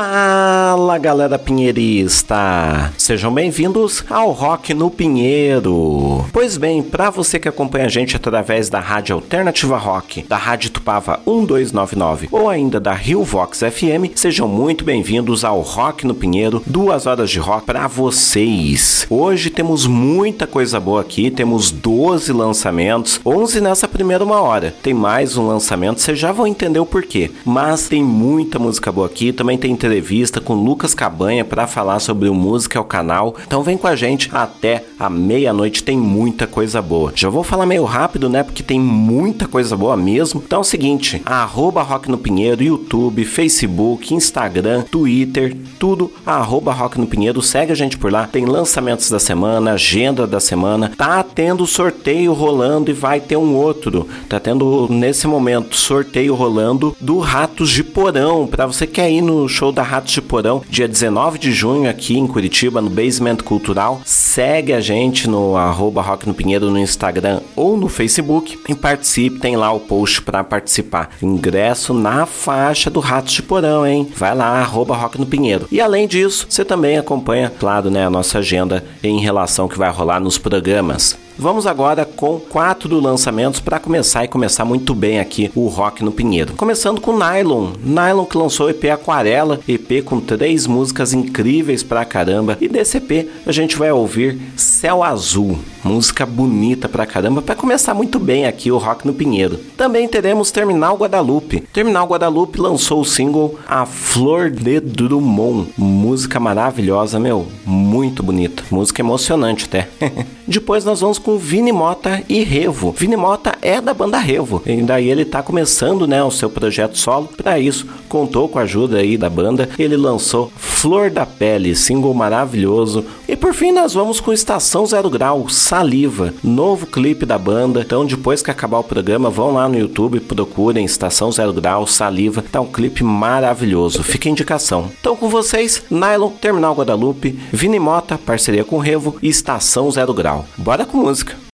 [0.00, 0.39] Wow.
[0.80, 2.90] Fala galera pinheirista!
[2.96, 6.24] Sejam bem-vindos ao Rock no Pinheiro.
[6.32, 10.70] Pois bem, para você que acompanha a gente através da Rádio Alternativa Rock, da Rádio
[10.70, 16.62] Tupava 1299 ou ainda da Rio Vox FM, sejam muito bem-vindos ao Rock no Pinheiro,
[16.66, 19.06] duas horas de rock para vocês.
[19.10, 24.74] Hoje temos muita coisa boa aqui, temos 12 lançamentos, 11 nessa primeira uma hora.
[24.82, 27.30] Tem mais um lançamento, vocês já vão entender o porquê.
[27.44, 32.28] Mas tem muita música boa aqui, também tem entrevista com Lucas Cabanha para falar sobre
[32.28, 33.34] o Música ao Canal.
[33.44, 37.12] Então vem com a gente até a meia-noite, tem muita coisa boa.
[37.12, 38.44] Já vou falar meio rápido, né?
[38.44, 40.40] Porque tem muita coisa boa mesmo.
[40.46, 47.00] Então é o seguinte: arroba Rock no Pinheiro, YouTube, Facebook, Instagram, Twitter, tudo arroba Rock
[47.00, 47.42] no Pinheiro.
[47.42, 48.28] Segue a gente por lá.
[48.28, 50.92] Tem lançamentos da semana, agenda da semana.
[50.96, 54.06] Tá tendo sorteio rolando e vai ter um outro.
[54.28, 58.46] Tá tendo nesse momento sorteio rolando do Ratos de Porão.
[58.46, 61.88] Para você que quer ir no show da Ratos de Porão, dia 19 de junho
[61.88, 66.78] aqui em Curitiba, no Basement Cultural, segue a gente no arroba Rock no Pinheiro no
[66.78, 69.40] Instagram ou no Facebook e participe.
[69.40, 71.10] Tem lá o post para participar.
[71.22, 74.10] Ingresso na faixa do Ratos de Porão, hein?
[74.16, 75.66] Vai lá, arroba Rock no Pinheiro.
[75.70, 79.78] E além disso, você também acompanha, claro, né, a nossa agenda em relação ao que
[79.78, 81.18] vai rolar nos programas.
[81.40, 86.12] Vamos agora com quatro lançamentos para começar e começar muito bem aqui o rock no
[86.12, 86.52] Pinheiro.
[86.52, 87.70] Começando com Nylon.
[87.82, 92.58] Nylon que lançou o EP Aquarela, EP com três músicas incríveis pra caramba.
[92.60, 97.94] E desse EP a gente vai ouvir Céu Azul, música bonita pra caramba, para começar
[97.94, 99.58] muito bem aqui o rock no Pinheiro.
[99.78, 101.60] Também teremos Terminal Guadalupe.
[101.72, 109.00] Terminal Guadalupe lançou o single A Flor de Drummond, música maravilhosa, meu, muito bonita, música
[109.00, 109.88] emocionante até.
[110.46, 112.92] Depois nós vamos com Vini Mota e Revo.
[112.92, 116.98] Vini Mota é da banda Revo, e daí ele tá começando, né, o seu projeto
[116.98, 117.28] solo.
[117.36, 119.68] Para isso, contou com a ajuda aí da banda.
[119.78, 123.04] Ele lançou Flor da Pele, single maravilhoso.
[123.28, 127.82] E por fim, nós vamos com Estação Zero Grau, Saliva, novo clipe da banda.
[127.82, 132.42] Então, depois que acabar o programa, vão lá no YouTube, procurem Estação Zero Grau, Saliva.
[132.50, 134.02] Tá um clipe maravilhoso.
[134.02, 134.90] Fica a indicação.
[135.00, 140.46] Então, com vocês, Nylon, Terminal Guadalupe, Vini Mota, parceria com Revo e Estação Zero Grau.
[140.56, 141.49] Bora com música.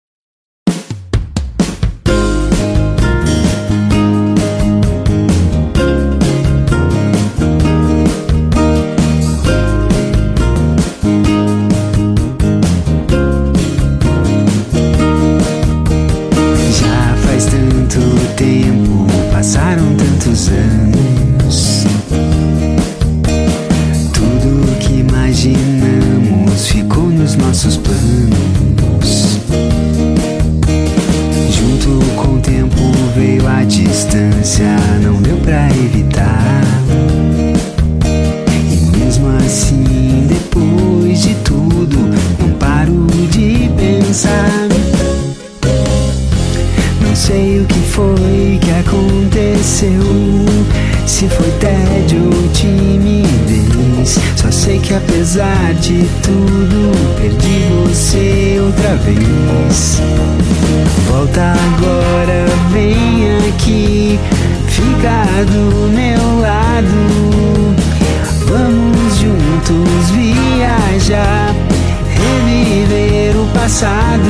[73.65, 74.29] Passado.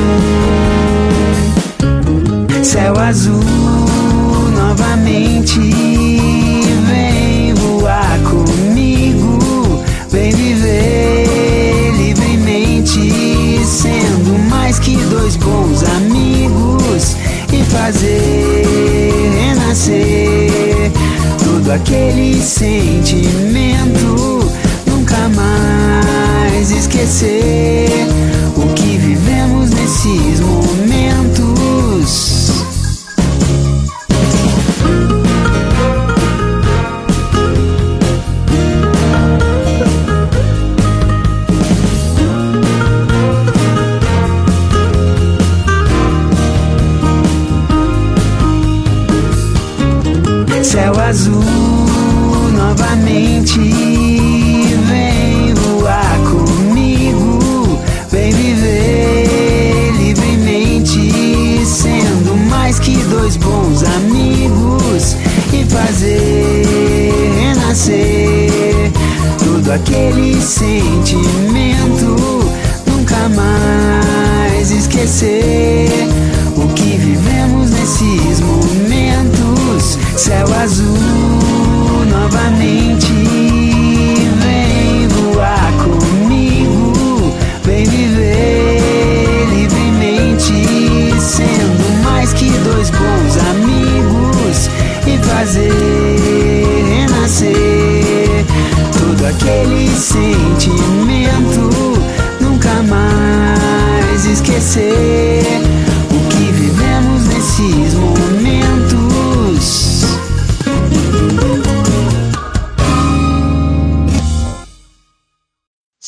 [2.62, 3.44] Céu azul
[4.56, 5.60] novamente.
[6.88, 9.84] Vem voar comigo.
[10.10, 13.60] Vem viver livremente.
[13.62, 17.14] Sendo mais que dois bons amigos.
[17.52, 18.64] E fazer
[19.38, 20.90] renascer
[21.44, 24.16] todo aquele sentimento.
[24.86, 28.08] Nunca mais esquecer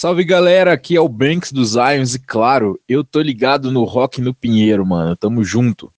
[0.01, 4.21] Salve galera, aqui é o Banks dos Irons e claro, eu tô ligado no Rock
[4.21, 5.17] no Pinheiro, mano.
[5.17, 5.93] Tamo junto.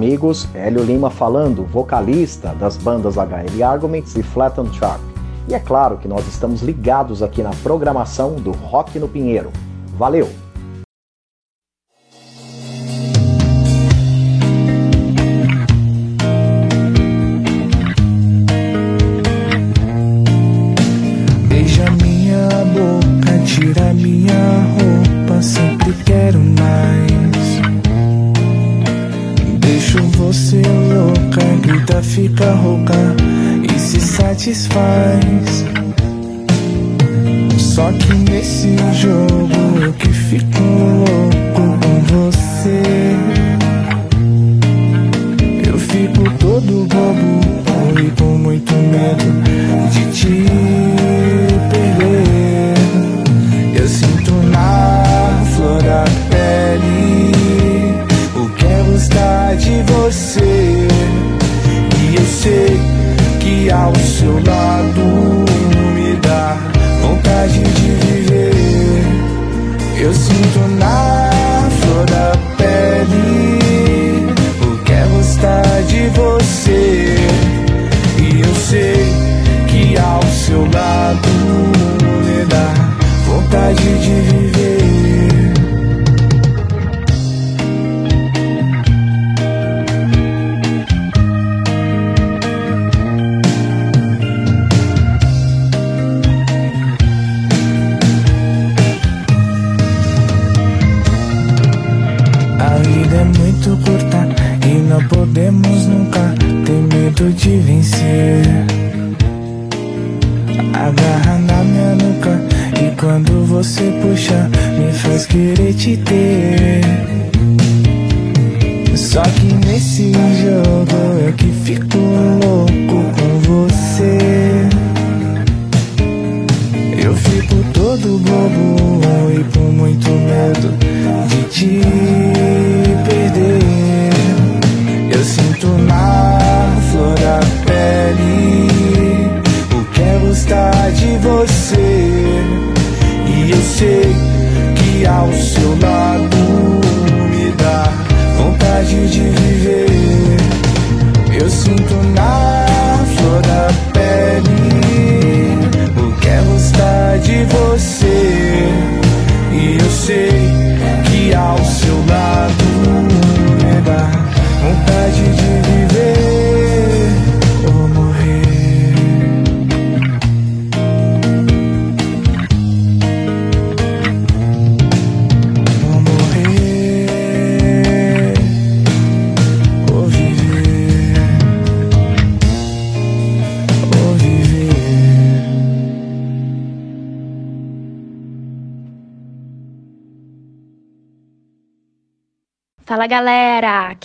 [0.00, 5.04] amigos, Hélio Lima falando, vocalista das bandas HL Arguments e Flattened Shark.
[5.46, 9.50] E é claro que nós estamos ligados aqui na programação do Rock no Pinheiro.
[9.98, 10.39] Valeu!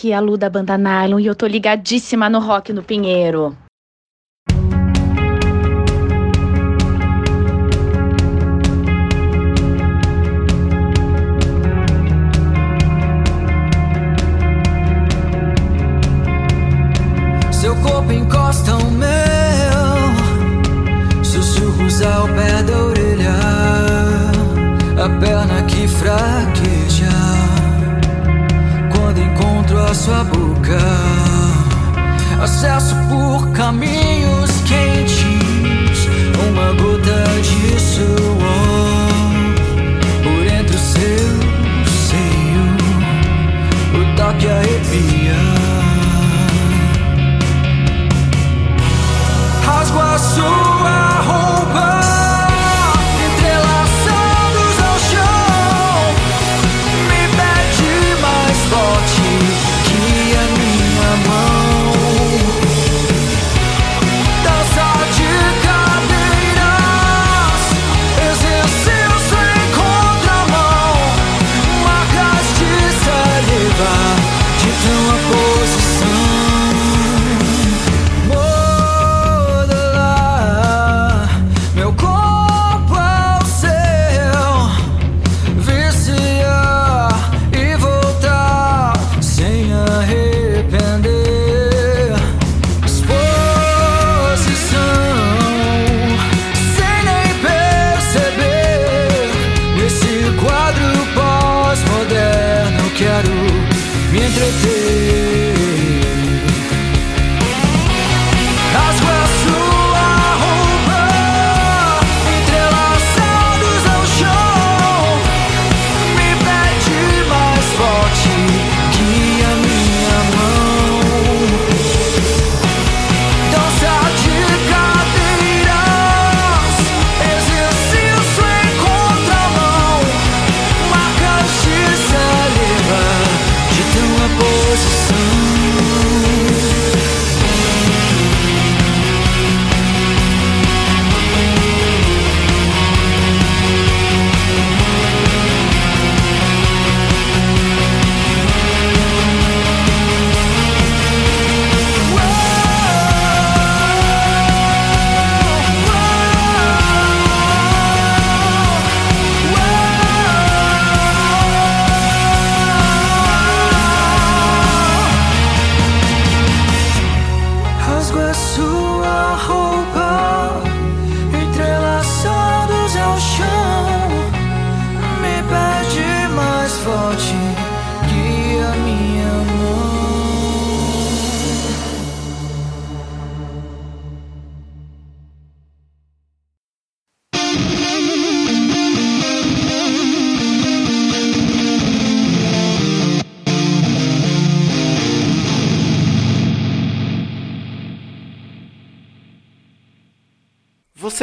[0.05, 3.57] aqui é a Lu da Banda Nylon e eu tô ligadíssima no rock no Pinheiro.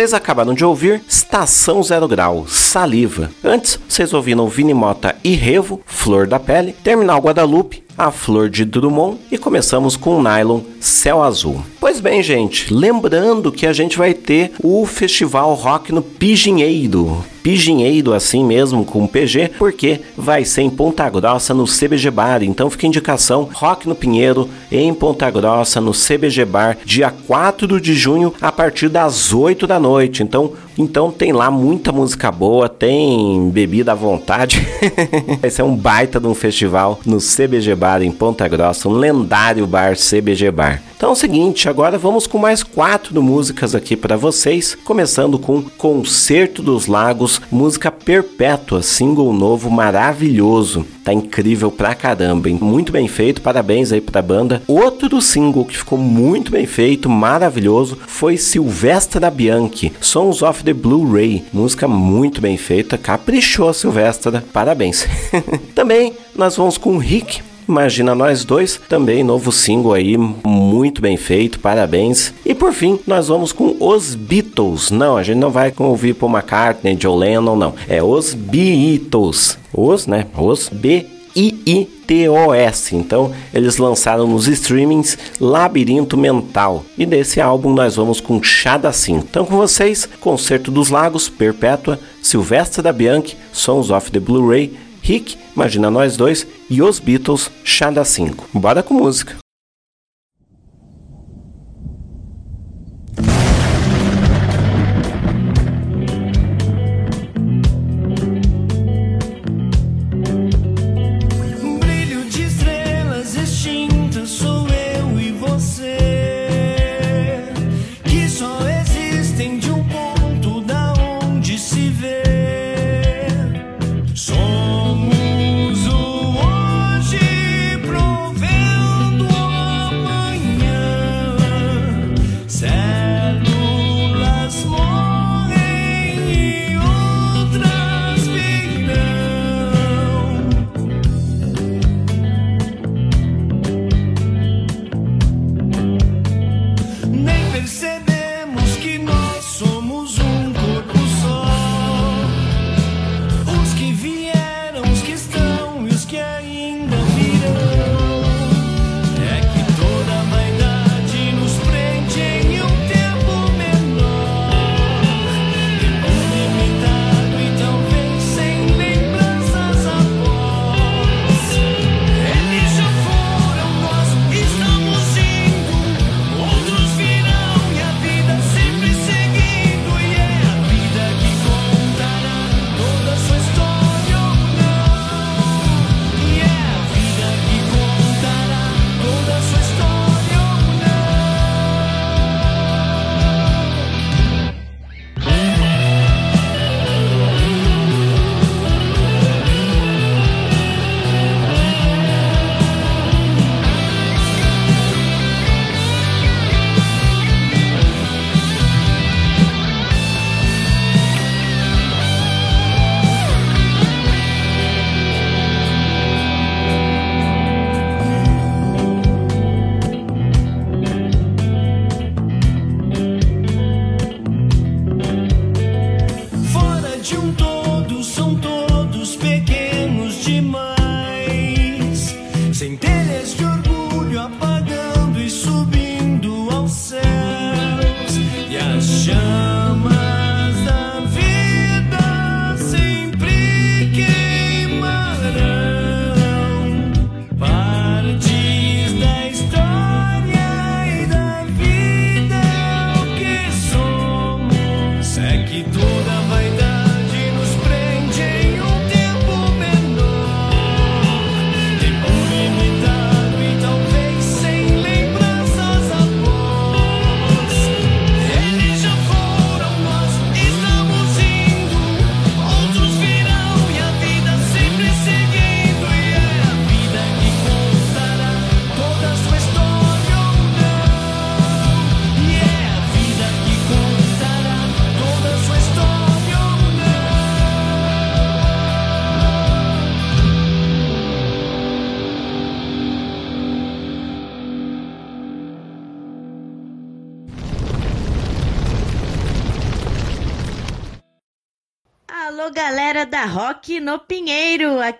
[0.02, 3.30] Vocês acabaram de ouvir Estação Zero Grau, Saliva.
[3.44, 8.64] Antes, vocês ouviram Vini Mota e Revo, Flor da Pele, Terminal Guadalupe, A Flor de
[8.64, 11.62] Drummond e começamos com Nylon, Céu Azul.
[11.78, 17.24] Pois bem, gente, lembrando que a gente vai ter o Festival Rock no Pijinheiro.
[17.42, 22.42] Pijinheiro assim mesmo, com PG, porque vai ser em Ponta Grossa no CBG Bar.
[22.42, 27.80] Então fica a indicação, Rock no Pinheiro, em Ponta Grossa, no CBG Bar, dia 4
[27.80, 30.22] de junho, a partir das 8 da noite.
[30.22, 34.66] Então, então tem lá muita música boa, tem bebida à vontade.
[35.40, 39.66] vai ser um baita de um festival no CBG Bar em Ponta Grossa, um lendário
[39.66, 40.82] bar CBG Bar.
[40.96, 45.60] Então é o seguinte, agora vamos com mais quatro músicas aqui para vocês, começando com
[45.60, 50.84] Concerto dos Lagos, música perpétua, single novo maravilhoso.
[51.04, 52.58] Tá incrível pra caramba, hein?
[52.60, 54.62] Muito bem feito, parabéns aí pra banda.
[54.66, 61.44] Outro single que ficou muito bem feito, maravilhoso, foi Silvestra Bianchi, Sons of the Blu-ray.
[61.52, 65.06] Música muito bem feita, caprichou Silvestra, parabéns.
[65.74, 67.42] Também nós vamos com Rick,
[67.72, 72.34] Imagina Nós Dois, também novo single aí, muito bem feito, parabéns.
[72.44, 74.90] E por fim, nós vamos com Os Beatles.
[74.90, 77.74] Não, a gente não vai ouvir Paul McCartney, Joe Lennon, não.
[77.88, 79.56] É Os Beatles.
[79.72, 80.26] Os, né?
[80.36, 82.94] Os B I-I-T-O-S.
[82.94, 86.84] Então, eles lançaram nos streamings Labirinto Mental.
[86.98, 89.26] E desse álbum nós vamos com Chada 5.
[89.30, 95.36] Então, com vocês, Concerto dos Lagos, Perpétua, Silvestre da Bianchi, Sons of the Blu-ray, Rick,
[95.54, 98.48] Imagina Nós Dois e Os Beatles, Chada 5.
[98.54, 99.41] Bora com música.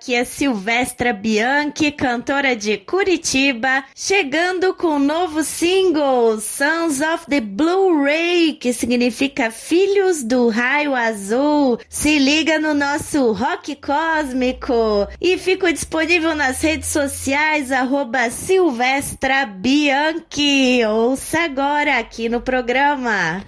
[0.03, 7.41] Aqui é Silvestra Bianchi, cantora de Curitiba, chegando com um novo single, Sons of the
[7.41, 11.79] Blu-ray, que significa Filhos do Raio Azul.
[11.89, 20.85] Se liga no nosso Rock Cósmico e fico disponível nas redes sociais, arroba Silvestra Bianchi.
[20.85, 23.45] Ouça agora aqui no programa.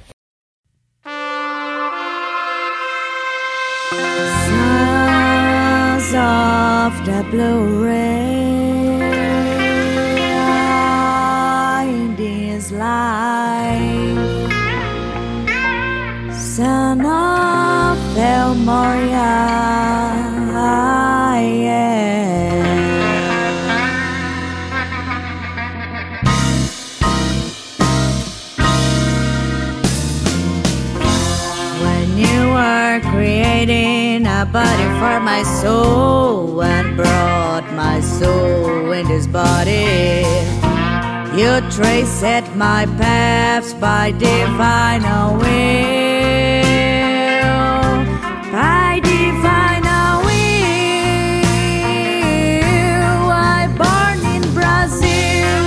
[6.14, 9.00] soft blue ray
[11.88, 14.20] in this life.
[16.32, 20.03] Son of Elmoria.
[35.04, 40.24] For my soul and brought my soul in this body,
[41.38, 45.04] you traced my paths by divine
[45.40, 45.44] will.
[48.56, 49.88] By divine
[50.26, 50.64] will,
[53.56, 55.64] I born in Brazil.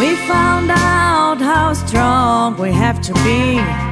[0.00, 3.85] We found out how strong we have to be.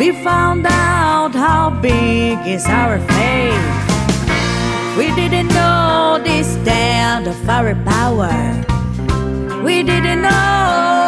[0.00, 4.96] We found out how big is our faith.
[4.96, 8.32] We didn't know the stand of our power.
[9.62, 10.99] We didn't know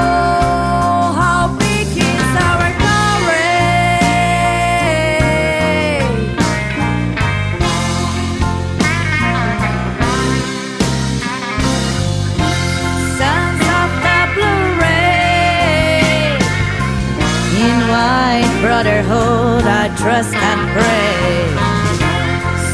[18.83, 21.55] white brotherhood I trust and pray.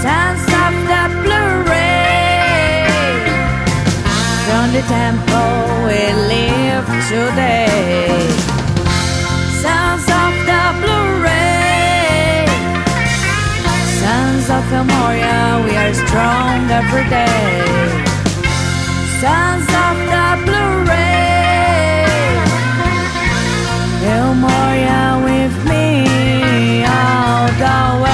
[0.02, 2.86] Sons of the Blu-ray.
[4.46, 6.00] From the temple we
[6.32, 8.08] live today.
[9.60, 12.46] Sons of the Blu-ray.
[14.00, 17.58] Sons of Memoria we are strong every day.
[19.20, 20.07] Sons of
[27.68, 28.07] always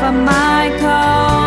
[0.00, 1.45] for my call.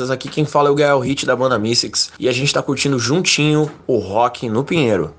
[0.00, 2.98] Aqui quem fala é o Gael Hit da banda Mystics e a gente tá curtindo
[2.98, 5.14] juntinho o rock no Pinheiro.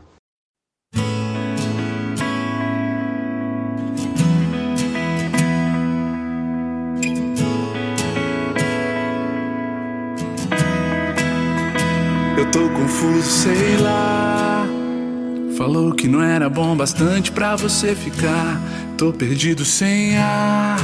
[12.38, 14.66] Eu tô confuso, sei lá.
[15.58, 18.60] Falou que não era bom bastante pra você ficar.
[18.98, 20.78] Tô perdido sem ar.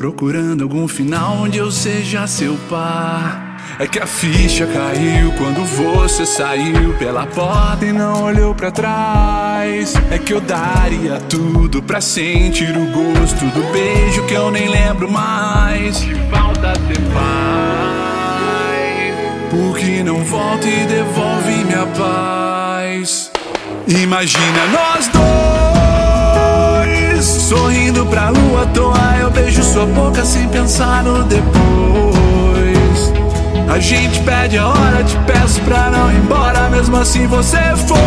[0.00, 3.60] Procurando algum final onde eu seja seu par.
[3.78, 9.92] É que a ficha caiu quando você saiu pela porta e não olhou pra trás.
[10.10, 15.12] É que eu daria tudo pra sentir o gosto do beijo que eu nem lembro
[15.12, 15.98] mais.
[15.98, 18.40] Que falta ter paz.
[19.50, 23.30] Por que não volta e devolve minha paz?
[23.86, 25.59] Imagina nós dois
[27.50, 31.52] Sorrindo pra lua à toa, eu beijo sua boca sem pensar no depois.
[33.68, 37.58] A gente pede a hora, te peço pra não ir embora, mesmo assim você
[37.88, 37.98] foi.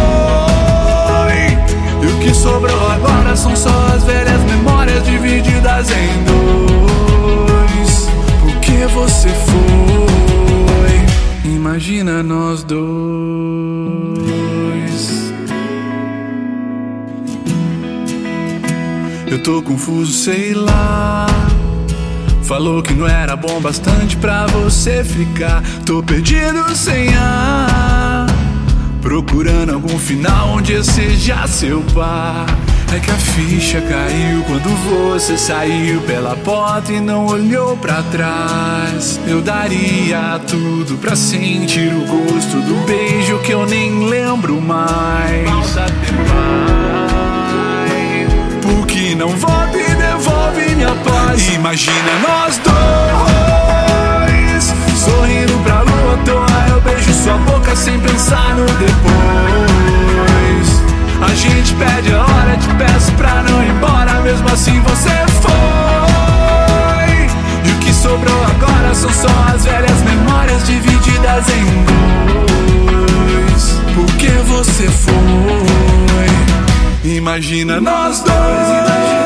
[2.02, 8.08] E o que sobrou agora são só as velhas memórias divididas em dois.
[8.40, 11.06] Porque você foi,
[11.52, 14.23] imagina nós dois.
[19.34, 21.26] Eu tô confuso, sei lá.
[22.44, 25.64] Falou que não era bom bastante pra você ficar.
[25.88, 28.28] Tô perdido sem ar.
[29.02, 32.46] Procurando algum final onde eu seja seu par.
[32.96, 39.20] É que a ficha caiu quando você saiu pela porta e não olhou pra trás.
[39.28, 45.50] Eu daria tudo pra sentir o gosto do beijo que eu nem lembro mais.
[45.50, 46.83] Falta.
[48.64, 51.50] Por que não volta e devolve minha paz?
[51.54, 52.74] Imagina nós dois
[54.98, 56.68] sorrindo pra lua toa.
[56.70, 59.04] Eu beijo sua boca sem pensar no depois.
[61.30, 64.22] A gente perde a hora, te peço pra não ir embora.
[64.22, 65.10] Mesmo assim você
[65.42, 67.28] foi.
[67.66, 73.82] E o que sobrou agora são só as velhas memórias divididas em dois.
[73.94, 75.14] Porque você foi.
[77.04, 78.34] Imagina nós dois.
[78.38, 79.23] Imagina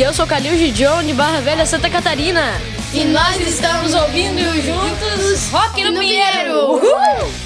[0.00, 2.40] E eu sou Calil Gidion de Barra Velha, Santa Catarina.
[2.94, 6.70] E nós estamos ouvindo juntos Rock no, Pinheiro.
[6.70, 7.39] Uhul!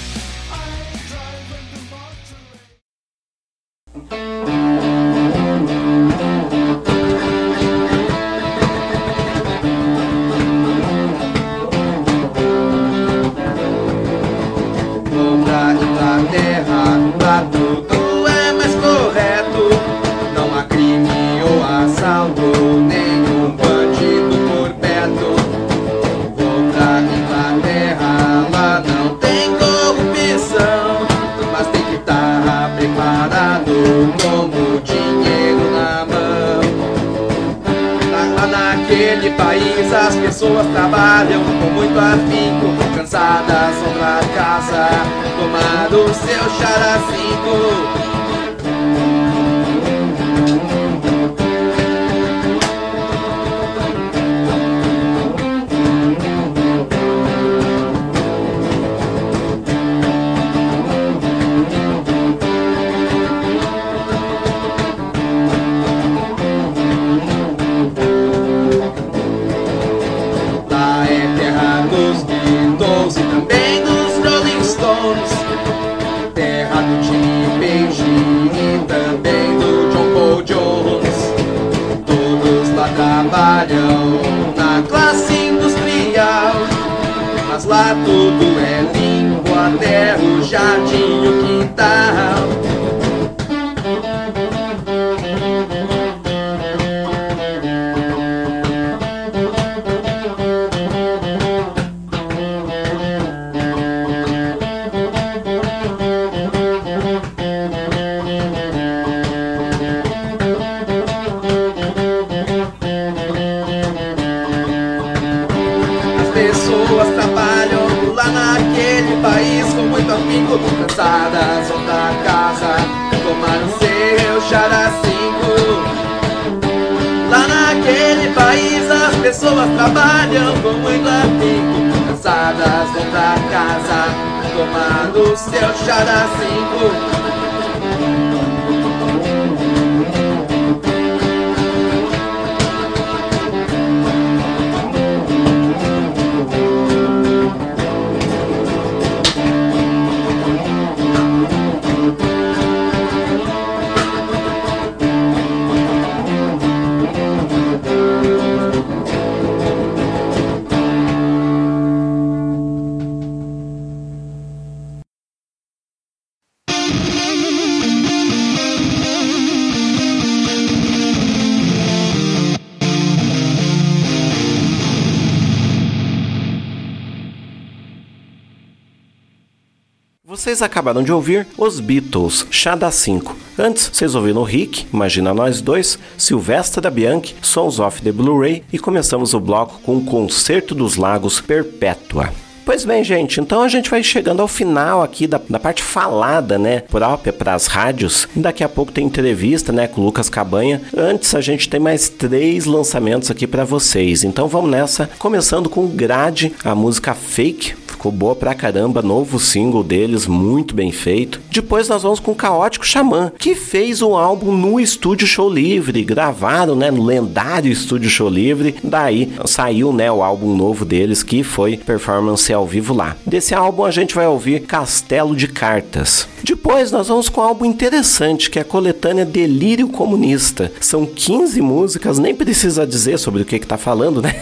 [180.85, 183.35] Acabaram de ouvir os Beatles, Chá da 5.
[183.59, 188.79] Antes, vocês ouviram o Rick, Imagina Nós Dois, Silvestre Bianchi, Sons of the Blu-ray e
[188.79, 192.31] começamos o bloco com o Concerto dos Lagos Perpétua.
[192.67, 196.59] Pois bem, gente, então a gente vai chegando ao final aqui da, da parte falada,
[196.59, 198.27] né, própria para as rádios.
[198.35, 200.83] Daqui a pouco tem entrevista, né, com o Lucas Cabanha.
[200.97, 204.25] Antes a gente tem mais três lançamentos aqui para vocês.
[204.25, 209.83] Então vamos nessa, começando com Grade, a música Fake, ficou boa pra caramba, novo single
[209.83, 211.41] deles, muito bem feito.
[211.51, 216.05] Depois nós vamos com o Caótico Xamã, que fez um álbum no Estúdio Show Livre,
[216.05, 218.75] gravaram, né, no lendário Estúdio Show Livre.
[218.85, 223.17] Daí saiu, né, o álbum novo deles, que foi performance ao vivo lá.
[223.25, 226.29] Desse álbum a gente vai ouvir Castelo de Cartas.
[226.67, 230.73] Depois nós vamos com álbum interessante, que é a coletânea Delírio Comunista.
[230.81, 234.35] São 15 músicas, nem precisa dizer sobre o que que tá falando, né?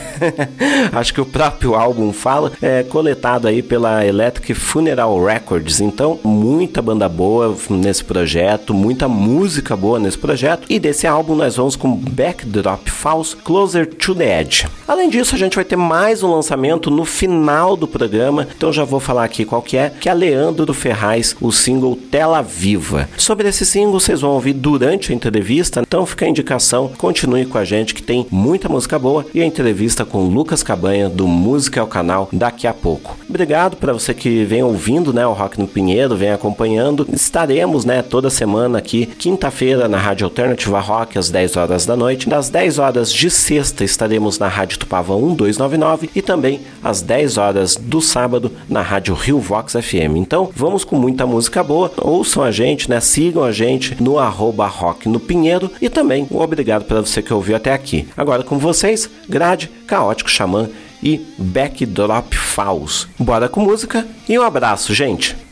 [0.94, 2.52] Acho que o próprio álbum fala.
[2.62, 5.80] É coletado aí pela Electric Funeral Records.
[5.80, 10.64] Então, muita banda boa nesse projeto, muita música boa nesse projeto.
[10.70, 14.68] E desse álbum nós vamos com Backdrop False Closer to the Edge.
[14.86, 18.46] Além disso, a gente vai ter mais um lançamento no final do programa.
[18.56, 22.42] Então já vou falar aqui qual que é, que é Leandro Ferraz, o single Tela
[22.42, 23.08] Viva.
[23.16, 27.56] Sobre esse single vocês vão ouvir durante a entrevista, então fica a indicação, continue com
[27.56, 31.80] a gente que tem muita música boa e a entrevista com Lucas Cabanha do Música
[31.80, 33.16] é o Canal daqui a pouco.
[33.26, 37.08] Obrigado para você que vem ouvindo, né, o Rock no Pinheiro, vem acompanhando.
[37.10, 42.28] Estaremos, né, toda semana aqui, quinta-feira na Rádio Alternativa Rock às 10 horas da noite.
[42.28, 47.74] Das 10 horas de sexta estaremos na Rádio Tupava 1299 e também às 10 horas
[47.74, 50.16] do sábado na Rádio Rio Vox FM.
[50.16, 51.90] Então, vamos com muita música boa.
[52.02, 53.00] Ouçam a gente, né?
[53.00, 57.56] Sigam a gente no arroba rock no Pinheiro e também obrigado para você que ouviu
[57.56, 58.08] até aqui.
[58.16, 60.68] Agora com vocês, Grade, Caótico Xamã
[61.02, 63.08] e Backdrop Falls.
[63.18, 65.51] Bora com música e um abraço, gente!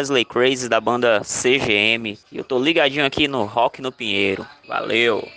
[0.00, 2.18] Wesley Crazy da banda CGM.
[2.32, 4.46] E eu tô ligadinho aqui no Rock no Pinheiro.
[4.66, 5.28] Valeu!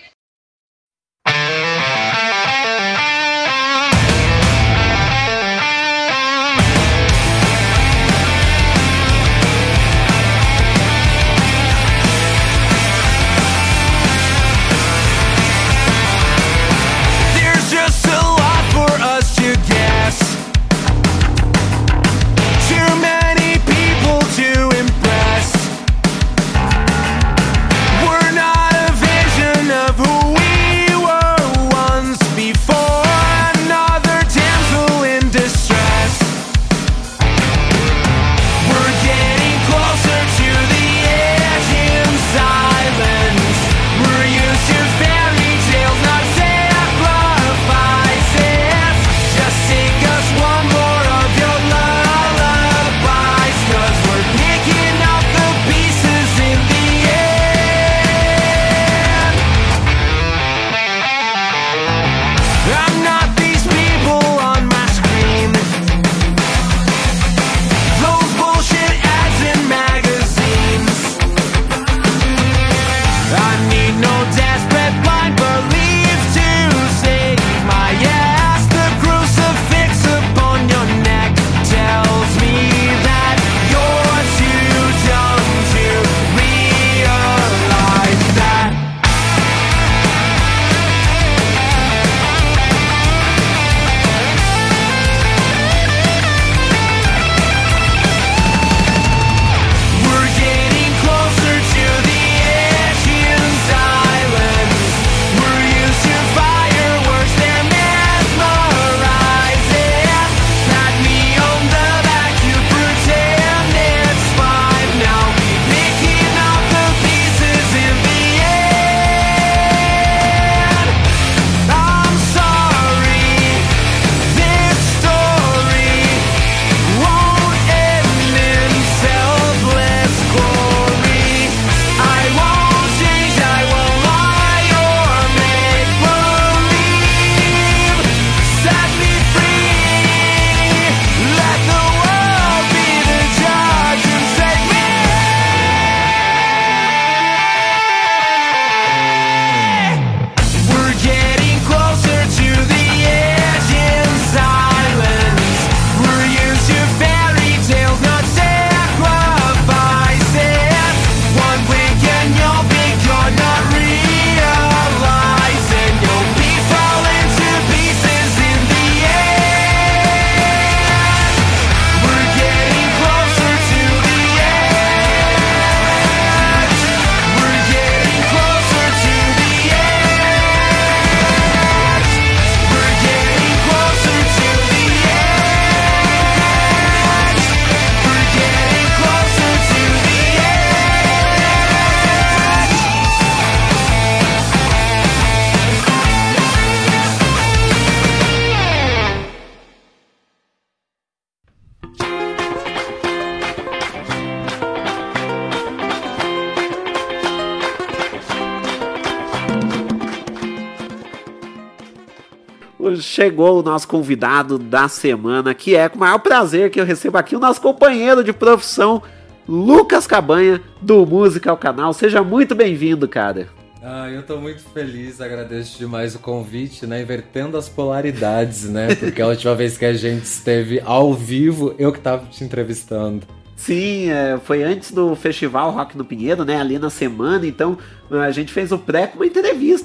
[213.14, 217.18] Chegou o nosso convidado da semana, que é com o maior prazer que eu recebo
[217.18, 219.04] aqui o nosso companheiro de profissão,
[219.48, 221.94] Lucas Cabanha, do Música ao Canal.
[221.94, 223.50] Seja muito bem-vindo, cara.
[223.84, 227.02] Ah, eu tô muito feliz, agradeço demais o convite, né?
[227.04, 228.96] Invertendo as polaridades, né?
[228.96, 233.28] Porque a última vez que a gente esteve ao vivo, eu que tava te entrevistando.
[233.56, 236.60] Sim, é, foi antes do festival Rock no Pinheiro, né?
[236.60, 237.78] Ali na semana, então
[238.10, 239.26] a gente fez o pré com uma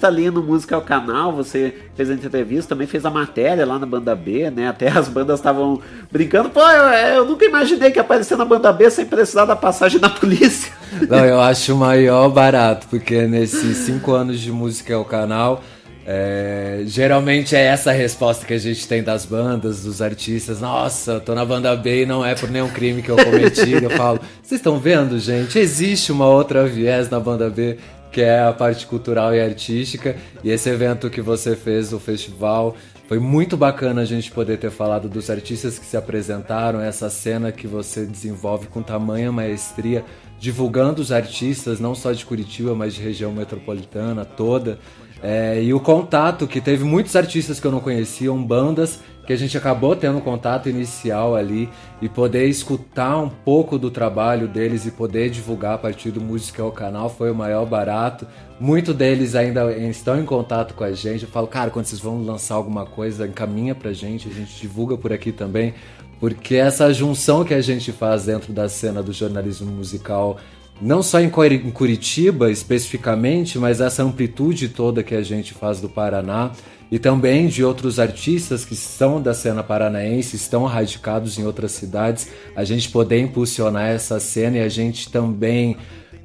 [0.06, 1.32] ali no Música ao Canal.
[1.32, 4.68] Você fez a entrevista, também fez a matéria lá na banda B, né?
[4.68, 5.80] Até as bandas estavam
[6.10, 6.50] brincando.
[6.50, 10.00] Pô, eu, eu, nunca imaginei que ia aparecer na banda B sem precisar da passagem
[10.00, 10.72] da polícia.
[11.08, 15.62] Não, eu acho o maior barato, porque nesses cinco anos de Música ao Canal
[16.10, 20.58] é, geralmente é essa a resposta que a gente tem das bandas, dos artistas.
[20.58, 23.72] Nossa, tô na banda B e não é por nenhum crime que eu cometi.
[23.72, 25.58] eu falo, vocês estão vendo, gente?
[25.58, 27.76] Existe uma outra viés na banda B,
[28.10, 30.16] que é a parte cultural e artística.
[30.42, 32.76] E esse evento que você fez, o festival,
[33.08, 37.50] foi muito bacana a gente poder ter falado dos artistas que se apresentaram, essa cena
[37.50, 40.04] que você desenvolve com tamanha maestria,
[40.38, 44.78] divulgando os artistas, não só de Curitiba, mas de região metropolitana toda.
[45.22, 49.36] É, e o contato, que teve muitos artistas que eu não conhecia, bandas que a
[49.36, 51.68] gente acabou tendo contato inicial ali
[52.00, 56.62] e poder escutar um pouco do trabalho deles e poder divulgar a partir do Música
[56.62, 58.26] ao Canal foi o maior barato.
[58.58, 61.24] Muitos deles ainda estão em contato com a gente.
[61.24, 64.96] Eu falo, cara, quando vocês vão lançar alguma coisa, encaminha pra gente, a gente divulga
[64.96, 65.74] por aqui também.
[66.18, 70.38] Porque essa junção que a gente faz dentro da cena do jornalismo musical
[70.80, 76.52] não só em Curitiba especificamente, mas essa amplitude toda que a gente faz do Paraná
[76.90, 82.28] e também de outros artistas que são da cena paranaense, estão radicados em outras cidades,
[82.56, 85.76] a gente poder impulsionar essa cena e a gente também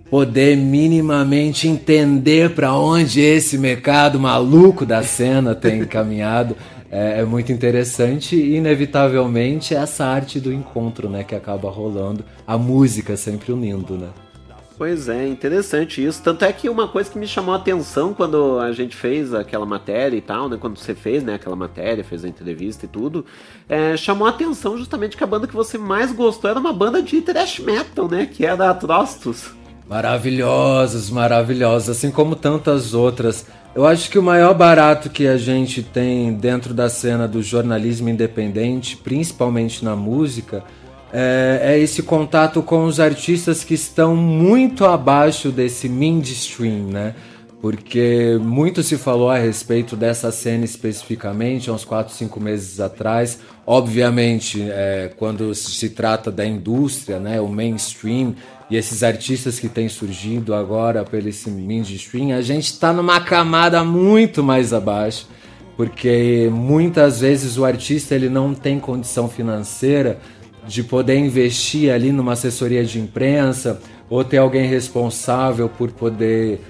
[0.10, 6.56] poder minimamente entender para onde esse mercado maluco da cena tem caminhado.
[6.92, 12.56] É, é, muito interessante e inevitavelmente essa arte do encontro, né, que acaba rolando, a
[12.56, 14.10] música sempre unindo, né?
[14.78, 16.22] Pois é, interessante isso.
[16.24, 19.66] Tanto é que uma coisa que me chamou a atenção quando a gente fez aquela
[19.66, 20.58] matéria e tal, né?
[20.60, 23.24] Quando você fez né, aquela matéria, fez a entrevista e tudo,
[23.70, 27.02] é, chamou a atenção justamente que a banda que você mais gostou era uma banda
[27.02, 28.26] de thrash metal, né?
[28.26, 29.52] Que era Atrostos.
[29.88, 33.46] Maravilhosas, maravilhosas, assim como tantas outras.
[33.76, 38.10] Eu acho que o maior barato que a gente tem dentro da cena do jornalismo
[38.10, 40.64] independente, principalmente na música,
[41.16, 47.14] é, é, esse contato com os artistas que estão muito abaixo desse mainstream, né?
[47.62, 53.40] Porque muito se falou a respeito dessa cena especificamente uns 4, 5 meses atrás.
[53.66, 58.36] Obviamente, é, quando se trata da indústria, né, o mainstream,
[58.70, 63.84] e esses artistas que têm surgido agora pelo esse mainstream, a gente está numa camada
[63.84, 65.28] muito mais abaixo,
[65.78, 70.20] porque muitas vezes o artista ele não tem condição financeira
[70.68, 76.62] de poder investir ali numa assessoria de imprensa ou ter alguém responsável por poder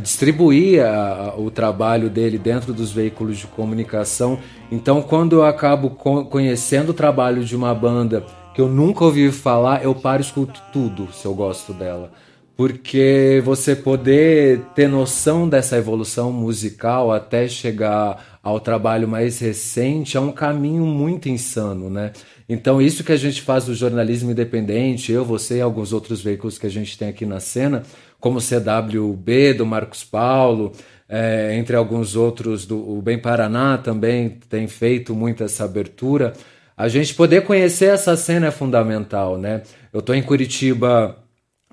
[0.00, 4.38] distribuir a, o trabalho dele dentro dos veículos de comunicação.
[4.70, 9.82] Então, quando eu acabo conhecendo o trabalho de uma banda que eu nunca ouvi falar,
[9.82, 12.12] eu paro e escuto tudo se eu gosto dela.
[12.56, 20.20] Porque você poder ter noção dessa evolução musical até chegar ao trabalho mais recente é
[20.20, 22.12] um caminho muito insano, né?
[22.52, 26.58] Então, isso que a gente faz do jornalismo independente, eu, você e alguns outros veículos
[26.58, 27.82] que a gente tem aqui na cena,
[28.20, 30.72] como o CWB do Marcos Paulo,
[31.08, 36.34] é, entre alguns outros, do, o Bem Paraná também tem feito muito essa abertura.
[36.76, 39.62] A gente poder conhecer essa cena é fundamental, né?
[39.90, 41.16] Eu estou em Curitiba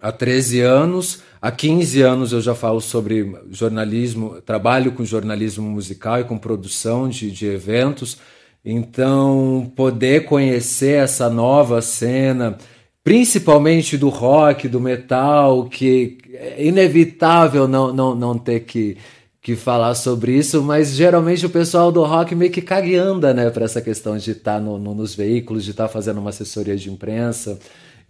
[0.02, 6.22] há 13 anos, há 15 anos eu já falo sobre jornalismo, trabalho com jornalismo musical
[6.22, 8.18] e com produção de, de eventos.
[8.64, 12.58] Então, poder conhecer essa nova cena,
[13.04, 18.98] principalmente do rock, do metal, que é inevitável não, não, não ter que,
[19.42, 23.66] que falar sobre isso, mas geralmente o pessoal do rock meio que cagueanda né, para
[23.66, 26.76] essa questão de estar tá no, no, nos veículos, de estar tá fazendo uma assessoria
[26.76, 27.58] de imprensa.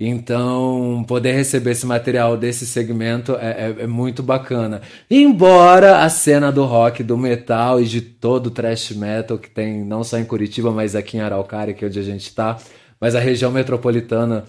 [0.02, 4.82] Então, poder receber esse material desse segmento é, é, é, muito bacana.
[5.12, 9.84] Embora a cena do rock, do metal e de todo o thrash metal que tem
[9.84, 12.58] não só em Curitiba, mas aqui em Araucária, que é onde a gente está,
[13.00, 14.45] mas a região metropolitana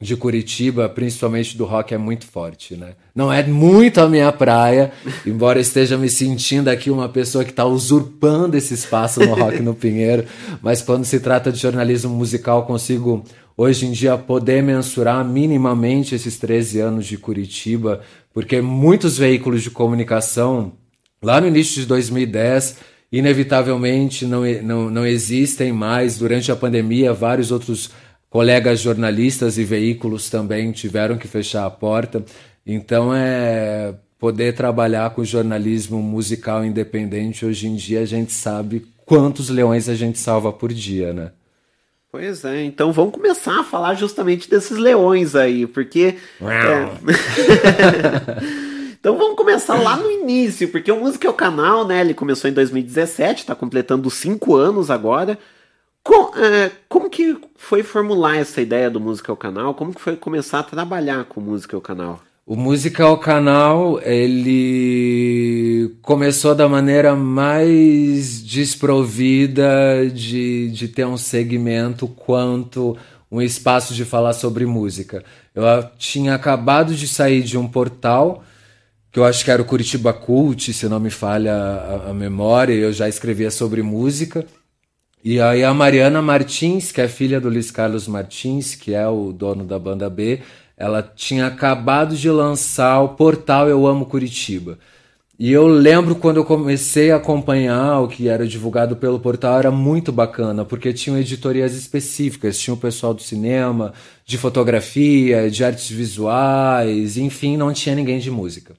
[0.00, 2.92] de Curitiba, principalmente do rock, é muito forte, né?
[3.12, 4.92] Não é muito a minha praia,
[5.26, 9.74] embora esteja me sentindo aqui uma pessoa que está usurpando esse espaço no Rock no
[9.76, 10.24] Pinheiro,
[10.62, 13.24] mas quando se trata de jornalismo musical, consigo
[13.56, 18.00] hoje em dia poder mensurar minimamente esses 13 anos de Curitiba,
[18.32, 20.74] porque muitos veículos de comunicação,
[21.20, 22.76] lá no início de 2010,
[23.10, 26.18] inevitavelmente não, não, não existem mais.
[26.18, 27.90] Durante a pandemia, vários outros
[28.30, 32.24] colegas jornalistas e veículos também tiveram que fechar a porta.
[32.66, 37.46] Então, é poder trabalhar com jornalismo musical independente.
[37.46, 41.30] Hoje em dia, a gente sabe quantos leões a gente salva por dia, né?
[42.10, 46.16] Pois é, então vamos começar a falar justamente desses leões aí, porque.
[46.40, 46.88] É...
[48.98, 52.00] então vamos começar lá no início, porque o Música é o Canal, né?
[52.00, 55.38] Ele começou em 2017, está completando cinco anos agora.
[56.08, 59.74] Com, é, como que foi formular essa ideia do Música é o Canal?
[59.74, 62.22] Como que foi começar a trabalhar com Música é o Canal?
[62.46, 72.96] O Musical Canal, ele começou da maneira mais desprovida de, de ter um segmento quanto
[73.30, 75.22] um espaço de falar sobre música.
[75.54, 75.62] Eu
[75.98, 78.42] tinha acabado de sair de um portal,
[79.12, 82.72] que eu acho que era o Curitiba Cult, se não me falha a, a memória,
[82.72, 84.46] eu já escrevia sobre música.
[85.24, 89.32] E aí a Mariana Martins, que é filha do Luiz Carlos Martins, que é o
[89.32, 90.40] dono da banda B,
[90.76, 94.78] ela tinha acabado de lançar o portal Eu Amo Curitiba.
[95.38, 99.70] E eu lembro quando eu comecei a acompanhar o que era divulgado pelo portal, era
[99.70, 103.92] muito bacana, porque tinham editorias específicas, tinha o pessoal do cinema,
[104.26, 108.74] de fotografia, de artes visuais, enfim, não tinha ninguém de música.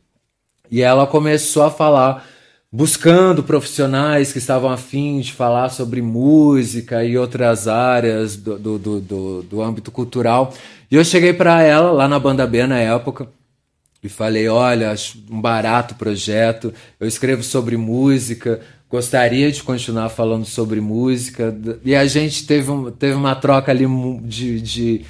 [0.69, 2.27] E ela começou a falar,
[2.71, 9.43] buscando profissionais que estavam afim de falar sobre música e outras áreas do, do, do,
[9.43, 10.53] do, âmbito cultural.
[10.89, 13.27] E eu cheguei para ela lá na banda B na época
[14.03, 20.45] e falei: olha, acho um barato projeto, eu escrevo sobre música, gostaria de continuar falando
[20.45, 21.55] sobre música.
[21.83, 23.85] E a gente teve, um, teve uma troca ali
[24.23, 25.05] de, de,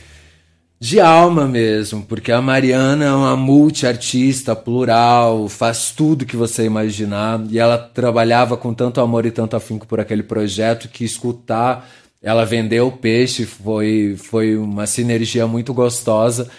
[0.79, 7.41] de alma mesmo, porque a Mariana é uma multiartista, plural, faz tudo que você imaginar,
[7.49, 11.85] e ela trabalhava com tanto amor e tanto afinco por aquele projeto que escutar
[12.21, 16.49] ela vendeu o peixe, foi, foi uma sinergia muito gostosa.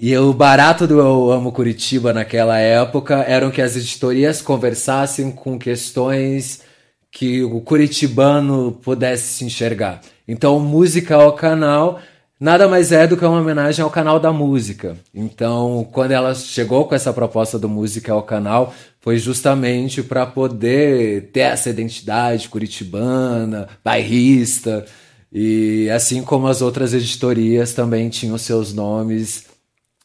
[0.00, 5.58] E o barato do Eu Amo Curitiba naquela época eram que as editorias conversassem com
[5.58, 6.62] questões
[7.10, 10.00] que o curitibano pudesse se enxergar.
[10.26, 12.00] Então, música ao canal
[12.44, 14.98] nada mais é do que uma homenagem ao canal da música.
[15.14, 21.30] Então, quando ela chegou com essa proposta do Música ao Canal, foi justamente para poder
[21.32, 24.84] ter essa identidade curitibana, bairrista,
[25.32, 29.46] e assim como as outras editorias também tinham seus nomes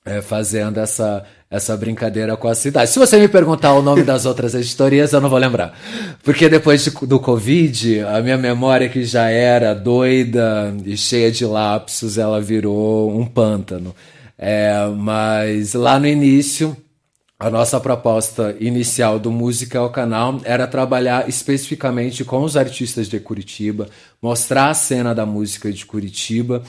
[0.06, 2.92] é, fazendo essa, essa brincadeira com a cidade.
[2.92, 5.78] Se você me perguntar o nome das outras editorias, eu não vou lembrar.
[6.24, 11.46] Porque depois de, do Covid, a minha memória, que já era doida e cheia de
[11.46, 13.96] lapsos, ela virou um pântano.
[14.38, 16.78] É, mas lá no início,
[17.40, 23.20] a nossa proposta inicial do Música ao Canal era trabalhar especificamente com os artistas de
[23.20, 23.90] Curitiba,
[24.22, 26.62] mostrar a cena da música de Curitiba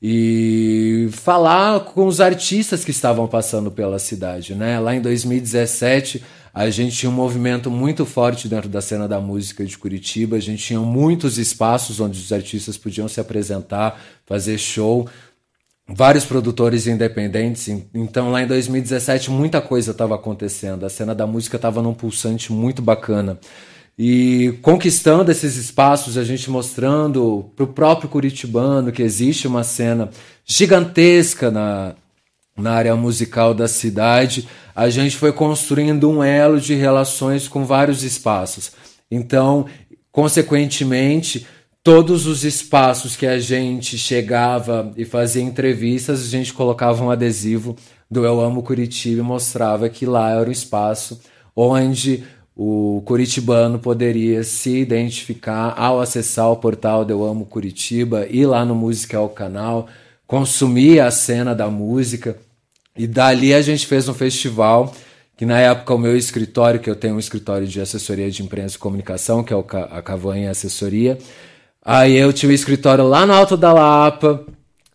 [0.00, 4.78] e falar com os artistas que estavam passando pela cidade, né?
[4.78, 6.22] Lá em 2017,
[6.52, 10.40] a gente tinha um movimento muito forte dentro da cena da música de Curitiba, a
[10.40, 15.08] gente tinha muitos espaços onde os artistas podiam se apresentar, fazer show,
[15.88, 17.68] vários produtores independentes.
[17.94, 20.84] Então, lá em 2017, muita coisa estava acontecendo.
[20.84, 23.38] A cena da música estava num pulsante muito bacana
[23.98, 30.10] e conquistando esses espaços, a gente mostrando para o próprio curitibano que existe uma cena
[30.44, 31.94] gigantesca na,
[32.58, 38.02] na área musical da cidade, a gente foi construindo um elo de relações com vários
[38.02, 38.72] espaços.
[39.10, 39.64] Então,
[40.12, 41.46] consequentemente,
[41.82, 47.74] todos os espaços que a gente chegava e fazia entrevistas, a gente colocava um adesivo
[48.10, 51.18] do Eu Amo Curitiba e mostrava que lá era o espaço
[51.56, 52.22] onde
[52.56, 58.74] o curitibano poderia se identificar ao acessar o portal Eu Amo Curitiba, ir lá no
[58.74, 59.86] Música ao Canal,
[60.26, 62.38] consumir a cena da música.
[62.96, 64.90] E dali a gente fez um festival
[65.36, 68.76] que na época o meu escritório, que eu tenho um escritório de assessoria de imprensa
[68.76, 69.56] e comunicação, que é
[69.90, 71.18] a Cavanha Assessoria,
[71.84, 74.46] aí eu tinha um escritório lá no Alto da Lapa,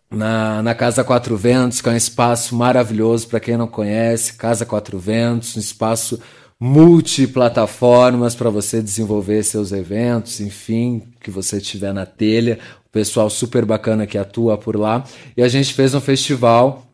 [0.09, 4.65] na, na Casa Quatro Ventos, que é um espaço maravilhoso para quem não conhece, Casa
[4.65, 6.19] Quatro Ventos, um espaço
[6.63, 12.59] multiplataformas para você desenvolver seus eventos, enfim, que você tiver na telha.
[12.85, 15.03] O pessoal super bacana que atua por lá.
[15.35, 16.85] E a gente fez um festival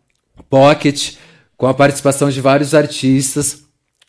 [0.49, 1.15] Pocket
[1.57, 3.63] com a participação de vários artistas.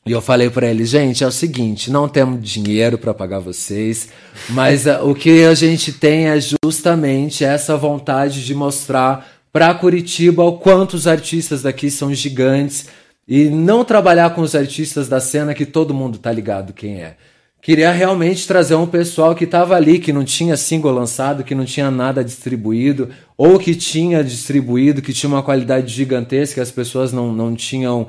[0.07, 4.09] E eu falei para eles, gente, é o seguinte, não temos dinheiro para pagar vocês,
[4.51, 10.43] mas uh, o que a gente tem é justamente essa vontade de mostrar para Curitiba
[10.45, 12.87] o quanto os artistas daqui são gigantes,
[13.29, 17.17] e não trabalhar com os artistas da cena que todo mundo tá ligado quem é.
[17.61, 21.67] queria realmente trazer um pessoal que estava ali, que não tinha single lançado, que não
[21.67, 27.31] tinha nada distribuído, ou que tinha distribuído, que tinha uma qualidade gigantesca, as pessoas não,
[27.31, 28.07] não tinham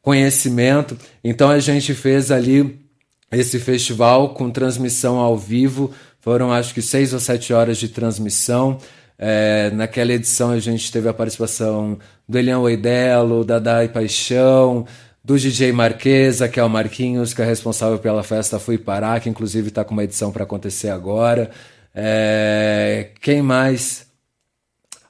[0.00, 0.96] conhecimento.
[1.22, 2.80] Então a gente fez ali
[3.30, 5.92] esse festival com transmissão ao vivo.
[6.20, 8.78] Foram acho que seis ou sete horas de transmissão.
[9.18, 11.98] É, naquela edição a gente teve a participação
[12.32, 14.86] do Elian Oidelo, da Dai Paixão,
[15.22, 19.28] do DJ Marquesa, que é o Marquinhos, que é responsável pela festa Fui Parar, que
[19.28, 21.50] inclusive está com uma edição para acontecer agora.
[21.94, 24.06] É, quem mais?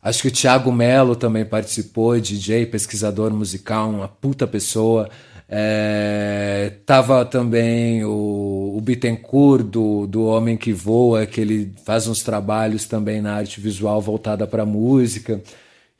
[0.03, 5.09] Acho que o Thiago Melo também participou, DJ, pesquisador musical, uma puta pessoa.
[5.49, 12.23] É, tava também o, o Bittencourt, do, do Homem que Voa, que ele faz uns
[12.23, 15.41] trabalhos também na arte visual voltada para música.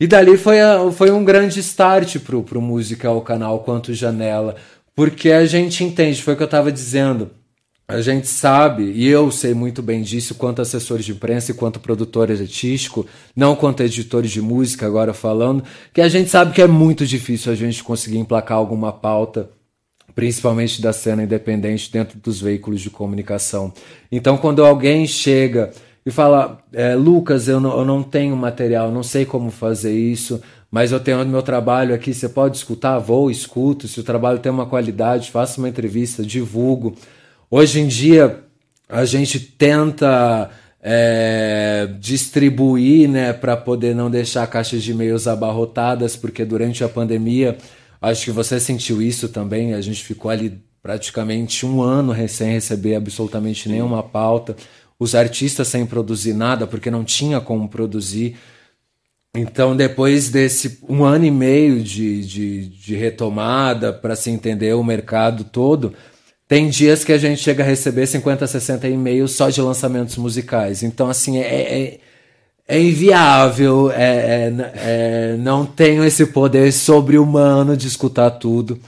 [0.03, 4.57] E dali foi, a, foi um grande start pro, pro Música ao canal quanto janela,
[4.97, 7.31] porque a gente entende, foi o que eu estava dizendo.
[7.87, 11.79] A gente sabe, e eu sei muito bem disso, quanto assessores de imprensa e quanto
[11.79, 15.63] produtor artístico, não quanto editores de música, agora falando,
[15.95, 19.51] que a gente sabe que é muito difícil a gente conseguir emplacar alguma pauta,
[20.17, 23.73] principalmente da cena independente, dentro dos veículos de comunicação.
[24.11, 25.71] Então, quando alguém chega
[26.05, 30.41] e fala: é, Lucas, eu não, eu não tenho material, não sei como fazer isso,
[30.71, 32.99] mas eu tenho meu trabalho aqui, você pode escutar?
[32.99, 33.87] Vou, escuto.
[33.87, 36.95] Se o trabalho tem uma qualidade, faço uma entrevista, divulgo.
[37.51, 38.41] Hoje em dia,
[38.89, 40.51] a gente tenta
[40.83, 47.57] é, distribuir né, para poder não deixar caixas de e-mails abarrotadas, porque durante a pandemia,
[48.01, 52.97] acho que você sentiu isso também, a gente ficou ali praticamente um ano sem receber
[52.97, 54.57] absolutamente nenhuma pauta
[55.03, 58.37] os artistas sem produzir nada, porque não tinha como produzir.
[59.35, 64.85] Então, depois desse um ano e meio de, de, de retomada para se entender o
[64.85, 65.93] mercado todo,
[66.47, 70.85] tem dias que a gente chega a receber 50, 60 e-mails só de lançamentos musicais.
[70.85, 72.01] Então, assim, é, é,
[72.69, 78.79] é inviável, é, é, é não tenho esse poder sobre-humano de escutar tudo.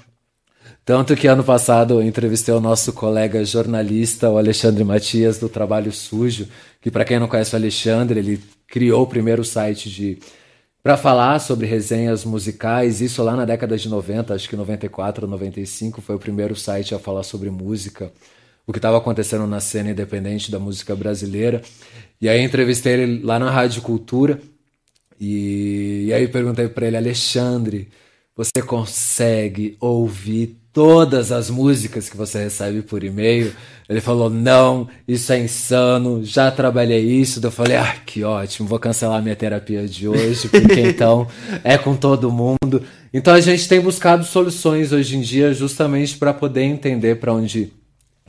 [0.84, 5.90] Tanto que ano passado eu entrevistei o nosso colega jornalista, o Alexandre Matias, do Trabalho
[5.90, 6.46] Sujo,
[6.80, 10.18] que para quem não conhece o Alexandre, ele criou o primeiro site de
[10.82, 15.30] para falar sobre resenhas musicais, isso lá na década de 90, acho que 94 ou
[15.30, 18.12] 95 foi o primeiro site a falar sobre música,
[18.66, 21.62] o que estava acontecendo na cena independente da música brasileira.
[22.20, 24.38] E aí entrevistei ele lá na Rádio Cultura,
[25.18, 27.88] e, e aí perguntei para ele, Alexandre,
[28.36, 33.54] você consegue ouvir todas as músicas que você recebe por e-mail.
[33.88, 37.40] Ele falou: não, isso é insano, já trabalhei isso.
[37.42, 41.28] Eu falei: ah, que ótimo, vou cancelar minha terapia de hoje, porque então
[41.62, 42.82] é com todo mundo.
[43.12, 47.72] Então a gente tem buscado soluções hoje em dia justamente para poder entender para onde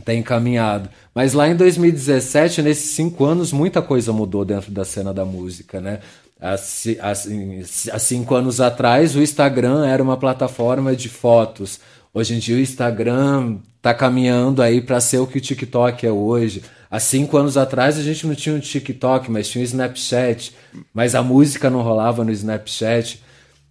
[0.06, 0.88] tem caminhado.
[1.16, 5.82] Mas lá em 2017, nesses cinco anos, muita coisa mudou dentro da cena da música,
[5.82, 6.00] né?
[6.40, 11.80] Há, há cinco anos atrás, o Instagram era uma plataforma de fotos
[12.18, 16.10] Hoje em dia o Instagram está caminhando aí para ser o que o TikTok é
[16.10, 16.64] hoje.
[16.90, 20.56] Há cinco anos atrás a gente não tinha um TikTok, mas tinha o Snapchat.
[20.94, 23.22] Mas a música não rolava no Snapchat.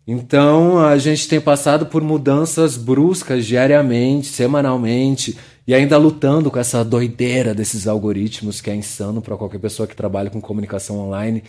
[0.06, 6.84] Então a gente tem passado por mudanças bruscas diariamente, semanalmente, e ainda lutando com essa
[6.84, 11.42] doideira desses algoritmos que é insano para qualquer pessoa que trabalha com comunicação online.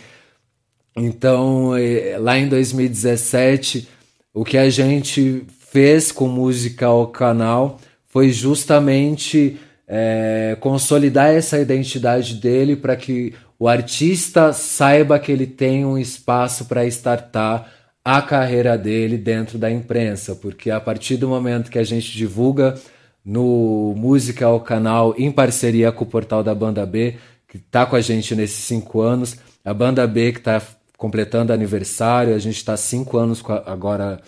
[0.96, 3.86] Então, eh, lá em 2017,
[4.32, 5.44] o que a gente
[5.76, 13.68] fez com música ao canal foi justamente é, consolidar essa identidade dele para que o
[13.68, 17.70] artista saiba que ele tem um espaço para startar
[18.02, 22.74] a carreira dele dentro da imprensa, porque a partir do momento que a gente divulga
[23.22, 27.16] no Música ao Canal, em parceria com o portal da Banda B,
[27.46, 30.62] que está com a gente nesses cinco anos, a Banda B que está
[30.96, 34.22] completando aniversário, a gente está cinco anos agora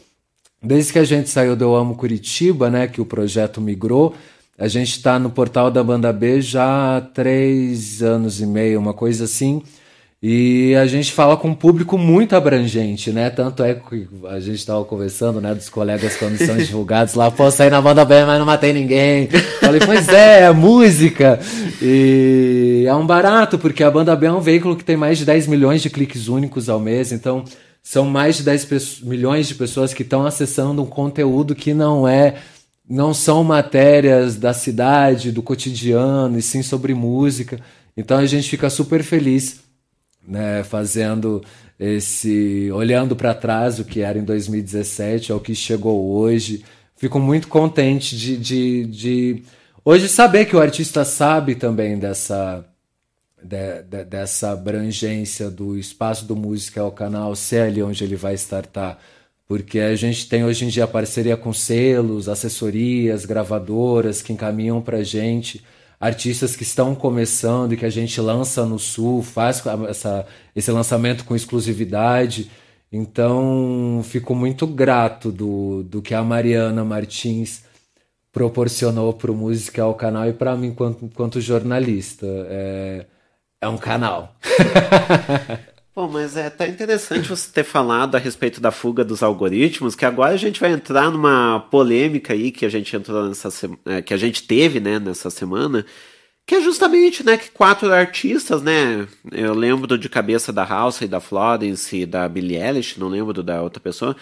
[0.63, 4.15] Desde que a gente saiu do Eu Amo Curitiba, né, que o projeto migrou,
[4.59, 8.93] a gente está no portal da Banda B já há três anos e meio, uma
[8.93, 9.63] coisa assim.
[10.21, 13.31] E a gente fala com um público muito abrangente, né?
[13.31, 17.49] Tanto é que a gente estava conversando, né, dos colegas quando são divulgados lá, pô,
[17.53, 19.29] saí na banda B, mas não matei ninguém.
[19.61, 21.39] Falei, pois é, é música.
[21.81, 25.25] E é um barato, porque a banda B é um veículo que tem mais de
[25.25, 27.45] 10 milhões de cliques únicos ao mês, então
[27.83, 32.37] são mais de 10 milhões de pessoas que estão acessando um conteúdo que não é
[32.89, 37.61] não são matérias da cidade, do cotidiano, e sim sobre música.
[37.95, 39.61] Então a gente fica super feliz,
[40.27, 41.45] né, fazendo
[41.79, 46.65] esse olhando para trás o que era em 2017 ao que chegou hoje.
[46.97, 49.43] Fico muito contente de, de, de
[49.91, 52.63] Hoje saber que o artista sabe também dessa
[53.43, 58.35] de, de, dessa abrangência do espaço do música ao canal, se é onde ele vai
[58.35, 58.99] startar.
[59.47, 65.03] Porque a gente tem hoje em dia parceria com selos, assessorias, gravadoras que encaminham para
[65.03, 65.65] gente
[66.01, 71.25] artistas que estão começando e que a gente lança no Sul, faz essa, esse lançamento
[71.25, 72.51] com exclusividade.
[72.93, 77.65] Então, fico muito grato do, do que a Mariana Martins
[78.33, 82.27] proporcionou para o Música ao canal e para mim, enquanto, enquanto jornalista.
[82.49, 83.07] É,
[83.61, 84.37] é um canal.
[85.95, 90.05] Bom, mas é até interessante você ter falado a respeito da fuga dos algoritmos, que
[90.05, 93.49] agora a gente vai entrar numa polêmica aí que a gente entrou nessa
[93.85, 95.85] é, que a gente teve, né, nessa semana,
[96.47, 101.09] que é justamente, né, que quatro artistas, né, eu lembro de cabeça da House e
[101.09, 104.17] da Florence e da Billie Eilish, não lembro da outra pessoa,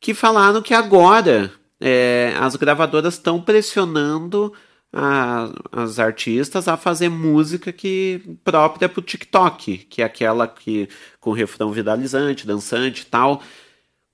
[0.00, 4.50] que falaram que agora é, as gravadoras estão pressionando
[4.92, 10.88] a, as artistas a fazer música que própria o TikTok, que é aquela que
[11.20, 13.42] com refrão viralizante, dançante e tal.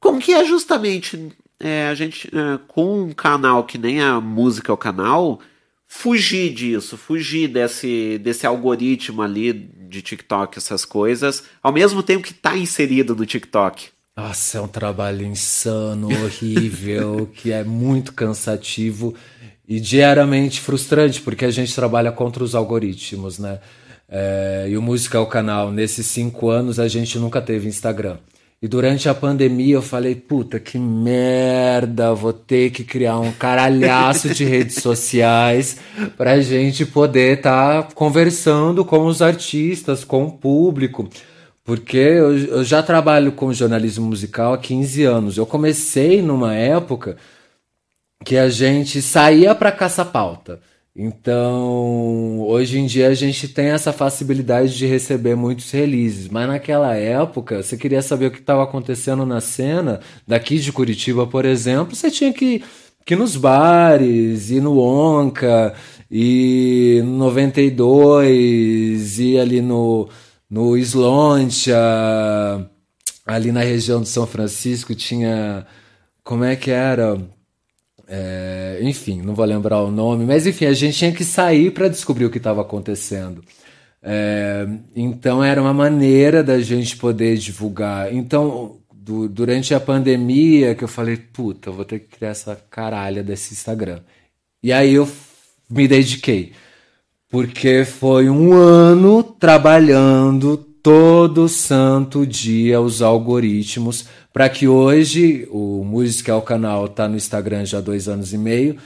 [0.01, 4.71] Como que é justamente é, a gente é, com um canal que nem a música
[4.71, 5.41] é o canal
[5.87, 12.33] fugir disso, fugir desse, desse algoritmo ali de TikTok, essas coisas, ao mesmo tempo que
[12.33, 13.91] está inserido no TikTok.
[14.17, 19.15] Nossa, é um trabalho insano, horrível, que é muito cansativo
[19.69, 23.59] e diariamente frustrante, porque a gente trabalha contra os algoritmos, né?
[24.09, 25.73] É, e o Música é o canal.
[25.73, 28.19] Nesses cinco anos a gente nunca teve Instagram.
[28.61, 34.31] E durante a pandemia eu falei, puta que merda, vou ter que criar um caralhaço
[34.33, 35.79] de redes sociais
[36.17, 41.09] pra gente poder estar tá conversando com os artistas, com o público.
[41.63, 45.37] Porque eu, eu já trabalho com jornalismo musical há 15 anos.
[45.37, 47.17] Eu comecei numa época
[48.25, 50.61] que a gente saía para caça-pauta.
[50.97, 56.95] Então, hoje em dia a gente tem essa facilidade de receber muitos releases, mas naquela
[56.95, 61.97] época, você queria saber o que estava acontecendo na cena, daqui de Curitiba, por exemplo,
[61.97, 62.63] você tinha que,
[63.05, 65.75] que ir nos bares, ir no Onca,
[66.17, 70.09] e no 92, ir ali no,
[70.49, 71.77] no Slontia,
[73.27, 75.67] ali na região de São Francisco tinha.
[76.23, 77.21] Como é que era?
[78.07, 81.89] É, enfim, não vou lembrar o nome, mas enfim, a gente tinha que sair para
[81.89, 83.43] descobrir o que estava acontecendo.
[84.03, 88.15] É, então era uma maneira da gente poder divulgar.
[88.15, 88.79] Então,
[89.31, 93.55] durante a pandemia, que eu falei, puta, eu vou ter que criar essa caralha desse
[93.55, 94.01] Instagram.
[94.63, 95.09] E aí eu
[95.71, 96.53] me dediquei.
[97.29, 106.33] Porque foi um ano trabalhando todo santo dia os algoritmos para que hoje o Música
[106.33, 108.77] é o canal está no Instagram já há dois anos e meio.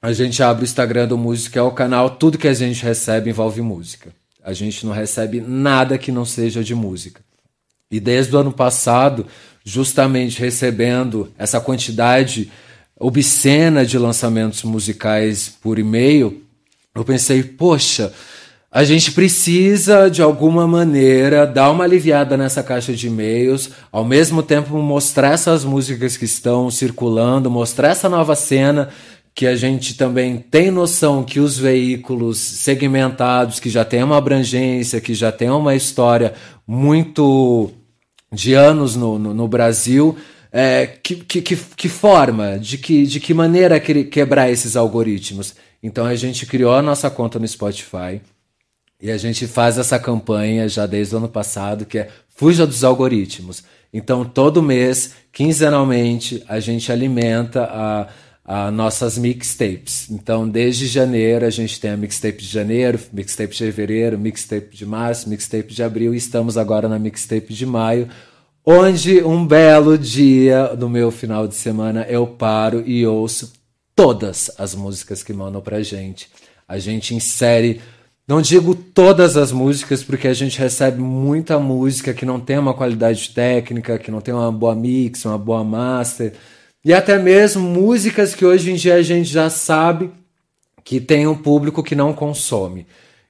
[0.00, 3.30] A gente abre o Instagram do Música é o canal, tudo que a gente recebe
[3.30, 4.14] envolve música.
[4.44, 7.20] A gente não recebe nada que não seja de música.
[7.90, 9.26] E desde o ano passado,
[9.64, 12.48] justamente recebendo essa quantidade
[12.96, 16.44] obscena de lançamentos musicais por e-mail,
[16.94, 18.12] eu pensei, poxa,
[18.72, 24.44] a gente precisa, de alguma maneira, dar uma aliviada nessa caixa de e-mails, ao mesmo
[24.44, 28.88] tempo mostrar essas músicas que estão circulando, mostrar essa nova cena
[29.34, 35.00] que a gente também tem noção que os veículos segmentados, que já têm uma abrangência,
[35.00, 37.72] que já têm uma história muito
[38.32, 40.16] de anos no, no, no Brasil,
[40.52, 45.56] é, que, que, que, que, forma, de que, de que maneira quebrar esses algoritmos.
[45.82, 48.20] Então a gente criou a nossa conta no Spotify
[49.00, 52.84] e a gente faz essa campanha já desde o ano passado, que é Fuja dos
[52.84, 53.62] Algoritmos.
[53.92, 58.08] Então, todo mês, quinzenalmente, a gente alimenta a,
[58.44, 60.10] a nossas mixtapes.
[60.10, 64.86] Então, desde janeiro, a gente tem a mixtape de janeiro, mixtape de fevereiro, mixtape de
[64.86, 68.08] março, mixtape de abril, e estamos agora na mixtape de maio,
[68.64, 73.52] onde um belo dia do meu final de semana eu paro e ouço
[73.96, 76.28] todas as músicas que mandam pra gente.
[76.68, 77.80] A gente insere
[78.30, 82.72] não digo todas as músicas, porque a gente recebe muita música que não tem uma
[82.72, 86.34] qualidade técnica, que não tem uma boa mix, uma boa master.
[86.84, 90.12] E até mesmo músicas que hoje em dia a gente já sabe
[90.84, 92.86] que tem um público que não consome.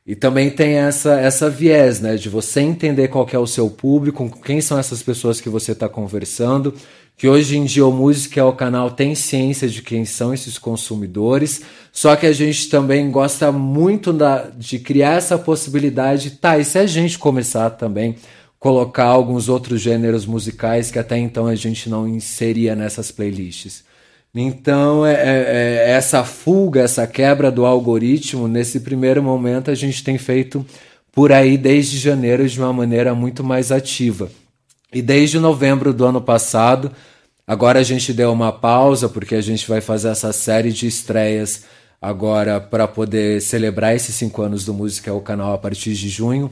[0.06, 2.16] E também tem essa, essa viés, né?
[2.16, 5.88] De você entender qual é o seu público, quem são essas pessoas que você está
[5.88, 6.74] conversando
[7.20, 10.56] que hoje em dia o Música é o canal tem ciência de quem são esses
[10.56, 11.60] consumidores,
[11.92, 16.78] só que a gente também gosta muito da, de criar essa possibilidade, tá, e se
[16.78, 18.16] a gente começar também
[18.58, 23.84] colocar alguns outros gêneros musicais que até então a gente não inseria nessas playlists.
[24.34, 30.02] Então, é, é, é essa fuga, essa quebra do algoritmo, nesse primeiro momento, a gente
[30.02, 30.64] tem feito
[31.12, 34.30] por aí desde janeiro de uma maneira muito mais ativa.
[34.92, 36.90] E desde novembro do ano passado,
[37.50, 41.64] agora a gente deu uma pausa, porque a gente vai fazer essa série de estreias
[42.00, 46.08] agora para poder celebrar esses cinco anos do Música é o Canal a partir de
[46.08, 46.48] junho.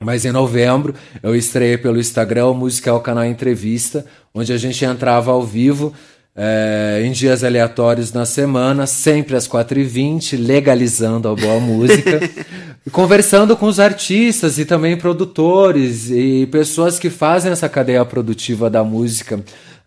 [0.00, 4.56] Mas em novembro eu estreiei pelo Instagram o Música é o Canal Entrevista, onde a
[4.56, 5.92] gente entrava ao vivo
[6.34, 12.18] é, em dias aleatórios na semana, sempre às 4h20, legalizando a boa música,
[12.84, 18.68] e conversando com os artistas e também produtores e pessoas que fazem essa cadeia produtiva
[18.68, 19.38] da música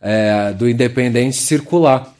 [0.05, 2.13] é, do independente circular.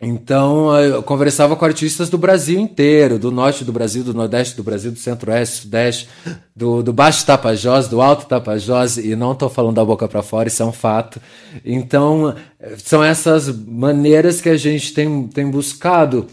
[0.00, 4.62] Então, eu conversava com artistas do Brasil inteiro, do norte do Brasil, do nordeste do
[4.62, 6.08] Brasil, do centro-oeste, sudeste,
[6.54, 10.48] do, do baixo Tapajós, do alto Tapajós, e não estou falando da boca para fora,
[10.48, 11.20] isso é um fato.
[11.64, 12.34] Então,
[12.78, 16.26] são essas maneiras que a gente tem, tem buscado,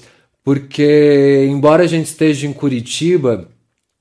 [0.43, 3.47] porque, embora a gente esteja em Curitiba,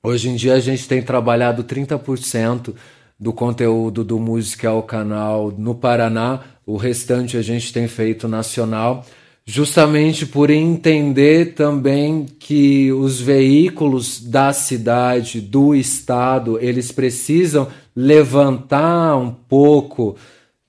[0.03, 2.73] hoje em dia a gente tem trabalhado 30%
[3.19, 9.05] do conteúdo do Música ao Canal no Paraná, o restante a gente tem feito nacional
[9.45, 19.31] justamente por entender também que os veículos da cidade, do estado, eles precisam levantar um
[19.31, 20.15] pouco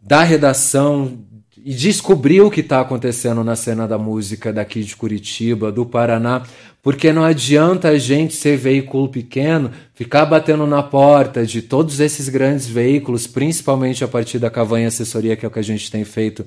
[0.01, 1.19] da redação
[1.65, 6.43] e descobrir o que está acontecendo na cena da música daqui de Curitiba, do Paraná,
[6.87, 12.29] porque não adianta a gente ser veículo pequeno, ficar batendo na porta de todos esses
[12.29, 16.05] grandes veículos, principalmente a partir da Cavanha Assessoria, que é o que a gente tem
[16.05, 16.47] feito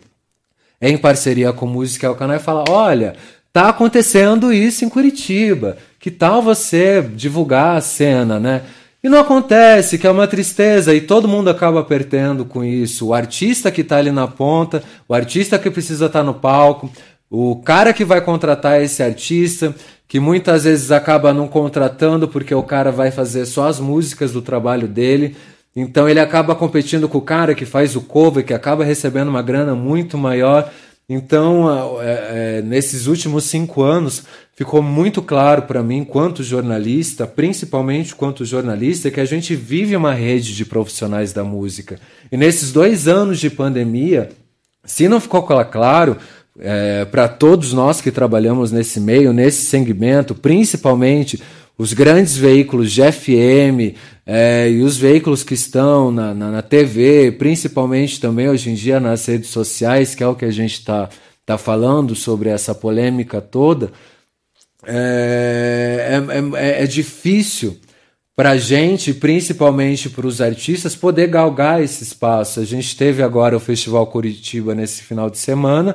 [0.80, 3.18] em parceria com o canal e fala: olha,
[3.52, 5.76] tá acontecendo isso em Curitiba.
[6.00, 8.62] Que tal você divulgar a cena, né?
[9.04, 13.08] E não acontece, que é uma tristeza, e todo mundo acaba perdendo com isso.
[13.08, 16.90] O artista que está ali na ponta, o artista que precisa estar tá no palco,
[17.30, 19.76] o cara que vai contratar esse artista,
[20.10, 24.41] que muitas vezes acaba não contratando porque o cara vai fazer só as músicas do
[24.41, 25.38] trabalho dele.
[25.76, 29.43] Então ele acaba competindo com o cara que faz o cover, que acaba recebendo uma
[29.43, 30.68] grana muito maior.
[31.07, 34.24] Então, é, é, nesses últimos cinco anos,
[34.55, 40.14] ficou muito claro para mim, quanto jornalista, principalmente quanto jornalista, que a gente vive uma
[40.14, 41.99] rede de profissionais da música.
[42.32, 44.30] E nesses dois anos de pandemia,
[44.84, 46.18] se não ficou claro,
[46.60, 51.41] é, para todos nós que trabalhamos nesse meio, nesse segmento, principalmente
[51.78, 53.95] os grandes veículos de FM
[54.26, 58.99] é, e os veículos que estão na, na, na, TV, principalmente também hoje em dia
[58.99, 61.10] nas redes sociais, que é o que a gente está
[61.45, 63.91] tá falando sobre essa polêmica toda,
[64.86, 67.78] é, é, é, é difícil
[68.36, 72.60] para a gente, principalmente para os artistas, poder galgar esse espaço.
[72.60, 75.93] A gente teve agora o Festival Curitiba nesse final de semana,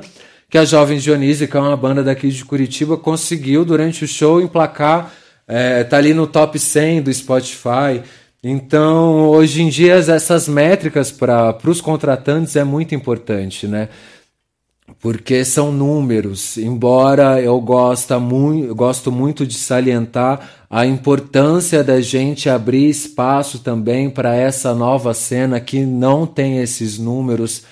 [0.49, 4.41] que a Jovem Dionísio, que é uma banda daqui de Curitiba, conseguiu durante o show
[4.41, 5.11] emplacar
[5.47, 8.01] é, tá ali no top 100 do Spotify.
[8.43, 13.89] Então, hoje em dia, essas métricas para os contratantes é muito importante, né?
[14.99, 16.57] Porque são números.
[16.57, 23.59] Embora eu gosta muito, eu gosto muito de salientar a importância da gente abrir espaço
[23.59, 27.63] também para essa nova cena que não tem esses números.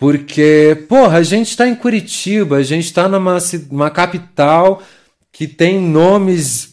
[0.00, 3.36] Porque, porra, a gente está em Curitiba, a gente está numa
[3.70, 4.82] uma capital
[5.30, 6.69] que tem nomes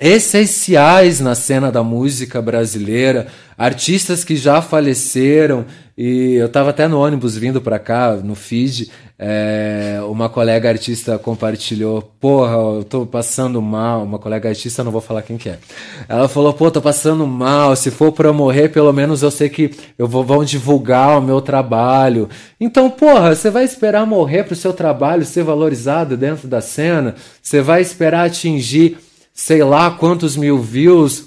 [0.00, 3.26] essenciais na cena da música brasileira,
[3.56, 5.66] artistas que já faleceram
[6.00, 8.88] e eu estava até no ônibus vindo para cá, no feed,
[9.18, 15.00] é, uma colega artista compartilhou, porra, eu tô passando mal, uma colega artista, não vou
[15.00, 15.58] falar quem que é.
[16.08, 19.72] Ela falou, pô, tô passando mal, se for para morrer, pelo menos eu sei que
[19.98, 22.28] eu vou vão divulgar o meu trabalho.
[22.60, 27.16] Então, porra, você vai esperar morrer pro seu trabalho ser valorizado dentro da cena?
[27.42, 28.98] Você vai esperar atingir
[29.38, 31.26] sei lá quantos mil views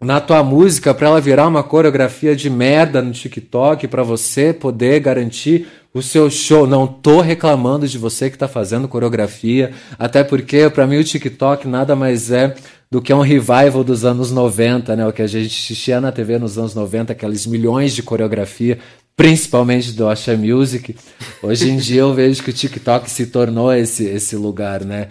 [0.00, 5.00] na tua música para ela virar uma coreografia de merda no TikTok para você poder
[5.00, 6.68] garantir o seu show.
[6.68, 11.66] Não tô reclamando de você que tá fazendo coreografia, até porque para mim o TikTok
[11.66, 12.54] nada mais é
[12.88, 15.04] do que um revival dos anos 90, né?
[15.04, 18.78] O que a gente assistia na TV nos anos 90, aqueles milhões de coreografia,
[19.16, 20.94] principalmente do Asha Music.
[21.42, 25.08] Hoje em dia eu vejo que o TikTok se tornou esse, esse lugar, né?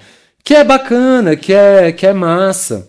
[0.47, 2.87] Que é bacana, que é, que é massa.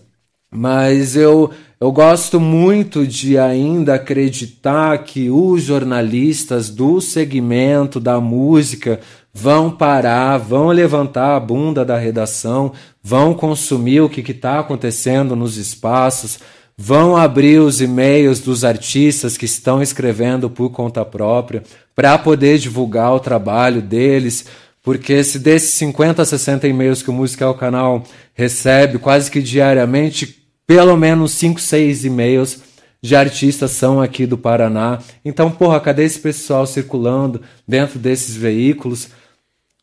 [0.49, 9.01] Mas eu, eu gosto muito de ainda acreditar que os jornalistas do segmento da música
[9.33, 12.71] vão parar, vão levantar a bunda da redação,
[13.03, 16.39] vão consumir o que está acontecendo nos espaços,
[16.77, 21.61] vão abrir os e-mails dos artistas que estão escrevendo por conta própria
[21.93, 24.45] para poder divulgar o trabalho deles
[24.89, 28.03] porque se desses 50 a 60 e-mails que o Música é Canal
[28.33, 32.61] recebe quase que diariamente, pelo menos 5, 6 e-mails
[32.99, 34.97] de artistas são aqui do Paraná.
[35.23, 39.09] Então, porra, cadê esse pessoal circulando dentro desses veículos?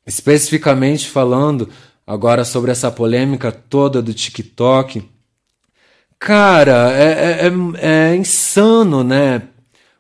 [0.04, 1.68] Especificamente falando
[2.04, 5.08] agora sobre essa polêmica toda do TikTok.
[6.18, 9.42] Cara, é, é, é, é insano, né?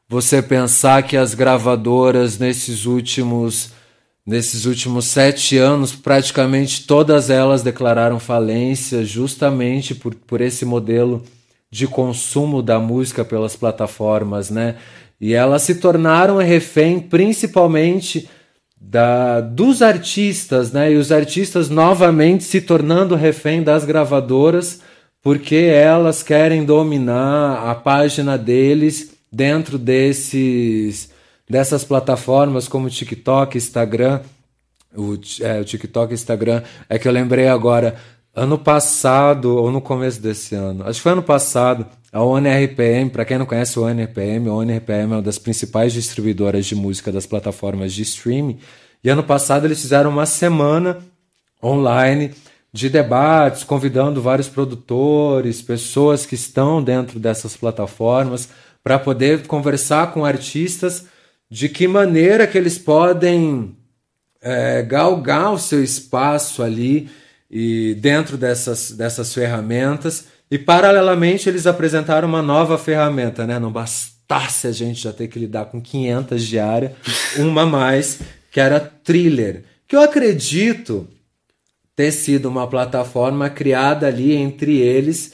[0.08, 3.75] Você pensar que as gravadoras nesses últimos
[4.26, 11.22] nesses últimos sete anos, praticamente todas elas declararam falência justamente por, por esse modelo
[11.70, 14.76] de consumo da música pelas plataformas, né?
[15.20, 18.28] E elas se tornaram refém principalmente
[18.78, 20.92] da, dos artistas, né?
[20.92, 24.80] E os artistas novamente se tornando refém das gravadoras,
[25.22, 31.10] porque elas querem dominar a página deles dentro desses
[31.48, 34.20] dessas plataformas como TikTok, Instagram.
[34.94, 37.96] O, é, o TikTok Instagram é que eu lembrei agora
[38.38, 43.24] Ano passado, ou no começo desse ano, acho que foi ano passado, a ONRPM, para
[43.24, 47.24] quem não conhece o ONRPM, a ONRPM é uma das principais distribuidoras de música das
[47.24, 48.58] plataformas de streaming,
[49.02, 50.98] e ano passado eles fizeram uma semana
[51.64, 52.34] online
[52.70, 58.50] de debates, convidando vários produtores, pessoas que estão dentro dessas plataformas,
[58.84, 61.06] para poder conversar com artistas
[61.50, 63.76] de que maneira que eles podem
[64.40, 67.08] é, galgar o seu espaço ali
[67.50, 70.26] e dentro dessas, dessas ferramentas.
[70.50, 73.58] E paralelamente eles apresentaram uma nova ferramenta, né?
[73.58, 76.92] Não bastasse a gente já ter que lidar com 500 diárias,
[77.38, 78.20] uma mais,
[78.52, 81.08] que era Thriller, que eu acredito
[81.96, 85.32] ter sido uma plataforma criada ali entre eles,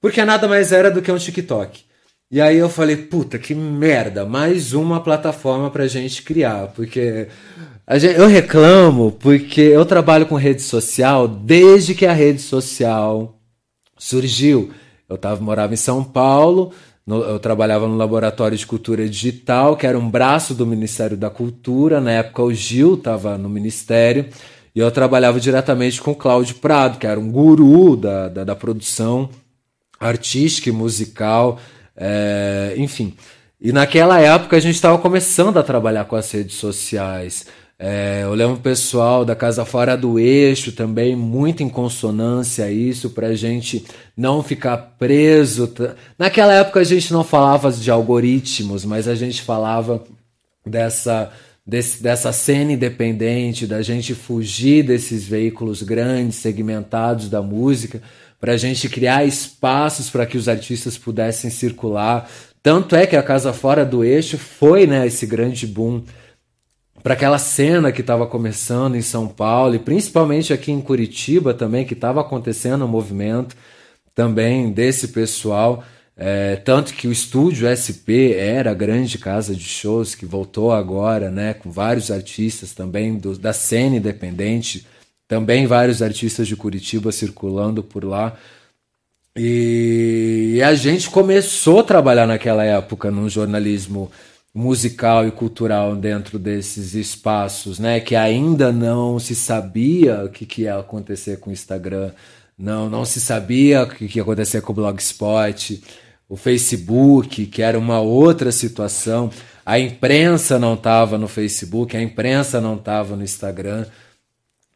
[0.00, 1.84] porque nada mais era do que um TikTok.
[2.30, 7.28] E aí eu falei, puta, que merda, mais uma plataforma pra gente criar, porque
[7.92, 13.38] Gente, eu reclamo porque eu trabalho com rede social desde que a rede social
[13.98, 14.72] surgiu.
[15.06, 16.72] Eu tava, morava em São Paulo,
[17.06, 21.28] no, eu trabalhava no Laboratório de Cultura Digital, que era um braço do Ministério da
[21.28, 22.00] Cultura.
[22.00, 24.26] Na época, o Gil estava no Ministério.
[24.74, 28.56] E eu trabalhava diretamente com o Cláudio Prado, que era um guru da, da, da
[28.56, 29.28] produção
[30.00, 31.60] artística e musical,
[31.96, 33.14] é, enfim.
[33.60, 37.46] E naquela época a gente estava começando a trabalhar com as redes sociais.
[37.78, 43.10] É, eu lembro o pessoal da Casa Fora do Eixo também, muito em consonância isso,
[43.10, 43.84] para gente
[44.16, 45.72] não ficar preso.
[46.18, 50.04] Naquela época a gente não falava de algoritmos, mas a gente falava
[50.64, 51.32] dessa,
[51.66, 58.00] desse, dessa cena independente, da gente fugir desses veículos grandes, segmentados da música,
[58.44, 62.28] para a gente criar espaços para que os artistas pudessem circular.
[62.62, 66.02] Tanto é que a Casa Fora do Eixo foi né, esse grande boom
[67.02, 71.86] para aquela cena que estava começando em São Paulo e principalmente aqui em Curitiba também,
[71.86, 73.56] que estava acontecendo um movimento
[74.14, 75.82] também desse pessoal.
[76.14, 81.30] É, tanto que o estúdio SP era a grande casa de shows que voltou agora,
[81.30, 84.86] né, com vários artistas também do, da cena independente,
[85.34, 88.36] também vários artistas de Curitiba circulando por lá.
[89.36, 94.12] E, a gente começou a trabalhar naquela época num jornalismo
[94.54, 97.98] musical e cultural dentro desses espaços, né?
[97.98, 102.12] Que ainda não se sabia o que, que ia acontecer com o Instagram,
[102.56, 105.82] não, não se sabia o que, que ia acontecer com o Blogspot,
[106.28, 109.30] o Facebook, que era uma outra situação.
[109.66, 113.84] A imprensa não estava no Facebook, a imprensa não estava no Instagram.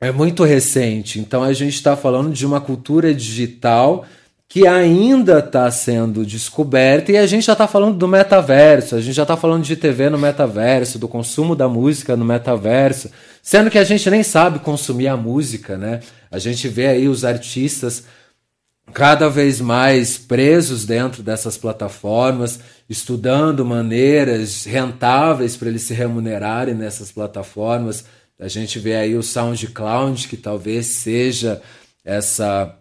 [0.01, 4.07] É muito recente, então a gente está falando de uma cultura digital
[4.49, 9.15] que ainda está sendo descoberta e a gente já está falando do metaverso, a gente
[9.15, 13.11] já está falando de TV no metaverso, do consumo da música no metaverso,
[13.43, 16.01] sendo que a gente nem sabe consumir a música, né?
[16.31, 18.05] A gente vê aí os artistas
[18.93, 27.11] cada vez mais presos dentro dessas plataformas, estudando maneiras rentáveis para eles se remunerarem nessas
[27.11, 28.05] plataformas.
[28.39, 31.61] A gente vê aí o SoundCloud, que talvez seja
[32.05, 32.75] essa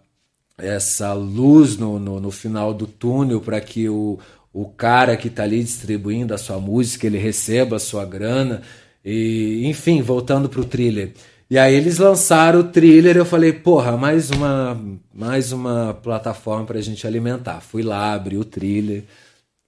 [0.57, 4.17] essa luz no, no, no final do túnel para que o,
[4.51, 8.63] o cara que está ali distribuindo a sua música ele receba a sua grana.
[9.05, 11.13] E enfim voltando para o thriller.
[11.49, 14.81] E aí eles lançaram o thriller eu falei porra mais uma
[15.13, 17.61] mais uma plataforma para a gente alimentar.
[17.61, 19.03] Fui lá abri o thriller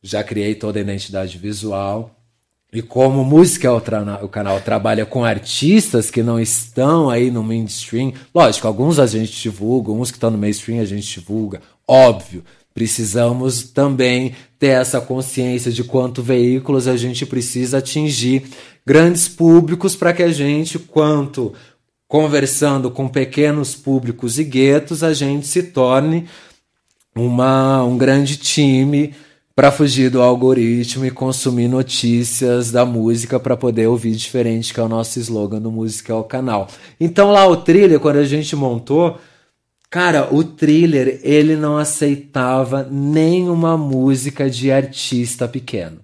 [0.01, 2.18] já criei toda a identidade visual
[2.71, 3.81] e como Música é o,
[4.25, 9.41] o, canal trabalha com artistas que não estão aí no mainstream, lógico, alguns a gente
[9.41, 12.43] divulga, uns que estão no mainstream a gente divulga, óbvio.
[12.71, 18.43] Precisamos também ter essa consciência de quanto veículos a gente precisa atingir
[18.85, 21.53] grandes públicos para que a gente, quanto
[22.07, 26.25] conversando com pequenos públicos e guetos, a gente se torne
[27.15, 29.13] uma, um grande time
[29.59, 34.83] para fugir do algoritmo e consumir notícias da música para poder ouvir diferente, que é
[34.83, 36.69] o nosso slogan do Música é o Canal.
[36.97, 39.19] Então lá o thriller, quando a gente montou,
[39.89, 45.99] cara, o thriller ele não aceitava nenhuma música de artista pequeno.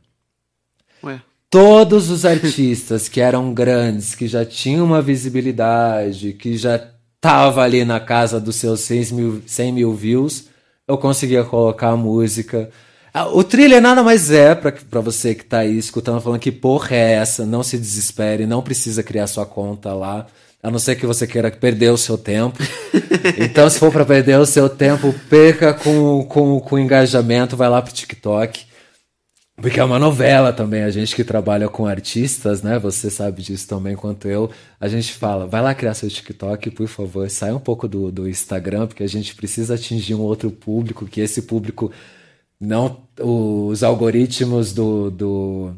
[1.01, 1.21] Ué.
[1.49, 6.77] Todos os artistas que eram grandes, que já tinham uma visibilidade, que já
[7.21, 10.49] tava ali na casa dos seus 100 mil, 100 mil views,
[10.85, 12.69] eu conseguia colocar a música.
[13.17, 16.51] Ah, O thriller nada mais é, pra, pra você que tá aí escutando, falando que
[16.51, 20.27] porra é essa, não se desespere, não precisa criar sua conta lá,
[20.61, 22.61] a não ser que você queira perder o seu tempo.
[23.39, 27.81] então, se for pra perder o seu tempo, perca com, com, com engajamento, vai lá
[27.81, 28.65] pro TikTok.
[29.55, 32.77] Porque é uma novela também, a gente que trabalha com artistas, né?
[32.79, 34.51] Você sabe disso também quanto eu.
[34.77, 38.27] A gente fala, vai lá criar seu TikTok, por favor, sai um pouco do, do
[38.27, 41.89] Instagram, porque a gente precisa atingir um outro público, que esse público
[42.59, 43.03] não.
[43.19, 45.73] Os algoritmos do, do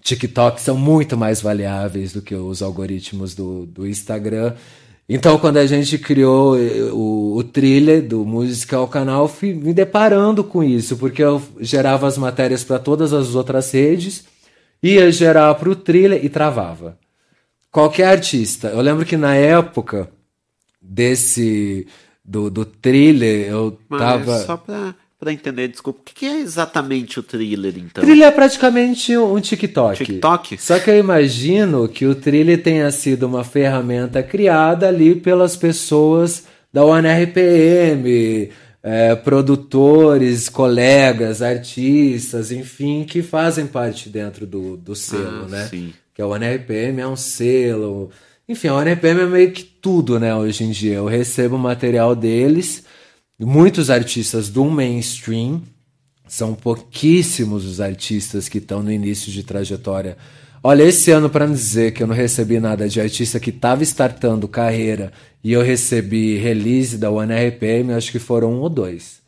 [0.00, 4.54] TikTok são muito mais variáveis do que os algoritmos do, do Instagram.
[5.08, 9.72] Então, quando a gente criou eh, o, o thriller do Música ao Canal, fui me
[9.72, 14.24] deparando com isso, porque eu gerava as matérias para todas as outras redes,
[14.82, 16.98] ia gerar para o thriller e travava.
[17.70, 18.68] Qualquer artista.
[18.68, 20.08] Eu lembro que na época
[20.80, 21.86] desse
[22.24, 24.38] do, do thriller, eu Mas tava.
[24.40, 28.04] só pra, pra entender, desculpa, o que, é exatamente o thriller, então?
[28.04, 30.04] Thriller é praticamente um TikTok.
[30.04, 30.58] TikTok?
[30.60, 36.44] Só que eu imagino que o Thriller tenha sido uma ferramenta criada ali pelas pessoas
[36.72, 38.50] da ONRPM,
[38.82, 45.66] é, produtores, colegas, artistas, enfim, que fazem parte dentro do, do selo, Ah, né?
[45.70, 45.92] sim.
[46.14, 48.10] Que a ONRPM é um selo.
[48.48, 50.94] Enfim, a ONRPM é meio que tudo, né, hoje em dia.
[50.94, 52.84] Eu recebo material deles,
[53.44, 55.62] muitos artistas do mainstream,
[56.26, 60.16] são pouquíssimos os artistas que estão no início de trajetória.
[60.62, 63.82] Olha, esse ano, para não dizer que eu não recebi nada de artista que estava
[63.84, 65.12] startando carreira
[65.44, 69.20] e eu recebi release da OneRPM, acho que foram um ou dois.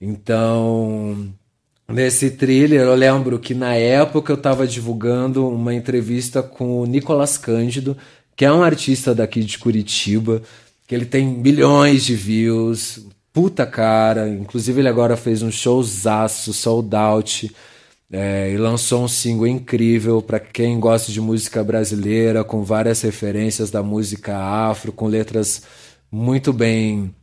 [0.00, 1.32] Então,
[1.88, 7.38] nesse thriller, eu lembro que na época eu estava divulgando uma entrevista com o Nicolas
[7.38, 7.96] Cândido,
[8.34, 10.42] que é um artista daqui de Curitiba,
[10.88, 14.28] que ele tem milhões de views, puta cara.
[14.28, 17.50] Inclusive, ele agora fez um showzaço, sold out.
[18.12, 23.70] é, e lançou um single incrível para quem gosta de música brasileira, com várias referências
[23.70, 25.62] da música afro, com letras
[26.10, 27.14] muito bem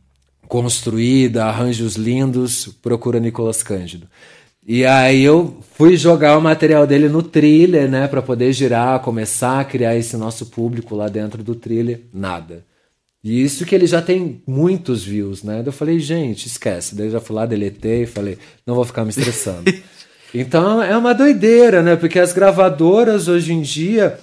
[0.48, 2.66] construídas, arranjos lindos.
[2.82, 4.08] Procura Nicolas Cândido.
[4.66, 9.60] E aí eu fui jogar o material dele no thriller, né, para poder girar, começar
[9.60, 12.02] a criar esse nosso público lá dentro do thriller.
[12.12, 12.64] Nada.
[13.22, 15.62] E isso que ele já tem muitos views, né?
[15.64, 16.94] Eu falei, gente, esquece.
[16.94, 19.70] Daí eu já fui lá, deletei, falei, não vou ficar me estressando.
[20.34, 21.96] então é uma doideira, né?
[21.96, 24.18] Porque as gravadoras hoje em dia,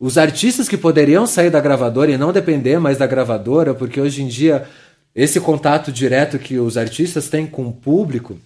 [0.00, 4.22] os artistas que poderiam sair da gravadora e não depender mais da gravadora, porque hoje
[4.22, 4.66] em dia
[5.14, 8.38] esse contato direto que os artistas têm com o público,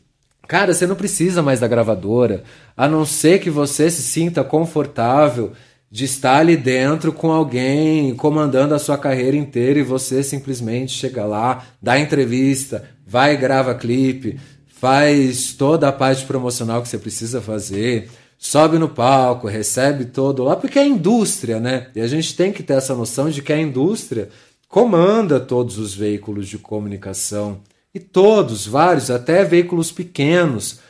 [0.48, 2.42] cara, você não precisa mais da gravadora,
[2.76, 5.52] a não ser que você se sinta confortável
[5.94, 11.24] de estar ali dentro com alguém comandando a sua carreira inteira e você simplesmente chega
[11.24, 18.10] lá, dá entrevista, vai grava clipe, faz toda a parte promocional que você precisa fazer,
[18.36, 21.86] sobe no palco, recebe todo lá, porque é indústria, né?
[21.94, 24.30] E a gente tem que ter essa noção de que a indústria
[24.68, 27.60] comanda todos os veículos de comunicação
[27.94, 30.80] e todos, vários, até veículos pequenos,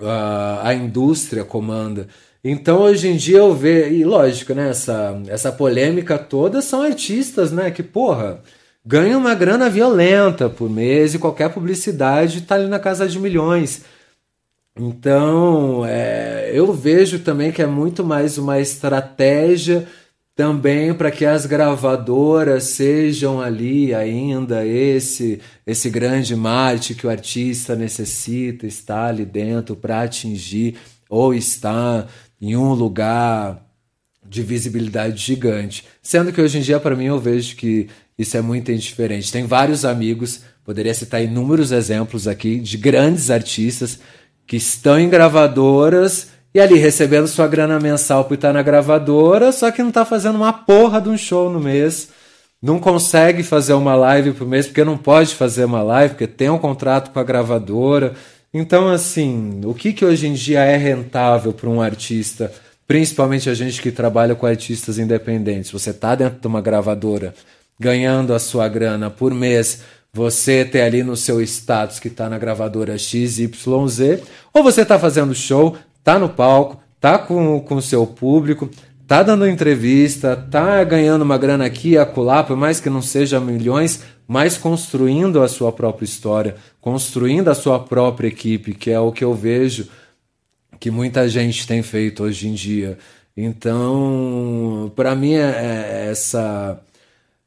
[0.00, 2.08] ah, a indústria comanda.
[2.42, 7.50] Então hoje em dia eu vejo, e lógico, né, essa, essa polêmica toda são artistas,
[7.50, 8.40] né, que porra,
[8.84, 13.82] ganham uma grana violenta por mês e qualquer publicidade tá ali na casa de milhões.
[14.78, 19.88] Então, é, eu vejo também que é muito mais uma estratégia
[20.36, 27.74] também para que as gravadoras sejam ali ainda esse esse grande mate que o artista
[27.74, 30.76] necessita estar ali dentro para atingir
[31.08, 32.06] ou estar
[32.40, 33.62] em um lugar
[34.28, 35.84] de visibilidade gigante.
[36.02, 37.88] Sendo que hoje em dia, para mim, eu vejo que
[38.18, 39.32] isso é muito indiferente.
[39.32, 43.98] Tem vários amigos, poderia citar inúmeros exemplos aqui, de grandes artistas
[44.46, 49.70] que estão em gravadoras e ali recebendo sua grana mensal por estar na gravadora, só
[49.70, 52.08] que não está fazendo uma porra de um show no mês.
[52.62, 56.48] Não consegue fazer uma live por mês, porque não pode fazer uma live, porque tem
[56.48, 58.14] um contrato com a gravadora.
[58.52, 62.52] Então, assim, o que, que hoje em dia é rentável para um artista,
[62.86, 65.70] principalmente a gente que trabalha com artistas independentes?
[65.70, 67.34] Você tá dentro de uma gravadora
[67.78, 69.82] ganhando a sua grana por mês,
[70.12, 75.34] você ter ali no seu status que está na gravadora XYZ, ou você está fazendo
[75.34, 78.70] show, tá no palco, tá com o seu público,
[79.06, 83.38] tá dando entrevista, tá ganhando uma grana aqui e acolá, por mais que não seja
[83.38, 89.12] milhões, mas construindo a sua própria história, construindo a sua própria equipe, que é o
[89.12, 89.88] que eu vejo
[90.78, 92.98] que muita gente tem feito hoje em dia.
[93.36, 96.80] Então, para mim, é, é essa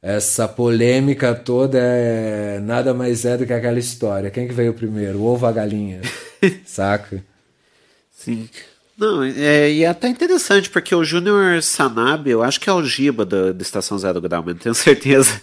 [0.02, 4.30] essa polêmica toda é nada mais é do que aquela história.
[4.30, 6.00] Quem que veio primeiro, o ovo ou a galinha?
[6.64, 7.22] Saca?
[8.10, 8.48] Sim.
[8.96, 12.84] Não, é, e é até interessante, porque o Júnior Sanabe, eu acho que é o
[12.84, 15.40] Giba da, da Estação Zero Grau, mas não tenho certeza.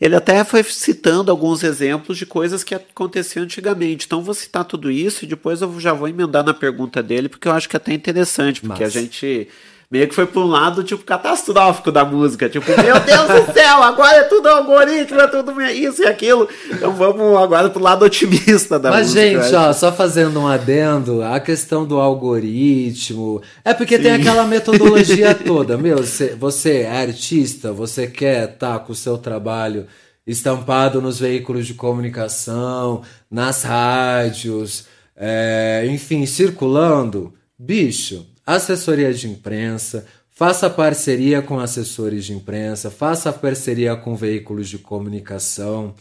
[0.00, 4.04] Ele até foi citando alguns exemplos de coisas que aconteciam antigamente.
[4.06, 7.48] Então vou citar tudo isso e depois eu já vou emendar na pergunta dele, porque
[7.48, 8.98] eu acho que é até interessante, porque Massa.
[8.98, 9.48] a gente
[9.90, 12.48] meio que foi para um lado, tipo, catastrófico da música.
[12.48, 16.48] Tipo, meu Deus do céu, agora é tudo algoritmo, é tudo isso e aquilo.
[16.70, 19.38] Então vamos agora pro lado otimista da Mas, música.
[19.38, 23.40] Mas, gente, ó, só fazendo um adendo, a questão do algoritmo.
[23.64, 24.02] É porque Sim.
[24.02, 25.78] tem aquela metodologia toda.
[25.78, 29.86] Meu, você, você é artista, você quer estar tá com o seu trabalho
[30.26, 34.86] estampado nos veículos de comunicação, nas rádios,
[35.16, 37.32] é, enfim, circulando.
[37.56, 44.78] Bicho, assessoria de imprensa, faça parceria com assessores de imprensa, faça parceria com veículos de
[44.78, 45.94] comunicação,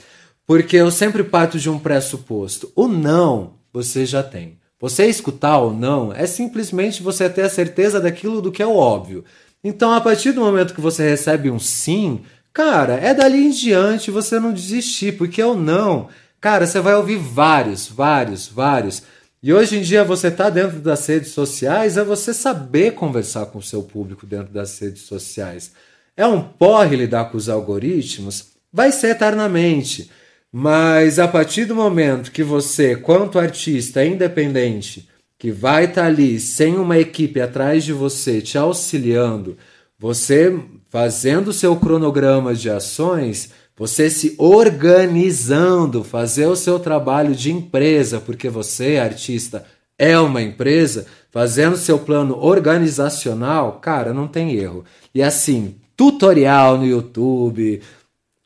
[0.45, 2.71] porque eu sempre parto de um pressuposto.
[2.75, 4.59] O não você já tem.
[4.79, 8.75] Você escutar ou não é simplesmente você ter a certeza daquilo do que é o
[8.75, 9.23] óbvio.
[9.63, 12.21] Então, a partir do momento que você recebe um sim,
[12.53, 16.09] cara, é dali em diante você não desistir, porque o não,
[16.39, 19.01] cara, você vai ouvir vários, vários, vários.
[19.45, 23.59] E hoje em dia você está dentro das redes sociais, é você saber conversar com
[23.59, 25.71] o seu público dentro das redes sociais.
[26.17, 28.53] É um porre lidar com os algoritmos?
[28.73, 30.09] Vai ser eternamente.
[30.51, 35.07] Mas a partir do momento que você, quanto artista independente,
[35.37, 39.55] que vai estar tá ali sem uma equipe atrás de você te auxiliando,
[39.99, 40.59] você
[40.89, 48.19] fazendo o seu cronograma de ações, você se organizando, fazer o seu trabalho de empresa,
[48.19, 49.65] porque você, artista,
[49.97, 54.85] é uma empresa, fazendo seu plano organizacional, cara, não tem erro.
[55.13, 57.81] E assim, tutorial no YouTube,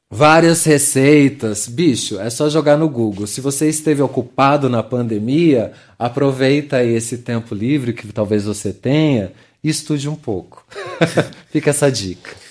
[0.09, 3.27] várias receitas, bicho, é só jogar no Google.
[3.27, 9.31] Se você esteve ocupado na pandemia, aproveita esse tempo livre que talvez você tenha
[9.63, 10.65] e estude um pouco.
[11.51, 12.48] Fica essa dica.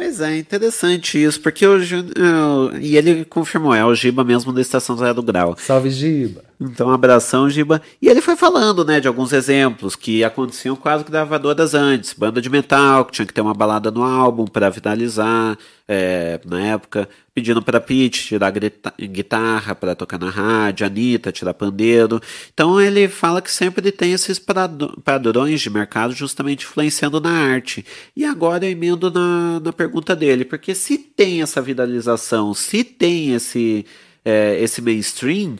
[0.00, 1.78] Pois é, interessante isso, porque o
[2.80, 5.54] e ele confirmou, é o Giba mesmo da Estação do Grau.
[5.58, 6.42] Salve, Giba.
[6.62, 7.80] Então, abração, Giba.
[8.02, 12.12] E ele foi falando, né, de alguns exemplos que aconteciam quase que gravadoras antes.
[12.12, 15.56] Banda de metal, que tinha que ter uma balada no álbum para finalizar,
[15.88, 17.08] é, na época.
[17.32, 18.52] Pedindo para Pete tirar
[19.00, 22.20] guitarra para tocar na rádio, Anitta tirar pandeiro.
[22.52, 27.86] Então, ele fala que sempre tem esses padrões de mercado justamente influenciando na arte.
[28.14, 33.32] E agora eu emendo na, na pergunta dele, porque se tem essa viralização, se tem
[33.32, 33.86] esse,
[34.22, 35.56] é, esse mainstream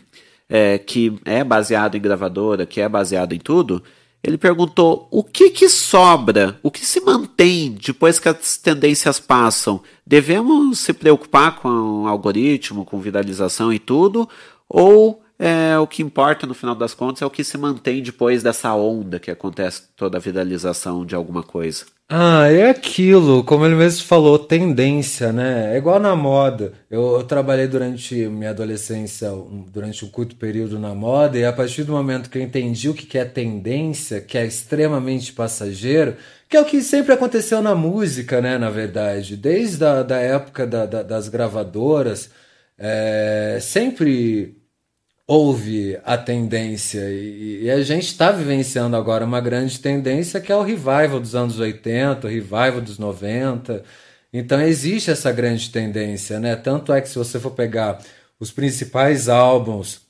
[0.51, 3.81] é, que é baseado em gravadora, que é baseado em tudo,
[4.22, 9.81] ele perguntou o que, que sobra, o que se mantém depois que as tendências passam.
[10.06, 14.28] Devemos se preocupar com o algoritmo, com viralização e tudo,
[14.68, 18.42] ou é, o que importa no final das contas é o que se mantém depois
[18.42, 21.86] dessa onda que acontece toda a viralização de alguma coisa?
[22.10, 25.74] Ah, é aquilo, como ele mesmo falou, tendência, né?
[25.74, 26.74] É igual na moda.
[26.90, 29.30] Eu, eu, trabalhei durante minha adolescência,
[29.72, 32.94] durante um curto período na moda, e a partir do momento que eu entendi o
[32.94, 36.16] que é tendência, que é extremamente passageiro,
[36.50, 38.58] que é o que sempre aconteceu na música, né?
[38.58, 42.28] Na verdade, desde a da época da, da, das gravadoras,
[42.76, 44.60] é, sempre
[45.31, 50.57] houve a tendência e, e a gente está vivenciando agora uma grande tendência que é
[50.57, 53.85] o revival dos anos 80, o revival dos 90.
[54.32, 56.57] Então existe essa grande tendência, né?
[56.57, 58.01] Tanto é que se você for pegar
[58.40, 60.01] os principais álbuns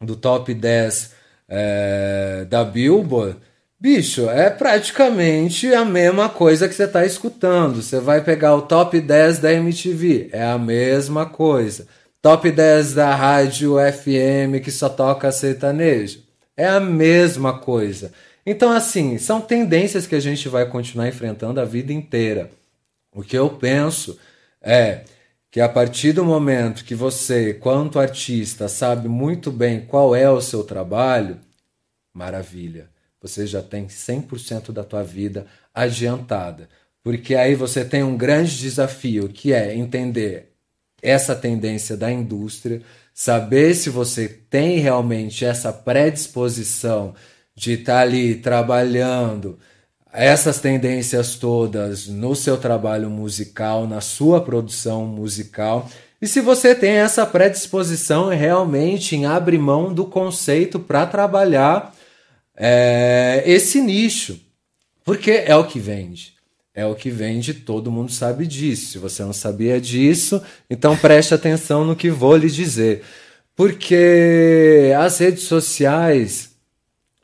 [0.00, 1.12] do top 10
[1.48, 3.36] é, da Billboard,
[3.80, 7.82] bicho, é praticamente a mesma coisa que você está escutando.
[7.82, 11.88] Você vai pegar o top 10 da MTV, é a mesma coisa.
[12.20, 16.24] Top 10 da rádio FM que só toca sertanejo.
[16.56, 18.12] É a mesma coisa.
[18.44, 22.50] Então, assim, são tendências que a gente vai continuar enfrentando a vida inteira.
[23.14, 24.18] O que eu penso
[24.60, 25.04] é
[25.48, 30.40] que a partir do momento que você, quanto artista, sabe muito bem qual é o
[30.40, 31.38] seu trabalho,
[32.12, 32.90] maravilha.
[33.22, 36.68] Você já tem 100% da tua vida adiantada.
[37.00, 40.57] Porque aí você tem um grande desafio, que é entender
[41.02, 42.82] essa tendência da indústria,
[43.14, 47.14] saber se você tem realmente essa predisposição
[47.54, 49.58] de estar tá ali trabalhando
[50.12, 55.88] essas tendências todas no seu trabalho musical, na sua produção musical.
[56.20, 61.94] E se você tem essa predisposição realmente em abrir mão do conceito para trabalhar
[62.56, 64.40] é, esse nicho,
[65.04, 66.37] porque é o que vende.
[66.78, 68.92] É o que vende, todo mundo sabe disso.
[68.92, 70.40] Se você não sabia disso,
[70.70, 73.02] então preste atenção no que vou lhe dizer.
[73.56, 76.52] Porque as redes sociais,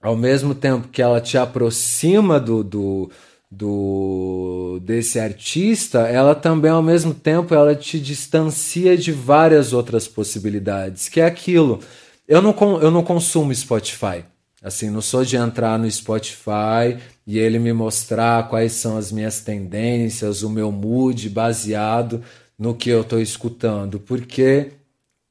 [0.02, 3.10] ao mesmo tempo que ela te aproxima do, do,
[3.48, 11.08] do desse artista, ela também ao mesmo tempo ela te distancia de várias outras possibilidades,
[11.08, 11.78] que é aquilo.
[12.26, 14.24] Eu não, eu não consumo Spotify.
[14.60, 19.40] Assim, não sou de entrar no Spotify e ele me mostrar quais são as minhas
[19.40, 22.22] tendências, o meu mood baseado
[22.58, 24.72] no que eu estou escutando, porque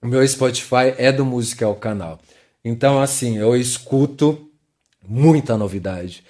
[0.01, 2.19] o meu Spotify é do Música ao Canal.
[2.63, 4.49] Então, assim, eu escuto
[5.07, 6.23] muita novidade.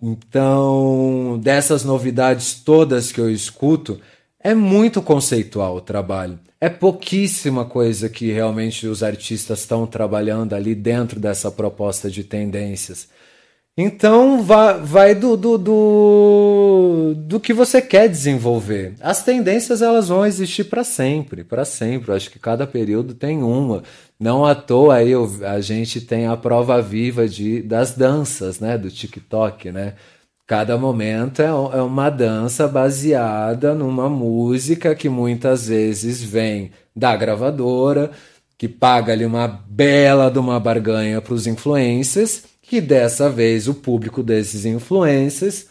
[0.00, 4.00] Então, dessas novidades todas que eu escuto,
[4.40, 6.38] é muito conceitual o trabalho.
[6.60, 13.08] É pouquíssima coisa que realmente os artistas estão trabalhando ali dentro dessa proposta de tendências.
[13.80, 18.94] Então vai, vai do, do, do, do, que você quer desenvolver.
[19.00, 22.10] As tendências elas vão existir para sempre, para sempre.
[22.10, 23.84] Eu acho que cada período tem uma.
[24.18, 25.12] Não à toa aí
[25.46, 29.94] a gente tem a prova viva de, das danças, né, do TikTok, né?
[30.44, 38.10] Cada momento é, é uma dança baseada numa música que muitas vezes vem da gravadora,
[38.56, 43.74] que paga ali uma bela de uma barganha para os influencers que dessa vez o
[43.74, 45.66] público desses influencers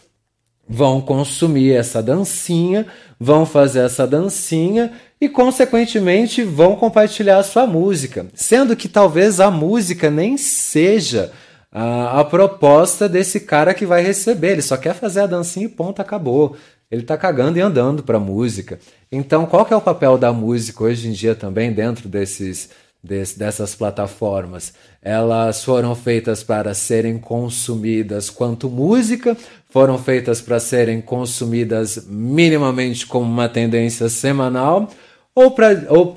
[0.68, 2.88] vão consumir essa dancinha,
[3.20, 4.92] vão fazer essa dancinha
[5.22, 8.26] e, consequentemente, vão compartilhar a sua música.
[8.34, 11.32] Sendo que talvez a música nem seja
[11.72, 14.54] a, a proposta desse cara que vai receber.
[14.54, 16.58] Ele só quer fazer a dancinha e ponto, acabou.
[16.90, 18.80] Ele está cagando e andando para a música.
[19.12, 22.70] Então, qual que é o papel da música hoje em dia também dentro desses
[23.04, 24.74] dessas plataformas.
[25.02, 29.38] Elas foram feitas para serem consumidas quanto música,
[29.70, 34.90] foram feitas para serem consumidas minimamente como uma tendência semanal,
[35.34, 36.16] ou para ou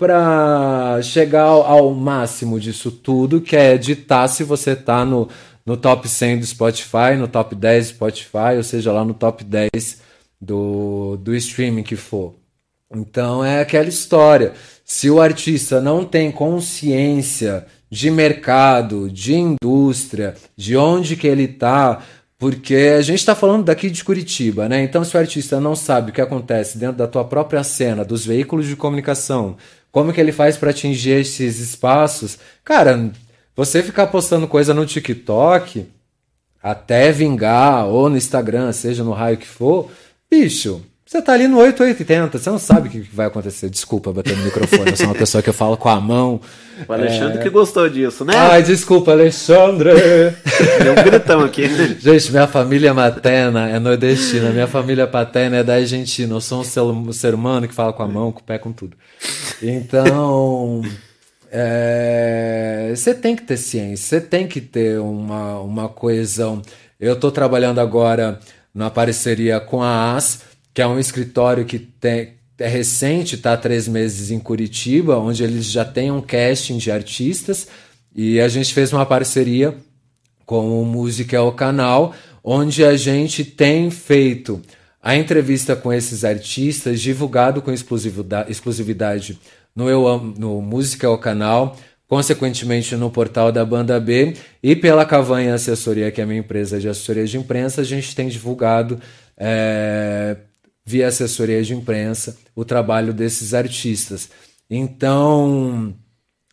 [1.03, 5.29] chegar ao, ao, máximo disso tudo, que é editar se você está no,
[5.65, 9.45] no top 100 do Spotify, no top 10 do Spotify, ou seja, lá no top
[9.45, 10.01] 10
[10.41, 12.40] do, do streaming que for.
[12.95, 14.53] Então é aquela história.
[14.85, 22.03] Se o artista não tem consciência de mercado, de indústria, de onde que ele está,
[22.39, 24.83] porque a gente está falando daqui de Curitiba, né?
[24.83, 28.25] Então, se o artista não sabe o que acontece dentro da tua própria cena, dos
[28.25, 29.57] veículos de comunicação,
[29.93, 33.11] como que ele faz para atingir esses espaços, cara,
[33.55, 35.87] você ficar postando coisa no TikTok
[36.63, 39.91] até vingar, ou no Instagram, seja no raio que for,
[40.31, 43.69] bicho, você tá ali no 880, você não sabe o que vai acontecer.
[43.69, 46.41] Desculpa bater no microfone, eu sou uma pessoa que eu falo com a mão.
[46.87, 47.43] O Alexandre é...
[47.43, 48.33] que gostou disso, né?
[48.37, 49.91] Ai, desculpa, Alexandre!
[49.91, 51.67] Deu um gritão aqui.
[51.99, 56.33] Gente, minha família materna é nordestina, minha família paterna é da Argentina.
[56.33, 56.65] Eu sou um
[57.13, 58.97] ser, um humano que fala com a mão, com o pé, com tudo.
[59.61, 60.81] Então.
[61.51, 62.93] É...
[62.95, 66.63] Você tem que ter ciência, você tem que ter uma, uma coesão.
[67.01, 68.39] Eu estou trabalhando agora
[68.73, 73.57] na parceria com a AS que é um escritório que tem, é recente, está há
[73.57, 77.69] três meses em Curitiba, onde eles já têm um casting de artistas.
[78.15, 79.77] E a gente fez uma parceria
[80.45, 84.61] com o Música é o Canal, onde a gente tem feito
[85.03, 89.39] a entrevista com esses artistas, divulgado com exclusividade,
[89.75, 91.77] no, Eu no Música é o Canal,
[92.09, 94.35] consequentemente no portal da Banda B.
[94.61, 98.15] E pela Cavanha Assessoria, que é a minha empresa de assessoria de imprensa, a gente
[98.15, 99.01] tem divulgado
[99.39, 100.37] é,
[100.85, 104.31] via assessoria de imprensa, o trabalho desses artistas.
[104.69, 105.95] Então,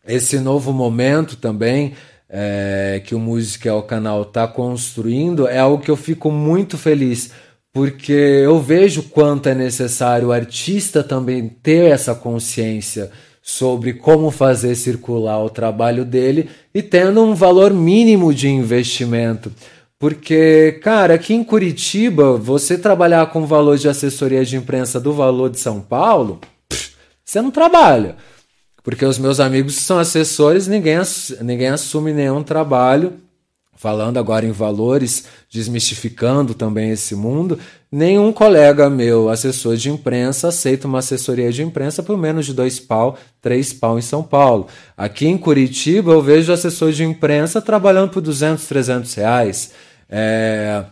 [0.07, 1.93] esse novo momento também
[2.29, 6.77] é, que o Música é o Canal está construindo é algo que eu fico muito
[6.77, 7.31] feliz,
[7.71, 14.75] porque eu vejo quanto é necessário o artista também ter essa consciência sobre como fazer
[14.75, 19.51] circular o trabalho dele e tendo um valor mínimo de investimento.
[19.99, 25.11] Porque, cara, aqui em Curitiba, você trabalhar com o valor de assessoria de imprensa do
[25.11, 26.39] valor de São Paulo,
[27.25, 28.15] você não trabalha.
[28.83, 30.97] Porque os meus amigos são assessores, ninguém,
[31.41, 33.19] ninguém assume nenhum trabalho
[33.77, 37.59] falando agora em valores, desmistificando também esse mundo,
[37.91, 42.79] nenhum colega meu, assessor de imprensa, aceita uma assessoria de imprensa por menos de dois
[42.79, 44.67] pau, três pau em São Paulo.
[44.97, 49.71] Aqui em Curitiba eu vejo assessor de imprensa trabalhando por 200, 300 reais.
[50.09, 50.85] É...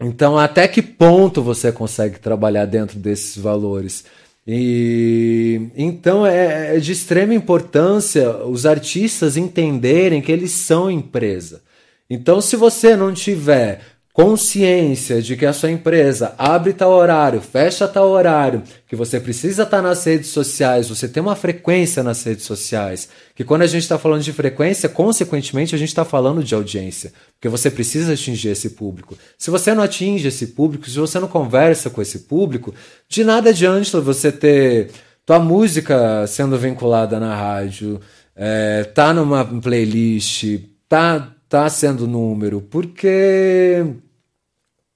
[0.00, 4.04] Então, até que ponto você consegue trabalhar dentro desses valores?
[4.46, 11.62] E então é, é de extrema importância os artistas entenderem que eles são empresa.
[12.10, 13.80] Então, se você não tiver
[14.12, 19.62] consciência de que a sua empresa abre tal horário, fecha tal horário, que você precisa
[19.62, 23.82] estar nas redes sociais, você tem uma frequência nas redes sociais, que quando a gente
[23.82, 28.50] está falando de frequência, consequentemente a gente está falando de audiência, porque você precisa atingir
[28.50, 29.16] esse público.
[29.38, 32.74] Se você não atinge esse público, se você não conversa com esse público,
[33.08, 34.90] de nada adianta você ter
[35.24, 37.98] tua música sendo vinculada na rádio,
[38.36, 40.44] é, tá numa playlist,
[40.86, 43.84] tá tá sendo número, porque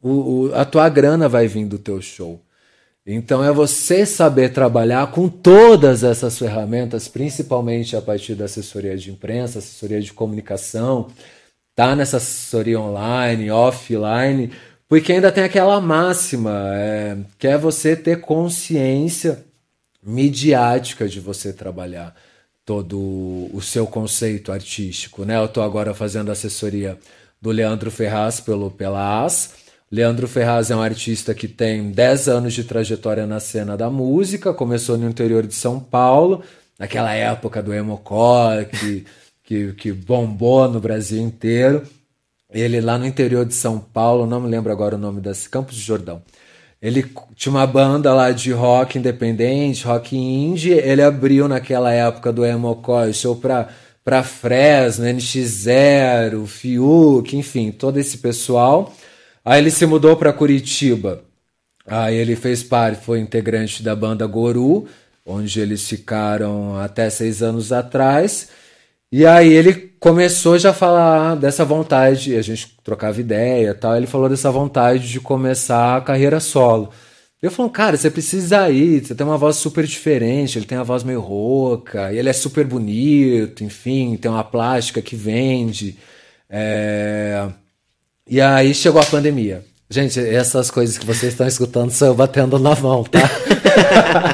[0.01, 2.41] o, o, a tua grana vai vir do teu show.
[3.07, 9.11] Então é você saber trabalhar com todas essas ferramentas, principalmente a partir da assessoria de
[9.11, 11.09] imprensa, assessoria de comunicação,
[11.74, 14.51] tá nessa assessoria online, offline,
[14.89, 19.45] porque ainda tem aquela máxima, é, que é você ter consciência
[20.03, 22.16] midiática de você trabalhar
[22.66, 22.98] todo
[23.52, 25.38] o seu conceito artístico, né?
[25.38, 26.98] Eu estou agora fazendo assessoria
[27.40, 29.55] do Leandro Ferraz pelo pela AS.
[29.90, 34.52] Leandro Ferraz é um artista que tem 10 anos de trajetória na cena da música,
[34.52, 36.43] começou no interior de São Paulo,
[36.76, 39.06] naquela época do emocore que,
[39.44, 41.84] que, que bombou no Brasil inteiro.
[42.51, 45.76] Ele lá no interior de São Paulo, não me lembro agora o nome das Campos
[45.76, 46.20] de Jordão.
[46.81, 47.05] Ele
[47.35, 50.73] tinha uma banda lá de rock independente, rock indie.
[50.73, 53.69] Ele abriu naquela época do Emocore show pra,
[54.05, 58.93] pra Fresno, NX0, Fiuk, enfim, todo esse pessoal.
[59.44, 61.23] Aí ele se mudou para Curitiba.
[61.86, 64.86] Aí ele fez parte, foi integrante da banda Goru,
[65.24, 68.48] onde eles ficaram até seis anos atrás.
[69.16, 74.06] E aí ele começou já a falar dessa vontade, a gente trocava ideia tal, ele
[74.06, 76.90] falou dessa vontade de começar a carreira solo.
[77.40, 80.84] Eu falei, cara, você precisa ir, você tem uma voz super diferente, ele tem uma
[80.84, 85.97] voz meio rouca, ele é super bonito, enfim, tem uma plástica que vende.
[86.51, 87.48] É...
[88.28, 89.64] E aí chegou a pandemia.
[89.88, 93.30] Gente, essas coisas que vocês estão escutando são eu batendo na mão, tá?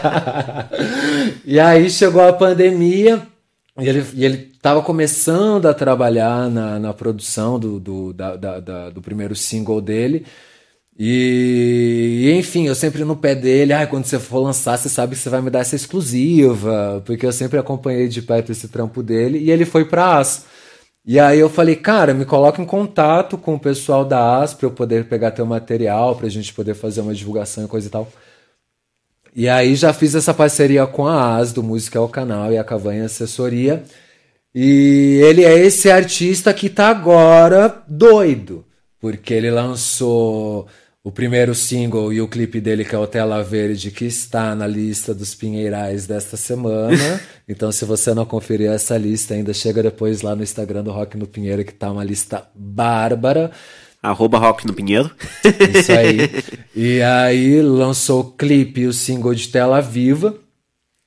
[1.46, 3.22] e aí chegou a pandemia,
[3.78, 8.60] e ele, e ele estava começando a trabalhar na, na produção do, do, da, da,
[8.60, 10.24] da, do primeiro single dele.
[10.97, 15.16] E, e, enfim, eu sempre no pé dele, ah, quando você for lançar, você sabe
[15.16, 19.02] que você vai me dar essa exclusiva, porque eu sempre acompanhei de perto esse trampo
[19.02, 20.44] dele, e ele foi pra As.
[21.05, 24.66] E aí eu falei, cara, me coloca em contato com o pessoal da As pra
[24.68, 28.09] eu poder pegar teu material, pra gente poder fazer uma divulgação e coisa e tal.
[29.34, 32.59] E aí já fiz essa parceria com a AS, do Música é o Canal e
[32.59, 33.82] a Cavanha Assessoria.
[34.55, 38.65] E ele é esse artista que tá agora doido,
[39.01, 40.66] porque ele lançou
[41.03, 44.66] o primeiro single e o clipe dele, que é o Tela Verde, que está na
[44.66, 47.20] lista dos Pinheirais desta semana.
[47.49, 51.16] então, se você não conferiu essa lista ainda, chega depois lá no Instagram do Rock
[51.16, 53.51] no Pinheiro, que tá uma lista bárbara
[54.03, 55.11] arroba Rock no Pinheiro.
[55.79, 56.29] Isso aí.
[56.74, 60.35] e aí lançou o clipe e o single de Tela Viva.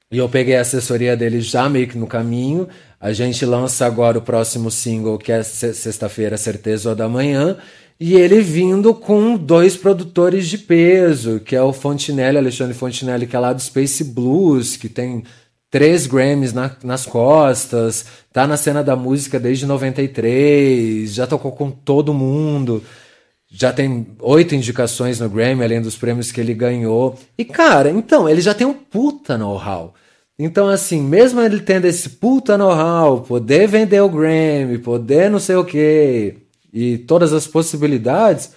[0.10, 2.70] E eu peguei a assessoria dele já meio que no caminho.
[3.06, 7.56] A gente lança agora o próximo single, que é sexta-feira, Certeza da Manhã.
[8.00, 13.36] E ele vindo com dois produtores de peso, que é o Fontinelli, Alexandre Fontinelli, que
[13.36, 15.24] é lá do Space Blues, que tem
[15.70, 21.70] três Grammys na, nas costas, tá na cena da música desde 93, já tocou com
[21.70, 22.84] todo mundo,
[23.48, 27.20] já tem oito indicações no Grammy, além dos prêmios que ele ganhou.
[27.38, 29.94] E cara, então, ele já tem um puta know-how.
[30.38, 35.56] Então, assim, mesmo ele tendo esse puta know-how, poder vender o Grammy, poder não sei
[35.56, 36.36] o que,
[36.74, 38.52] e todas as possibilidades,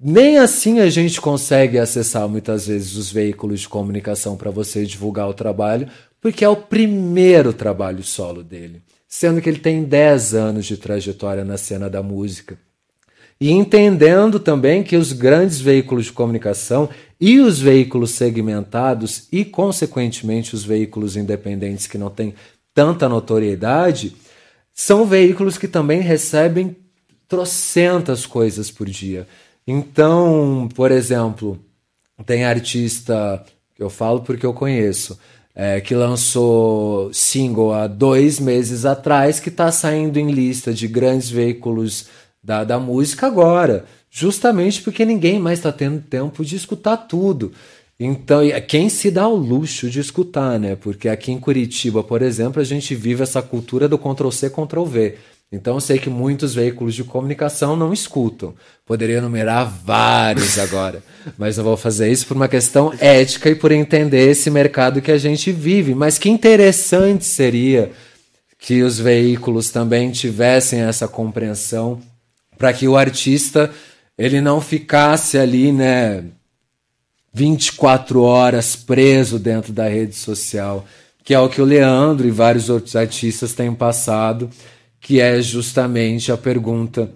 [0.00, 5.28] nem assim a gente consegue acessar muitas vezes os veículos de comunicação para você divulgar
[5.28, 5.88] o trabalho,
[6.20, 11.44] porque é o primeiro trabalho solo dele, sendo que ele tem 10 anos de trajetória
[11.44, 12.56] na cena da música.
[13.44, 16.88] E entendendo também que os grandes veículos de comunicação
[17.20, 22.34] e os veículos segmentados e, consequentemente, os veículos independentes que não têm
[22.72, 24.16] tanta notoriedade,
[24.72, 26.74] são veículos que também recebem
[27.28, 29.28] trocentas coisas por dia.
[29.66, 31.58] Então, por exemplo,
[32.24, 33.44] tem artista,
[33.78, 35.18] eu falo porque eu conheço,
[35.54, 41.28] é, que lançou single há dois meses atrás, que está saindo em lista de grandes
[41.28, 42.06] veículos
[42.44, 47.52] da, da música agora, justamente porque ninguém mais está tendo tempo de escutar tudo.
[47.98, 50.76] Então, quem se dá o luxo de escutar, né?
[50.76, 55.14] Porque aqui em Curitiba, por exemplo, a gente vive essa cultura do Ctrl-C, Ctrl-V.
[55.52, 58.54] Então eu sei que muitos veículos de comunicação não escutam.
[58.84, 61.00] Poderia enumerar vários agora,
[61.38, 65.12] mas eu vou fazer isso por uma questão ética e por entender esse mercado que
[65.12, 65.94] a gente vive.
[65.94, 67.92] Mas que interessante seria
[68.58, 72.00] que os veículos também tivessem essa compreensão
[72.56, 73.70] para que o artista
[74.16, 76.24] ele não ficasse ali, né,
[77.32, 80.84] 24 horas preso dentro da rede social,
[81.24, 84.50] que é o que o Leandro e vários outros artistas têm passado
[85.04, 87.10] que é justamente a pergunta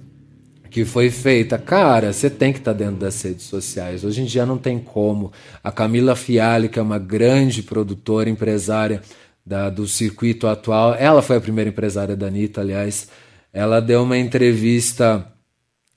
[0.70, 1.56] que foi feita.
[1.56, 4.04] Cara, você tem que estar tá dentro das redes sociais.
[4.04, 5.32] Hoje em dia não tem como.
[5.64, 9.00] A Camila Fiali, que é uma grande produtora, empresária
[9.44, 13.08] da, do circuito atual, ela foi a primeira empresária da Anitta, aliás.
[13.52, 15.26] Ela deu uma entrevista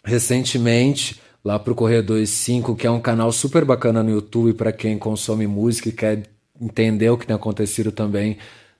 [0.03, 4.71] recentemente lá para o Corredor 5, que é um canal super bacana no YouTube para
[4.71, 6.23] quem consome música e quer
[6.59, 8.37] entender o que tem acontecido também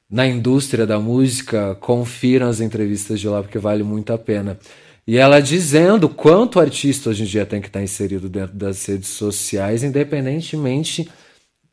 [0.10, 4.60] na indústria da música, confiram as entrevistas de lá porque vale muito a pena.
[5.08, 8.86] E ela dizendo quanto o artista hoje em dia tem que estar inserido dentro das
[8.86, 11.10] redes sociais, independentemente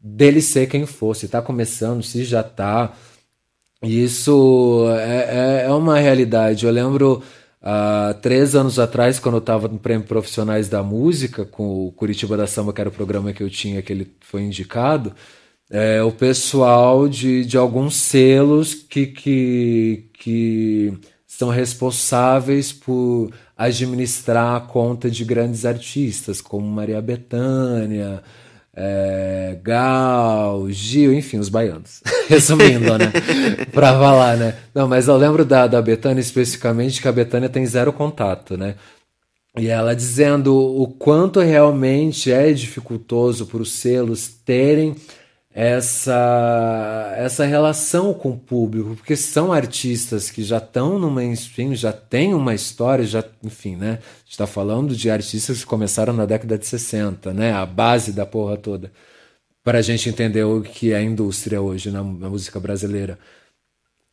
[0.00, 2.94] dele ser quem for, se está começando, se já está.
[3.82, 6.66] Isso é, é, é, uma realidade.
[6.66, 7.22] Eu lembro
[7.62, 12.36] há três anos atrás, quando eu estava no Prêmio Profissionais da Música, com o Curitiba
[12.36, 15.14] da Samba, que era o programa que eu tinha, que ele foi indicado
[15.70, 24.60] é, o pessoal de, de alguns selos que, que, que são responsáveis por administrar a
[24.60, 28.22] conta de grandes artistas, como Maria Bethânia,
[28.80, 32.00] é, Gal, Gil, enfim, os baianos.
[32.28, 33.10] Resumindo, né?
[33.74, 34.54] pra falar, né?
[34.72, 38.76] Não, mas eu lembro da, da Betânia especificamente que a Betânia tem zero contato, né?
[39.58, 44.94] E ela dizendo o quanto realmente é dificultoso para os selos terem
[45.60, 51.92] essa essa relação com o público, porque são artistas que já estão no mainstream, já
[51.92, 53.98] têm uma história, já, enfim, né?
[54.00, 57.52] A gente está falando de artistas que começaram na década de 60, né?
[57.52, 58.92] A base da porra toda.
[59.64, 63.18] Para a gente entender o que é a indústria hoje na, na música brasileira.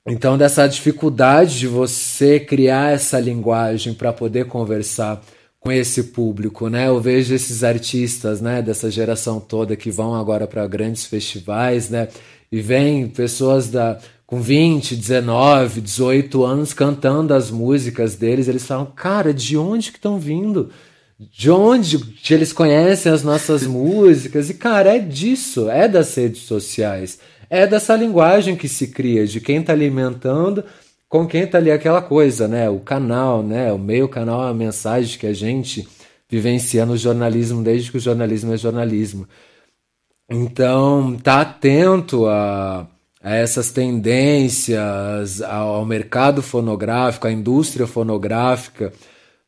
[0.07, 5.21] Então, dessa dificuldade de você criar essa linguagem para poder conversar
[5.65, 6.87] com esse público, né?
[6.87, 12.07] Eu vejo esses artistas, né, dessa geração toda que vão agora para grandes festivais, né?
[12.51, 13.97] E vem pessoas da
[14.27, 19.97] com 20, 19, 18 anos cantando as músicas deles, eles falam: "Cara, de onde que
[19.97, 20.69] estão vindo?
[21.19, 26.43] De onde que eles conhecem as nossas músicas?" E cara, é disso, é das redes
[26.43, 27.17] sociais.
[27.49, 30.63] É dessa linguagem que se cria, de quem está alimentando
[31.15, 32.69] com quem tá ali aquela coisa, né?
[32.69, 33.71] O canal, né?
[33.71, 35.87] O meio canal é a mensagem que a gente
[36.29, 39.25] vivencia no jornalismo desde que o jornalismo é jornalismo.
[40.29, 42.85] Então, tá atento a,
[43.23, 48.91] a essas tendências, ao mercado fonográfico, à indústria fonográfica,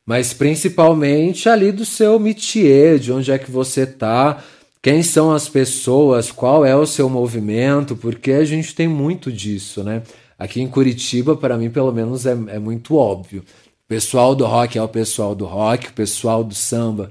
[0.06, 4.42] mas principalmente ali do seu métier, de onde é que você tá,
[4.80, 9.84] quem são as pessoas, qual é o seu movimento, porque a gente tem muito disso,
[9.84, 10.02] né?
[10.38, 13.40] Aqui em Curitiba, para mim, pelo menos, é, é muito óbvio.
[13.40, 17.10] O pessoal do rock é o pessoal do rock, o pessoal do samba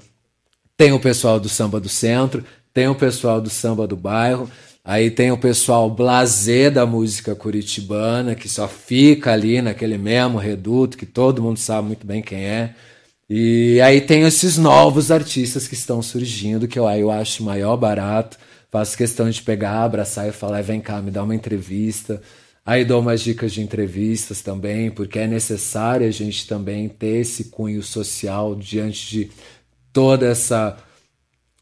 [0.78, 4.50] tem o pessoal do samba do centro, tem o pessoal do samba do bairro,
[4.86, 10.96] aí tem o pessoal blazer da música curitibana, que só fica ali naquele mesmo reduto,
[10.96, 12.76] que todo mundo sabe muito bem quem é.
[13.28, 18.38] E aí tem esses novos artistas que estão surgindo, que eu, eu acho maior barato.
[18.70, 22.22] Faço questão de pegar, abraçar e falar: vem cá, me dá uma entrevista.
[22.68, 27.46] Aí dou umas dicas de entrevistas também, porque é necessário a gente também ter esse
[27.46, 29.32] cunho social diante de
[29.94, 30.76] toda essa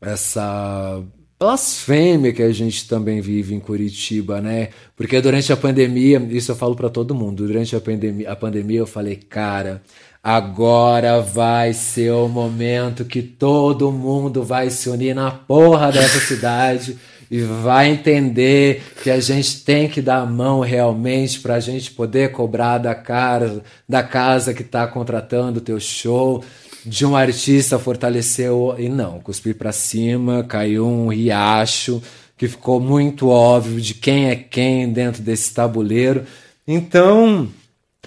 [0.02, 1.04] essa
[1.40, 4.70] blasfêmia que a gente também vive em Curitiba, né?
[4.96, 8.80] Porque durante a pandemia, isso eu falo para todo mundo, durante a pandemia, a pandemia
[8.80, 9.84] eu falei, cara,
[10.24, 16.98] agora vai ser o momento que todo mundo vai se unir na porra dessa cidade
[17.30, 21.92] e vai entender que a gente tem que dar a mão realmente para a gente
[21.92, 26.44] poder cobrar da cara da casa que está contratando o teu show
[26.86, 32.02] de um artista fortaleceu e não cuspir para cima caiu um riacho
[32.38, 36.26] que ficou muito óbvio de quem é quem dentro desse tabuleiro.
[36.68, 37.48] Então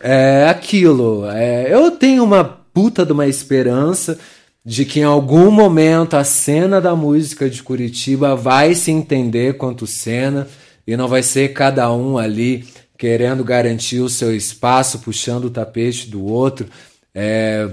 [0.01, 4.19] é aquilo é, eu tenho uma puta de uma esperança
[4.65, 9.87] de que em algum momento a cena da música de Curitiba vai se entender quanto
[9.87, 10.47] cena
[10.87, 12.67] e não vai ser cada um ali
[12.97, 16.67] querendo garantir o seu espaço, puxando o tapete do outro.
[17.15, 17.71] É,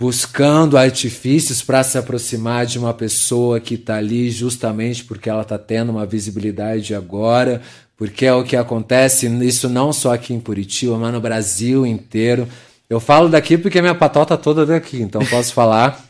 [0.00, 5.58] buscando artifícios para se aproximar de uma pessoa que está ali justamente porque ela está
[5.58, 7.60] tendo uma visibilidade agora,
[7.98, 12.48] porque é o que acontece, isso não só aqui em Curitiba, mas no Brasil inteiro.
[12.88, 16.09] Eu falo daqui porque minha patota toda daqui, então posso falar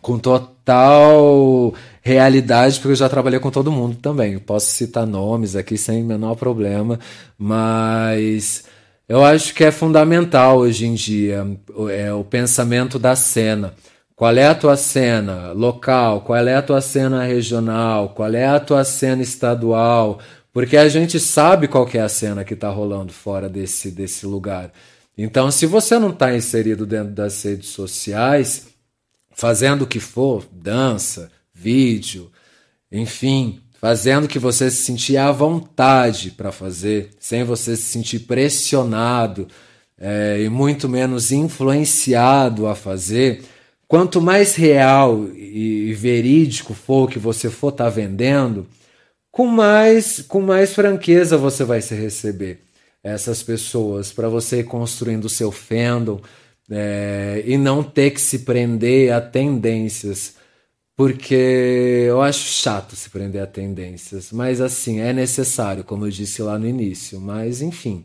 [0.00, 4.38] com total realidade, porque eu já trabalhei com todo mundo também.
[4.38, 6.98] Posso citar nomes aqui sem menor problema,
[7.38, 8.64] mas
[9.08, 11.46] eu acho que é fundamental hoje em dia
[11.90, 13.74] é, o pensamento da cena.
[14.14, 16.20] Qual é a tua cena local?
[16.20, 18.10] Qual é a tua cena regional?
[18.10, 20.18] Qual é a tua cena estadual?
[20.52, 24.70] Porque a gente sabe qual é a cena que está rolando fora desse, desse lugar.
[25.16, 28.68] Então, se você não está inserido dentro das redes sociais,
[29.40, 32.30] fazendo o que for, dança, vídeo,
[32.92, 39.48] enfim, fazendo que você se sentir à vontade para fazer, sem você se sentir pressionado
[39.98, 43.42] é, e muito menos influenciado a fazer,
[43.88, 48.66] quanto mais real e verídico for o que você for estar tá vendendo,
[49.32, 52.60] com mais, com mais franqueza você vai se receber.
[53.02, 56.20] Essas pessoas, para você ir construindo o seu fandom
[56.70, 60.36] é, e não ter que se prender a tendências,
[60.96, 61.34] porque
[62.06, 66.58] eu acho chato se prender a tendências, mas assim, é necessário, como eu disse lá
[66.58, 68.04] no início, mas enfim,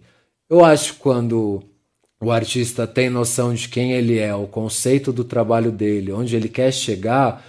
[0.50, 1.64] eu acho quando
[2.20, 6.50] o artista tem noção de quem ele é, o conceito do trabalho dele, onde ele
[6.50, 7.46] quer chegar,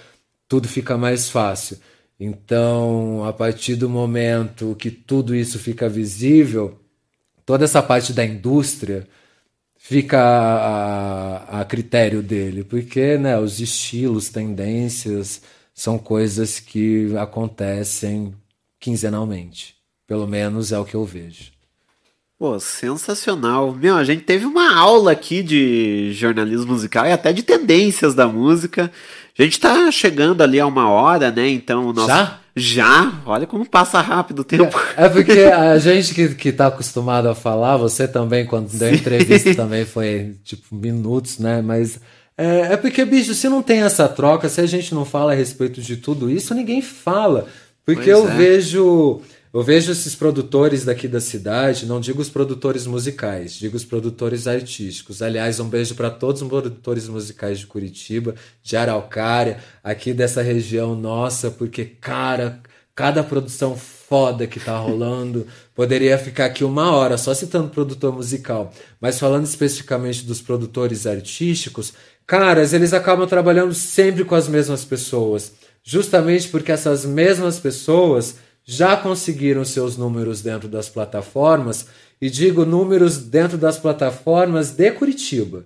[0.48, 1.78] tudo fica mais fácil.
[2.18, 6.78] Então, a partir do momento que tudo isso fica visível,
[7.44, 9.06] toda essa parte da indústria
[9.88, 15.40] fica a, a, critério dele, porque né, os estilos, tendências
[15.72, 18.34] são coisas que acontecem
[18.80, 19.76] quinzenalmente.
[20.04, 21.52] Pelo menos é o que eu vejo.
[22.36, 23.72] Pô, sensacional.
[23.72, 28.26] Meu, a gente teve uma aula aqui de jornalismo musical e até de tendências da
[28.26, 28.90] música.
[29.38, 31.48] A gente tá chegando ali a uma hora, né?
[31.48, 32.08] Então, nosso...
[32.08, 32.40] Já?
[32.56, 33.20] Já?
[33.26, 34.80] Olha como passa rápido o tempo.
[34.96, 39.54] É porque a gente que, que tá acostumado a falar, você também, quando deu entrevista,
[39.54, 41.60] também foi tipo minutos, né?
[41.60, 42.00] Mas
[42.38, 45.34] é, é, porque, bicho, se não tem essa troca, se a gente não fala a
[45.34, 47.46] respeito de tudo isso, ninguém fala.
[47.84, 48.34] Porque pois eu é.
[48.34, 49.20] vejo
[49.56, 54.46] eu vejo esses produtores daqui da cidade, não digo os produtores musicais, digo os produtores
[54.46, 55.22] artísticos.
[55.22, 60.94] Aliás, um beijo para todos os produtores musicais de Curitiba, de Araucária, aqui dessa região
[60.94, 62.60] nossa, porque, cara,
[62.94, 65.46] cada produção foda que tá rolando.
[65.74, 71.94] Poderia ficar aqui uma hora só citando produtor musical, mas falando especificamente dos produtores artísticos,
[72.26, 75.52] caras, eles acabam trabalhando sempre com as mesmas pessoas,
[75.82, 78.34] justamente porque essas mesmas pessoas
[78.66, 81.86] já conseguiram seus números dentro das plataformas,
[82.20, 85.64] e digo números dentro das plataformas de Curitiba.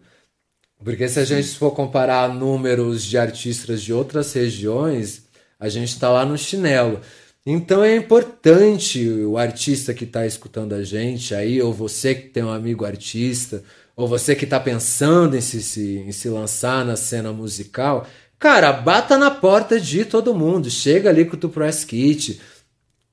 [0.85, 5.23] Porque se a gente for comparar números de artistas de outras regiões,
[5.59, 7.01] a gente está lá no chinelo.
[7.45, 12.43] Então é importante o artista que está escutando a gente aí, ou você que tem
[12.43, 13.63] um amigo artista,
[13.97, 18.07] ou você que está pensando em se, se, em se lançar na cena musical,
[18.39, 20.71] cara, bata na porta de todo mundo.
[20.71, 22.41] Chega ali com o teu press kit,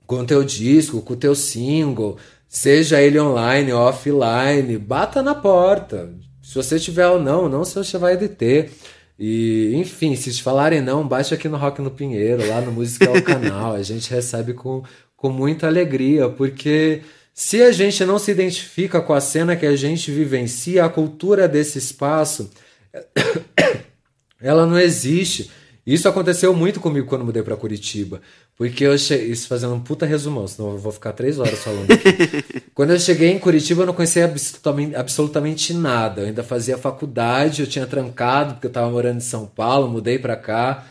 [0.07, 2.17] com teu disco, com teu single,
[2.47, 6.13] seja ele online offline, bata na porta.
[6.41, 8.71] Se você tiver ou não, não se você vai deter.
[9.19, 13.05] E, enfim, se te falarem não, baixa aqui no Rock no Pinheiro, lá no Música
[13.05, 13.73] é o Canal.
[13.73, 14.81] A gente recebe com,
[15.17, 17.01] com muita alegria, porque
[17.34, 21.47] se a gente não se identifica com a cena que a gente vivencia, a cultura
[21.49, 22.49] desse espaço,
[24.39, 25.51] ela não existe.
[25.88, 28.19] Isso aconteceu muito comigo quando mudei para Curitiba.
[28.57, 29.27] Porque eu cheguei.
[29.31, 32.61] Isso fazendo um puta resumão, senão eu vou ficar três horas falando aqui.
[32.76, 36.22] quando eu cheguei em Curitiba, eu não conhecia absolutamente, absolutamente nada.
[36.22, 40.19] Eu ainda fazia faculdade, eu tinha trancado, porque eu tava morando em São Paulo, mudei
[40.19, 40.85] para cá.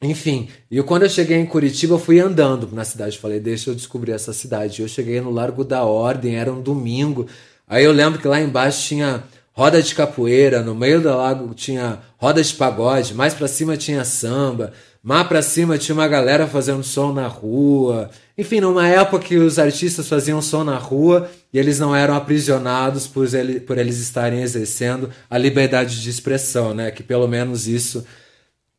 [0.00, 3.18] Enfim, e quando eu cheguei em Curitiba, eu fui andando na cidade.
[3.18, 4.80] Falei, deixa eu descobrir essa cidade.
[4.80, 7.26] Eu cheguei no Largo da Ordem, era um domingo.
[7.66, 9.24] Aí eu lembro que lá embaixo tinha
[9.54, 14.04] roda de capoeira, no meio do lago tinha roda de pagode, mais para cima tinha
[14.04, 18.10] samba, mais para cima tinha uma galera fazendo som na rua.
[18.36, 23.06] Enfim, numa época que os artistas faziam som na rua e eles não eram aprisionados
[23.06, 26.90] por, ele, por eles estarem exercendo a liberdade de expressão, né?
[26.90, 28.04] Que pelo menos isso,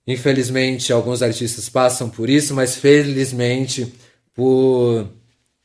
[0.06, 3.94] infelizmente, alguns artistas passam por isso, mas felizmente
[4.34, 5.08] por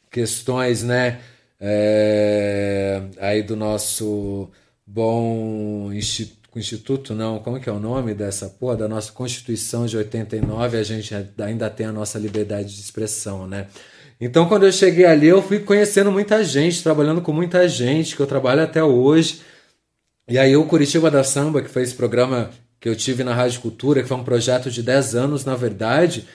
[0.08, 1.18] questões, né?
[1.58, 4.48] É, aí do nosso
[4.92, 10.76] bom instituto, não, como que é o nome dessa porra, da nossa Constituição de 89,
[10.76, 13.68] a gente ainda tem a nossa liberdade de expressão, né?
[14.20, 18.20] Então, quando eu cheguei ali, eu fui conhecendo muita gente, trabalhando com muita gente, que
[18.20, 19.40] eu trabalho até hoje.
[20.28, 22.50] E aí, o Curitiba da Samba, que foi esse programa
[22.80, 26.26] que eu tive na Rádio Cultura, que foi um projeto de 10 anos, na verdade,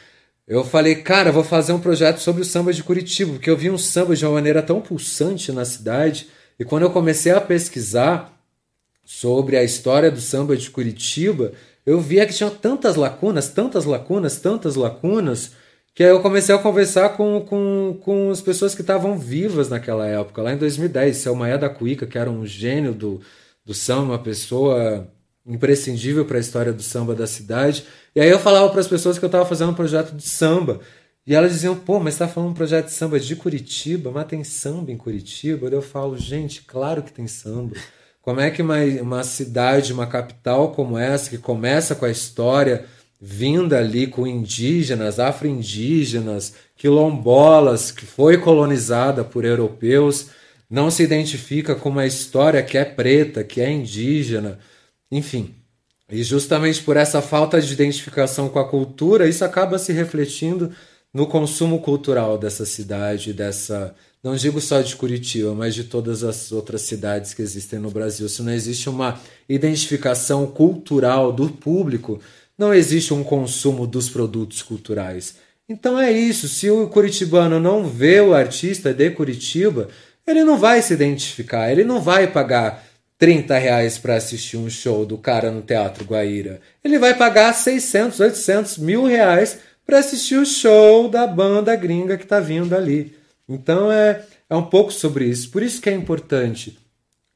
[0.47, 3.69] eu falei, cara, vou fazer um projeto sobre o samba de Curitiba, porque eu vi
[3.69, 6.27] um samba de uma maneira tão pulsante na cidade,
[6.57, 8.34] e quando eu comecei a pesquisar
[9.05, 11.53] sobre a história do samba de Curitiba,
[11.85, 15.51] eu via que tinha tantas lacunas, tantas lacunas, tantas lacunas,
[15.93, 20.05] que aí eu comecei a conversar com, com, com as pessoas que estavam vivas naquela
[20.05, 21.15] época, lá em 2010.
[21.15, 23.21] Seu Maia da Cuica, que era um gênio do,
[23.63, 25.07] do samba, uma pessoa
[25.45, 27.85] imprescindível para a história do samba da cidade.
[28.15, 30.81] E aí eu falava para as pessoas que eu estava fazendo um projeto de samba.
[31.25, 34.43] E elas diziam, pô, mas está falando um projeto de samba de Curitiba, mas tem
[34.43, 35.67] samba em Curitiba?
[35.67, 37.75] Eu falo, gente, claro que tem samba.
[38.25, 42.85] Como é que uma, uma cidade, uma capital como essa, que começa com a história
[43.21, 50.29] vinda ali com indígenas, afro-indígenas, quilombolas, que foi colonizada por europeus,
[50.67, 54.57] não se identifica com uma história que é preta, que é indígena,
[55.11, 55.53] enfim.
[56.09, 60.71] E justamente por essa falta de identificação com a cultura, isso acaba se refletindo
[61.13, 63.93] no consumo cultural dessa cidade, dessa,
[64.25, 68.27] não digo só de Curitiba, mas de todas as outras cidades que existem no Brasil.
[68.27, 72.19] Se não existe uma identificação cultural do público,
[72.57, 75.35] não existe um consumo dos produtos culturais.
[75.69, 76.49] Então é isso.
[76.49, 79.89] Se o curitibano não vê o artista de Curitiba,
[80.25, 82.83] ele não vai se identificar, ele não vai pagar
[83.19, 86.59] 30 reais para assistir um show do cara no Teatro Guaíra.
[86.83, 92.23] Ele vai pagar 600, 800, mil reais para assistir o show da banda gringa que
[92.23, 93.23] está vindo ali.
[93.47, 95.51] Então é, é um pouco sobre isso.
[95.51, 96.77] Por isso que é importante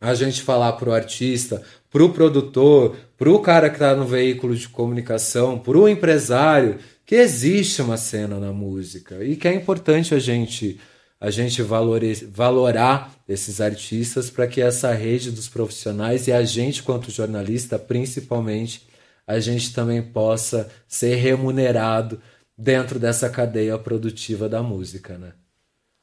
[0.02, 4.06] a gente falar para o artista, para o produtor, para o cara que está no
[4.06, 9.53] veículo de comunicação, para o empresário, que existe uma cena na música e que é
[9.53, 10.80] importante a gente
[11.22, 16.81] a gente valorize, valorar esses artistas para que essa rede dos profissionais e a gente
[16.81, 18.88] quanto jornalista principalmente
[19.27, 22.22] a gente também possa ser remunerado
[22.57, 25.34] dentro dessa cadeia produtiva da música, né?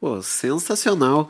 [0.07, 1.29] Pô, sensacional.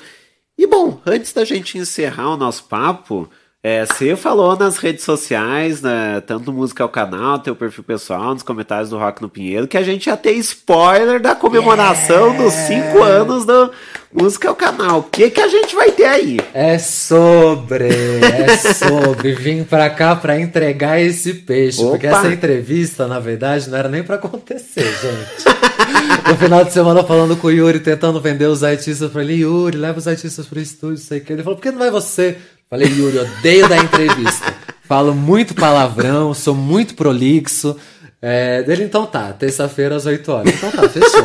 [0.59, 3.27] E bom, antes da gente encerrar o nosso papo,
[3.69, 8.45] é, você falou nas redes sociais, né, tanto Música ao Canal, teu perfil pessoal, nos
[8.45, 12.45] comentários do Rock no Pinheiro, que a gente ia ter spoiler da comemoração yeah.
[12.45, 13.73] dos cinco anos do
[14.13, 15.01] Música ao Canal.
[15.01, 16.39] O que, que a gente vai ter aí?
[16.55, 19.33] É sobre, é sobre.
[19.37, 21.83] Vim pra cá pra entregar esse peixe.
[21.83, 21.91] Opa.
[21.91, 25.57] Porque essa entrevista, na verdade, não era nem pra acontecer, gente.
[26.31, 29.77] no final de semana, falando com o Yuri, tentando vender os artistas, eu falei, Yuri,
[29.77, 31.33] leva os artistas pro estúdio, sei que.
[31.33, 32.39] Ele falou, por que não vai você?
[32.69, 34.53] Falei, Yuri, odeio dar entrevista.
[34.83, 37.77] Falo muito palavrão, sou muito prolixo.
[38.21, 40.53] É, dele, então tá, terça-feira às 8 horas.
[40.53, 41.25] Então tá, fechou.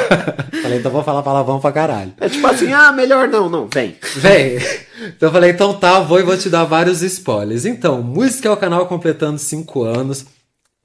[0.62, 2.14] falei, então vou falar palavrão pra caralho.
[2.18, 3.96] É tipo assim, ah, melhor não, não, vem.
[4.16, 4.56] Vem.
[5.08, 7.66] Então eu falei, então tá, vou e vou te dar vários spoilers.
[7.66, 10.24] Então, Música é o canal completando 5 anos.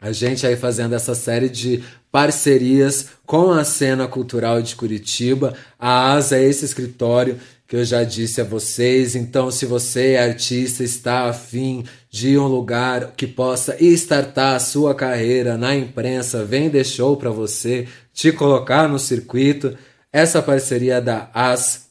[0.01, 1.81] A gente aí fazendo essa série de
[2.11, 5.53] parcerias com a cena cultural de Curitiba.
[5.79, 7.39] A ASA é esse escritório
[7.73, 9.15] que eu já disse a vocês.
[9.15, 14.93] Então, se você é artista, está afim de um lugar que possa startar a sua
[14.93, 19.75] carreira na imprensa, vender show para você, te colocar no circuito,
[20.11, 21.87] essa parceria da AS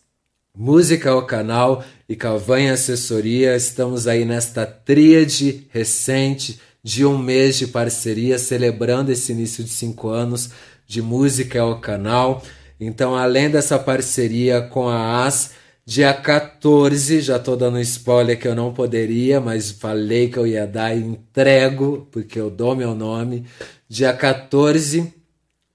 [0.57, 7.67] Música ao Canal e Calvanha Assessoria, estamos aí nesta tríade recente de um mês de
[7.67, 10.51] parceria, celebrando esse início de cinco anos
[10.87, 12.41] de música ao canal.
[12.79, 18.55] Então, além dessa parceria com a AS, Dia 14, já tô dando spoiler que eu
[18.55, 23.45] não poderia, mas falei que eu ia dar e entrego, porque eu dou meu nome.
[23.89, 25.13] Dia 14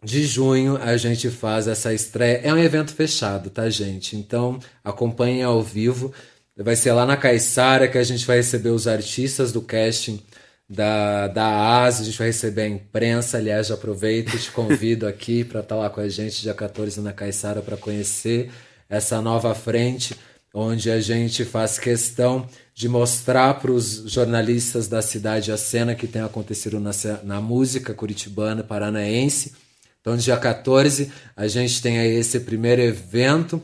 [0.02, 2.40] de junho a gente faz essa estreia.
[2.42, 4.16] É um evento fechado, tá, gente?
[4.16, 6.14] Então acompanhem ao vivo.
[6.56, 10.22] Vai ser lá na Caiçara que a gente vai receber os artistas do casting
[10.70, 13.38] da, da ASA, a gente vai receber a imprensa.
[13.38, 16.54] Aliás, já aproveito e te convido aqui para estar tá lá com a gente dia
[16.54, 18.50] 14 na Caiçara para conhecer
[18.90, 20.16] essa nova frente,
[20.54, 26.08] onde a gente faz questão de mostrar para os jornalistas da cidade a cena que
[26.08, 26.92] tem acontecido na,
[27.24, 29.54] na música curitibana, paranaense.
[30.00, 33.62] Então, dia 14, a gente tem aí esse primeiro evento.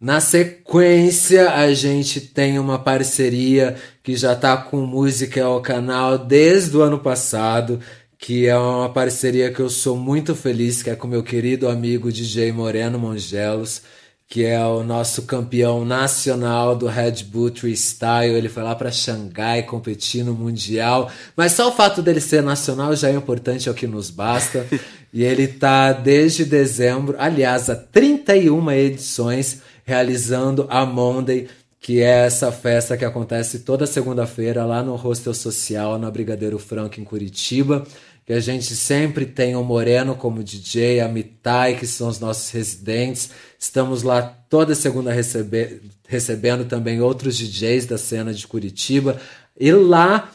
[0.00, 6.76] Na sequência, a gente tem uma parceria que já está com música ao canal desde
[6.76, 7.80] o ano passado,
[8.18, 12.10] que é uma parceria que eu sou muito feliz, que é com meu querido amigo
[12.10, 13.82] DJ Moreno Mongelos
[14.28, 18.34] que é o nosso campeão nacional do Red Bull Freestyle.
[18.34, 21.10] Ele foi lá para Xangai competir no Mundial.
[21.36, 24.66] Mas só o fato dele ser nacional já é importante, é o que nos basta.
[25.12, 31.48] e ele tá desde dezembro, aliás, há 31 edições, realizando a Monday,
[31.80, 37.00] que é essa festa que acontece toda segunda-feira lá no Hostel Social, na Brigadeiro Franco,
[37.00, 37.86] em Curitiba.
[38.26, 42.50] Que a gente sempre tem o Moreno como DJ, a Mitai, que são os nossos
[42.50, 43.30] residentes.
[43.56, 44.20] Estamos lá
[44.50, 49.20] toda segunda recebe recebendo também outros DJs da cena de Curitiba.
[49.58, 50.30] E lá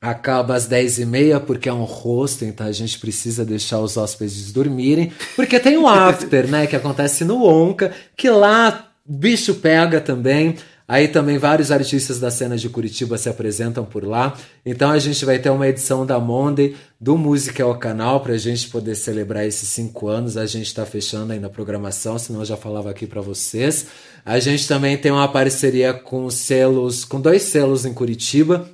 [0.00, 5.12] acaba às 10h30, porque é um hostel, então a gente precisa deixar os hóspedes dormirem.
[5.36, 6.66] Porque tem o after, né?
[6.66, 10.56] Que acontece no Onca, que lá bicho pega também.
[10.90, 14.36] Aí também vários artistas da cena de Curitiba se apresentam por lá.
[14.66, 18.36] Então a gente vai ter uma edição da Monday do Música ao Canal para a
[18.36, 20.36] gente poder celebrar esses cinco anos.
[20.36, 23.86] A gente está fechando ainda a programação, senão eu já falava aqui para vocês.
[24.24, 28.68] A gente também tem uma parceria com selos, com dois selos em Curitiba,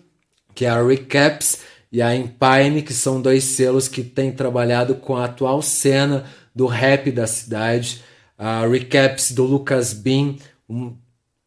[0.55, 1.59] que é a Recaps
[1.93, 6.25] e a Empine, que são dois selos que têm trabalhado com a atual cena
[6.55, 8.03] do rap da cidade.
[8.39, 10.37] A Recaps do Lucas Bean,
[10.67, 10.97] um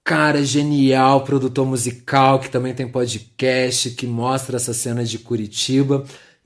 [0.03, 6.03] cara genial, produtor musical, que também tem podcast, que mostra essa cena de Curitiba.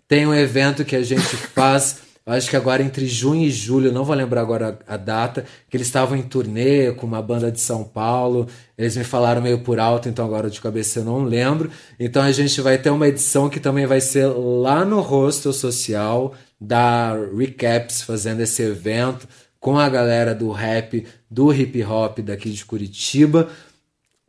[0.07, 1.21] Tem um evento que a gente
[1.55, 5.45] faz, acho que agora entre junho e julho, não vou lembrar agora a, a data,
[5.69, 8.47] que eles estavam em turnê com uma banda de São Paulo.
[8.77, 11.71] Eles me falaram meio por alto, então agora de cabeça eu não lembro.
[11.99, 16.33] Então a gente vai ter uma edição que também vai ser lá no Hostel Social
[16.59, 19.27] da Recaps, fazendo esse evento
[19.63, 23.47] com a galera do rap, do hip hop daqui de Curitiba.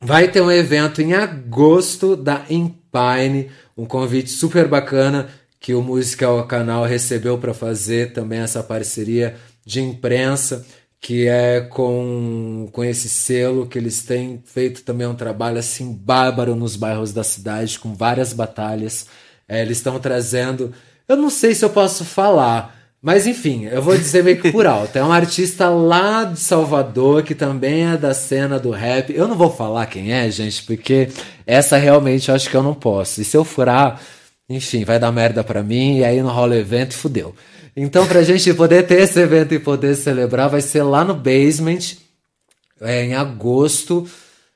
[0.00, 5.28] Vai ter um evento em agosto da Empine, um convite super bacana
[5.58, 9.34] que o Música ao Canal recebeu para fazer também essa parceria
[9.66, 10.64] de imprensa,
[11.00, 16.54] que é com, com esse selo que eles têm feito também um trabalho assim bárbaro
[16.54, 19.08] nos bairros da cidade, com várias batalhas.
[19.48, 20.72] É, eles estão trazendo,
[21.08, 24.66] eu não sei se eu posso falar, mas enfim, eu vou dizer meio que por
[24.66, 24.96] alto.
[24.96, 29.14] É um artista lá de Salvador que também é da cena do rap.
[29.14, 31.10] Eu não vou falar quem é, gente, porque
[31.46, 33.20] essa realmente eu acho que eu não posso.
[33.20, 34.00] E se eu furar,
[34.48, 37.34] enfim, vai dar merda pra mim e aí não rola evento e fudeu.
[37.76, 41.98] Então, pra gente poder ter esse evento e poder celebrar, vai ser lá no Basement,
[42.80, 44.08] é, em agosto.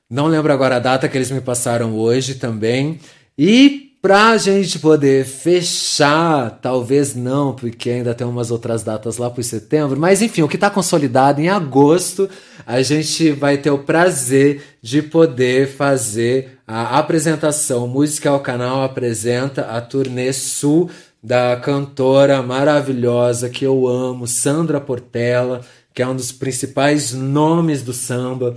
[0.08, 2.98] Não lembro agora a data que eles me passaram hoje também.
[3.36, 9.42] E Pra gente poder fechar, talvez não, porque ainda tem umas outras datas lá por
[9.42, 12.30] setembro, mas enfim, o que está consolidado em agosto,
[12.64, 17.88] a gente vai ter o prazer de poder fazer a apresentação.
[17.88, 20.88] Música ao Canal apresenta a turnê Sul
[21.20, 25.62] da cantora maravilhosa que eu amo, Sandra Portela,
[25.92, 28.56] que é um dos principais nomes do samba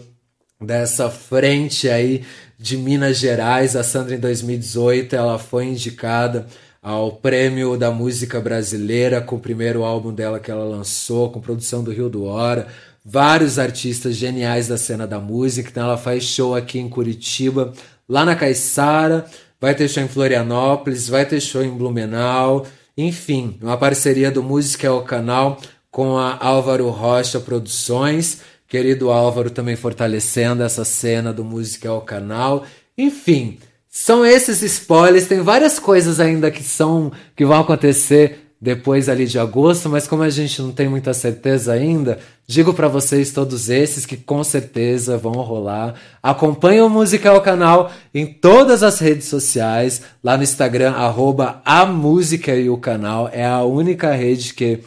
[0.61, 2.23] dessa frente aí
[2.61, 3.75] de Minas Gerais.
[3.75, 6.45] A Sandra, em 2018, ela foi indicada
[6.81, 11.83] ao Prêmio da Música Brasileira com o primeiro álbum dela que ela lançou, com produção
[11.83, 12.67] do Rio do Hora.
[13.03, 15.69] Vários artistas geniais da cena da música.
[15.69, 17.73] Então, ela faz show aqui em Curitiba,
[18.07, 19.25] lá na Caiçara,
[19.59, 22.67] vai ter show em Florianópolis, vai ter show em Blumenau.
[22.95, 25.59] Enfim, uma parceria do Música é o Canal
[25.89, 28.39] com a Álvaro Rocha Produções
[28.71, 32.63] querido Álvaro também fortalecendo essa cena do Música ao Canal.
[32.97, 33.57] Enfim,
[33.89, 35.27] são esses spoilers.
[35.27, 40.23] Tem várias coisas ainda que são que vão acontecer depois ali de agosto, mas como
[40.23, 45.17] a gente não tem muita certeza ainda, digo para vocês todos esses que com certeza
[45.17, 45.95] vão rolar.
[46.23, 51.85] Acompanhe o Música ao Canal em todas as redes sociais, lá no Instagram, arroba a
[51.85, 53.29] música e o canal.
[53.33, 54.79] É a única rede que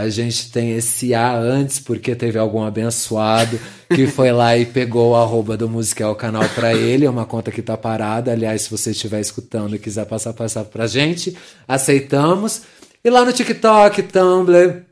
[0.00, 3.58] a gente tem esse A antes porque teve algum abençoado
[3.94, 7.50] que foi lá e pegou o arroba do Musical Canal para ele, é uma conta
[7.50, 8.32] que tá parada.
[8.32, 11.36] Aliás, se você estiver escutando e quiser passar passar pra gente,
[11.66, 12.62] aceitamos.
[13.02, 14.82] E lá no TikTok, Tumblr,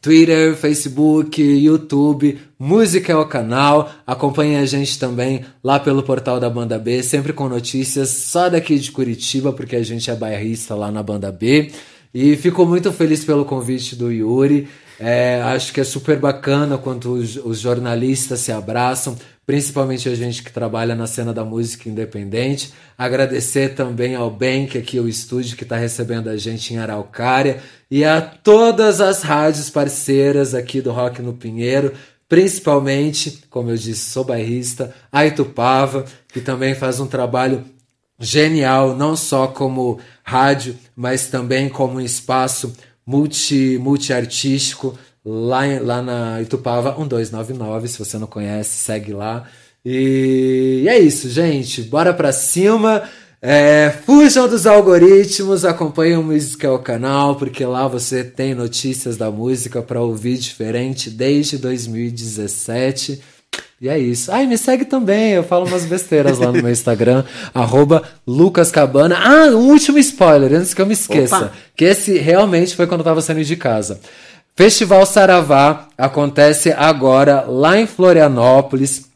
[0.00, 3.90] Twitter, Facebook, YouTube, Música é o canal.
[4.06, 8.78] Acompanhe a gente também lá pelo portal da Banda B, sempre com notícias só daqui
[8.78, 11.70] de Curitiba, porque a gente é bairrista lá na Banda B.
[12.12, 14.68] E fico muito feliz pelo convite do Yuri.
[14.98, 19.16] É, acho que é super bacana quando os, os, jornalistas se abraçam,
[19.46, 22.72] principalmente a gente que trabalha na cena da música independente.
[22.96, 28.04] Agradecer também ao Bank, aqui o estúdio que está recebendo a gente em Araucária, e
[28.04, 31.92] a todas as rádios parceiras aqui do Rock no Pinheiro,
[32.28, 37.64] principalmente, como eu disse, sou bairrista, a Itupava, que também faz um trabalho
[38.18, 42.72] genial, não só como rádio, mas também como um espaço
[43.06, 47.88] multi, multi-artístico lá, lá na Itupava 1299.
[47.88, 49.46] Se você não conhece, segue lá.
[49.84, 51.82] E, e é isso, gente.
[51.82, 53.02] Bora pra cima.
[53.40, 59.30] É, fujam dos algoritmos, acompanhem o Música ao canal, porque lá você tem notícias da
[59.30, 63.22] música para ouvir diferente desde 2017.
[63.80, 64.32] E é isso.
[64.32, 67.24] Ai, me segue também, eu falo umas besteiras lá no meu Instagram,
[67.54, 69.16] arroba lucascabana.
[69.16, 71.36] Ah, um último spoiler, antes que eu me esqueça.
[71.36, 71.52] Opa.
[71.76, 74.00] Que esse realmente foi quando eu tava saindo de casa.
[74.56, 79.06] Festival Saravá acontece agora lá em Florianópolis,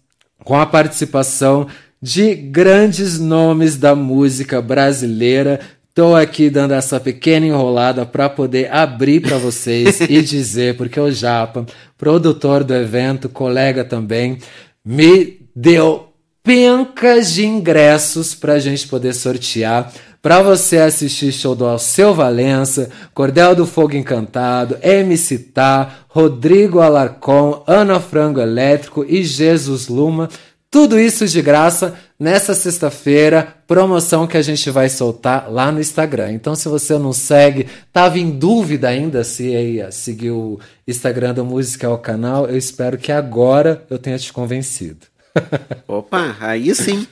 [0.45, 1.67] com a participação
[2.01, 5.59] de grandes nomes da música brasileira.
[5.95, 11.11] Tô aqui dando essa pequena enrolada para poder abrir para vocês e dizer, porque o
[11.11, 11.67] Japa,
[11.99, 14.39] produtor do evento, colega também,
[14.83, 16.09] me deu
[16.43, 19.93] pencas de ingressos para a gente poder sortear.
[20.23, 27.63] Para você assistir show do Alceu Valença, Cordel do Fogo Encantado, MC Tá, Rodrigo Alarcon,
[27.67, 30.31] Ana Frango Elétrico e Jesus Luma.
[30.71, 36.31] Tudo isso de graça nessa sexta-feira, promoção que a gente vai soltar lá no Instagram.
[36.31, 41.43] Então, se você não segue, tava em dúvida ainda se ia seguir o Instagram da
[41.43, 45.05] Música ao canal, eu espero que agora eu tenha te convencido.
[45.89, 47.09] Opa, aí sim.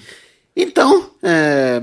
[0.55, 1.83] Então, é,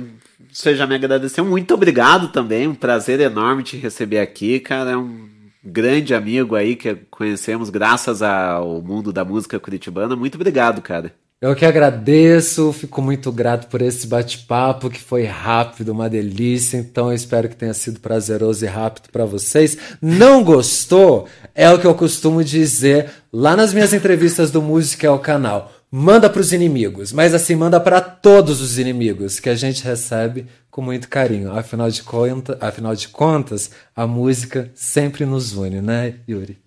[0.49, 1.44] você já me agradeceu.
[1.44, 2.66] Muito obrigado também.
[2.66, 4.91] Um prazer enorme te receber aqui, cara.
[4.91, 5.28] É um
[5.62, 10.16] grande amigo aí que conhecemos graças ao mundo da música curitibana.
[10.16, 11.14] Muito obrigado, cara.
[11.39, 16.77] Eu que agradeço, fico muito grato por esse bate-papo que foi rápido, uma delícia.
[16.77, 19.77] Então espero que tenha sido prazeroso e rápido para vocês.
[20.01, 21.27] Não gostou?
[21.53, 25.72] É o que eu costumo dizer lá nas minhas entrevistas do Música ao Canal.
[25.91, 30.47] Manda para os inimigos, mas assim manda para todos os inimigos que a gente recebe
[30.72, 31.55] com muito carinho.
[31.55, 36.57] Afinal de, conta, afinal de contas, a música sempre nos une, né, Yuri?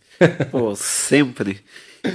[0.52, 1.58] Pô, sempre.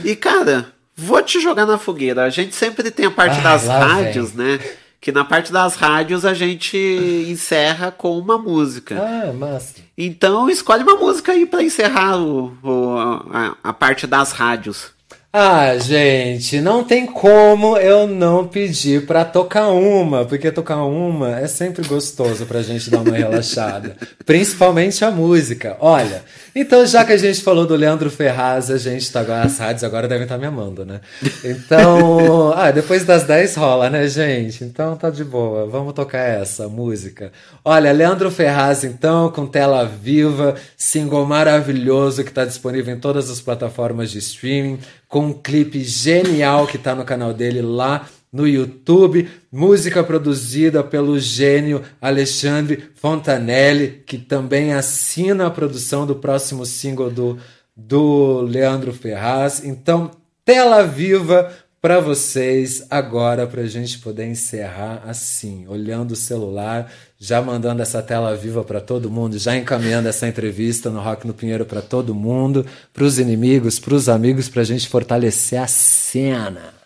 [0.05, 2.23] E cara, Vou te jogar na fogueira.
[2.23, 4.59] A gente sempre tem a parte Ah, das rádios, né?
[5.01, 6.77] Que na parte das rádios a gente
[7.29, 8.95] encerra com uma música.
[8.99, 9.75] Ah, massa.
[9.97, 12.97] Então escolhe uma música aí pra encerrar o, o-
[13.31, 14.94] a, a parte das rádios.
[15.37, 21.45] Ah, gente, não tem como eu não pedir pra tocar uma, porque tocar uma é
[21.45, 25.75] sempre gostoso pra gente dar uma relaxada, principalmente a música.
[25.81, 26.23] Olha,
[26.55, 29.83] então já que a gente falou do Leandro Ferraz, a gente tá agora as rádios
[29.83, 31.01] agora devem estar me amando, né?
[31.43, 34.63] Então, ah, depois das 10 rola, né, gente?
[34.63, 35.67] Então tá de boa.
[35.67, 37.33] Vamos tocar essa música.
[37.65, 43.41] Olha, Leandro Ferraz então com Tela Viva, single maravilhoso que tá disponível em todas as
[43.41, 49.29] plataformas de streaming com um clipe genial que tá no canal dele lá no YouTube,
[49.49, 57.37] música produzida pelo gênio Alexandre Fontanelli, que também assina a produção do próximo single do,
[57.73, 59.63] do Leandro Ferraz.
[59.63, 60.11] Então,
[60.43, 61.49] tela viva
[61.85, 68.01] para vocês agora, para a gente poder encerrar assim, olhando o celular, já mandando essa
[68.01, 72.15] tela viva para todo mundo, já encaminhando essa entrevista no Rock no Pinheiro para todo
[72.15, 76.84] mundo, para os inimigos, para os amigos, para a gente fortalecer a cena.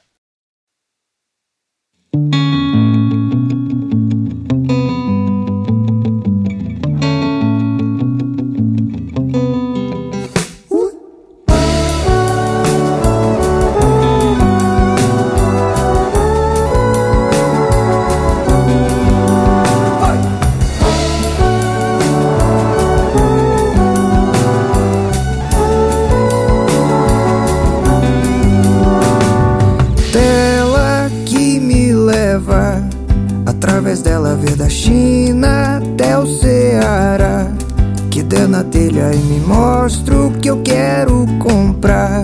[40.50, 42.24] Que eu quero comprar.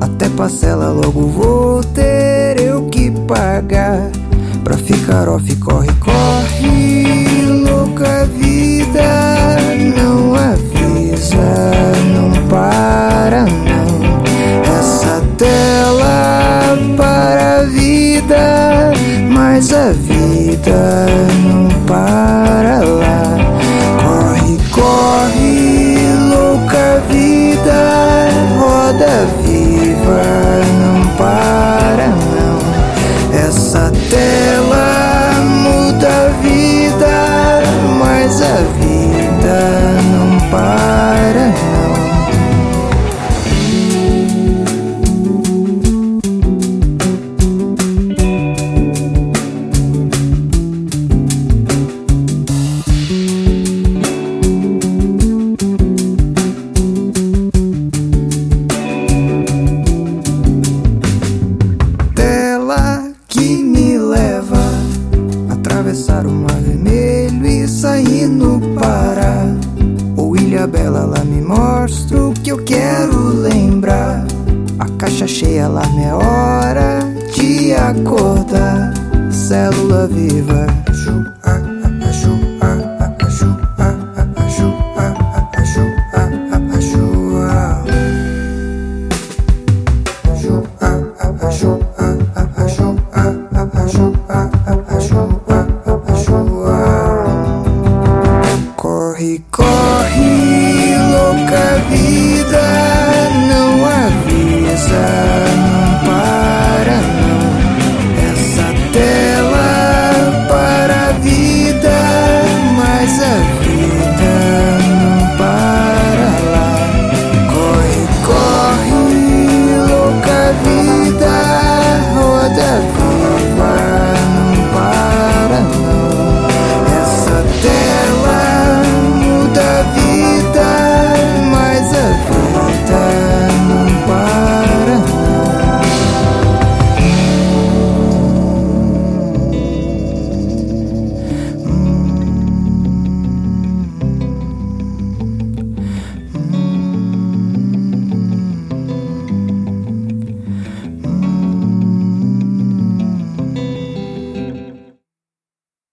[0.00, 4.10] Até parcela logo vou ter eu que pagar.
[4.64, 9.56] Pra ficar off, corre, corre, louca vida.
[9.96, 11.36] Não avisa,
[12.12, 14.20] não para, não.
[14.78, 18.92] Essa tela para a vida,
[19.30, 21.39] mas a vida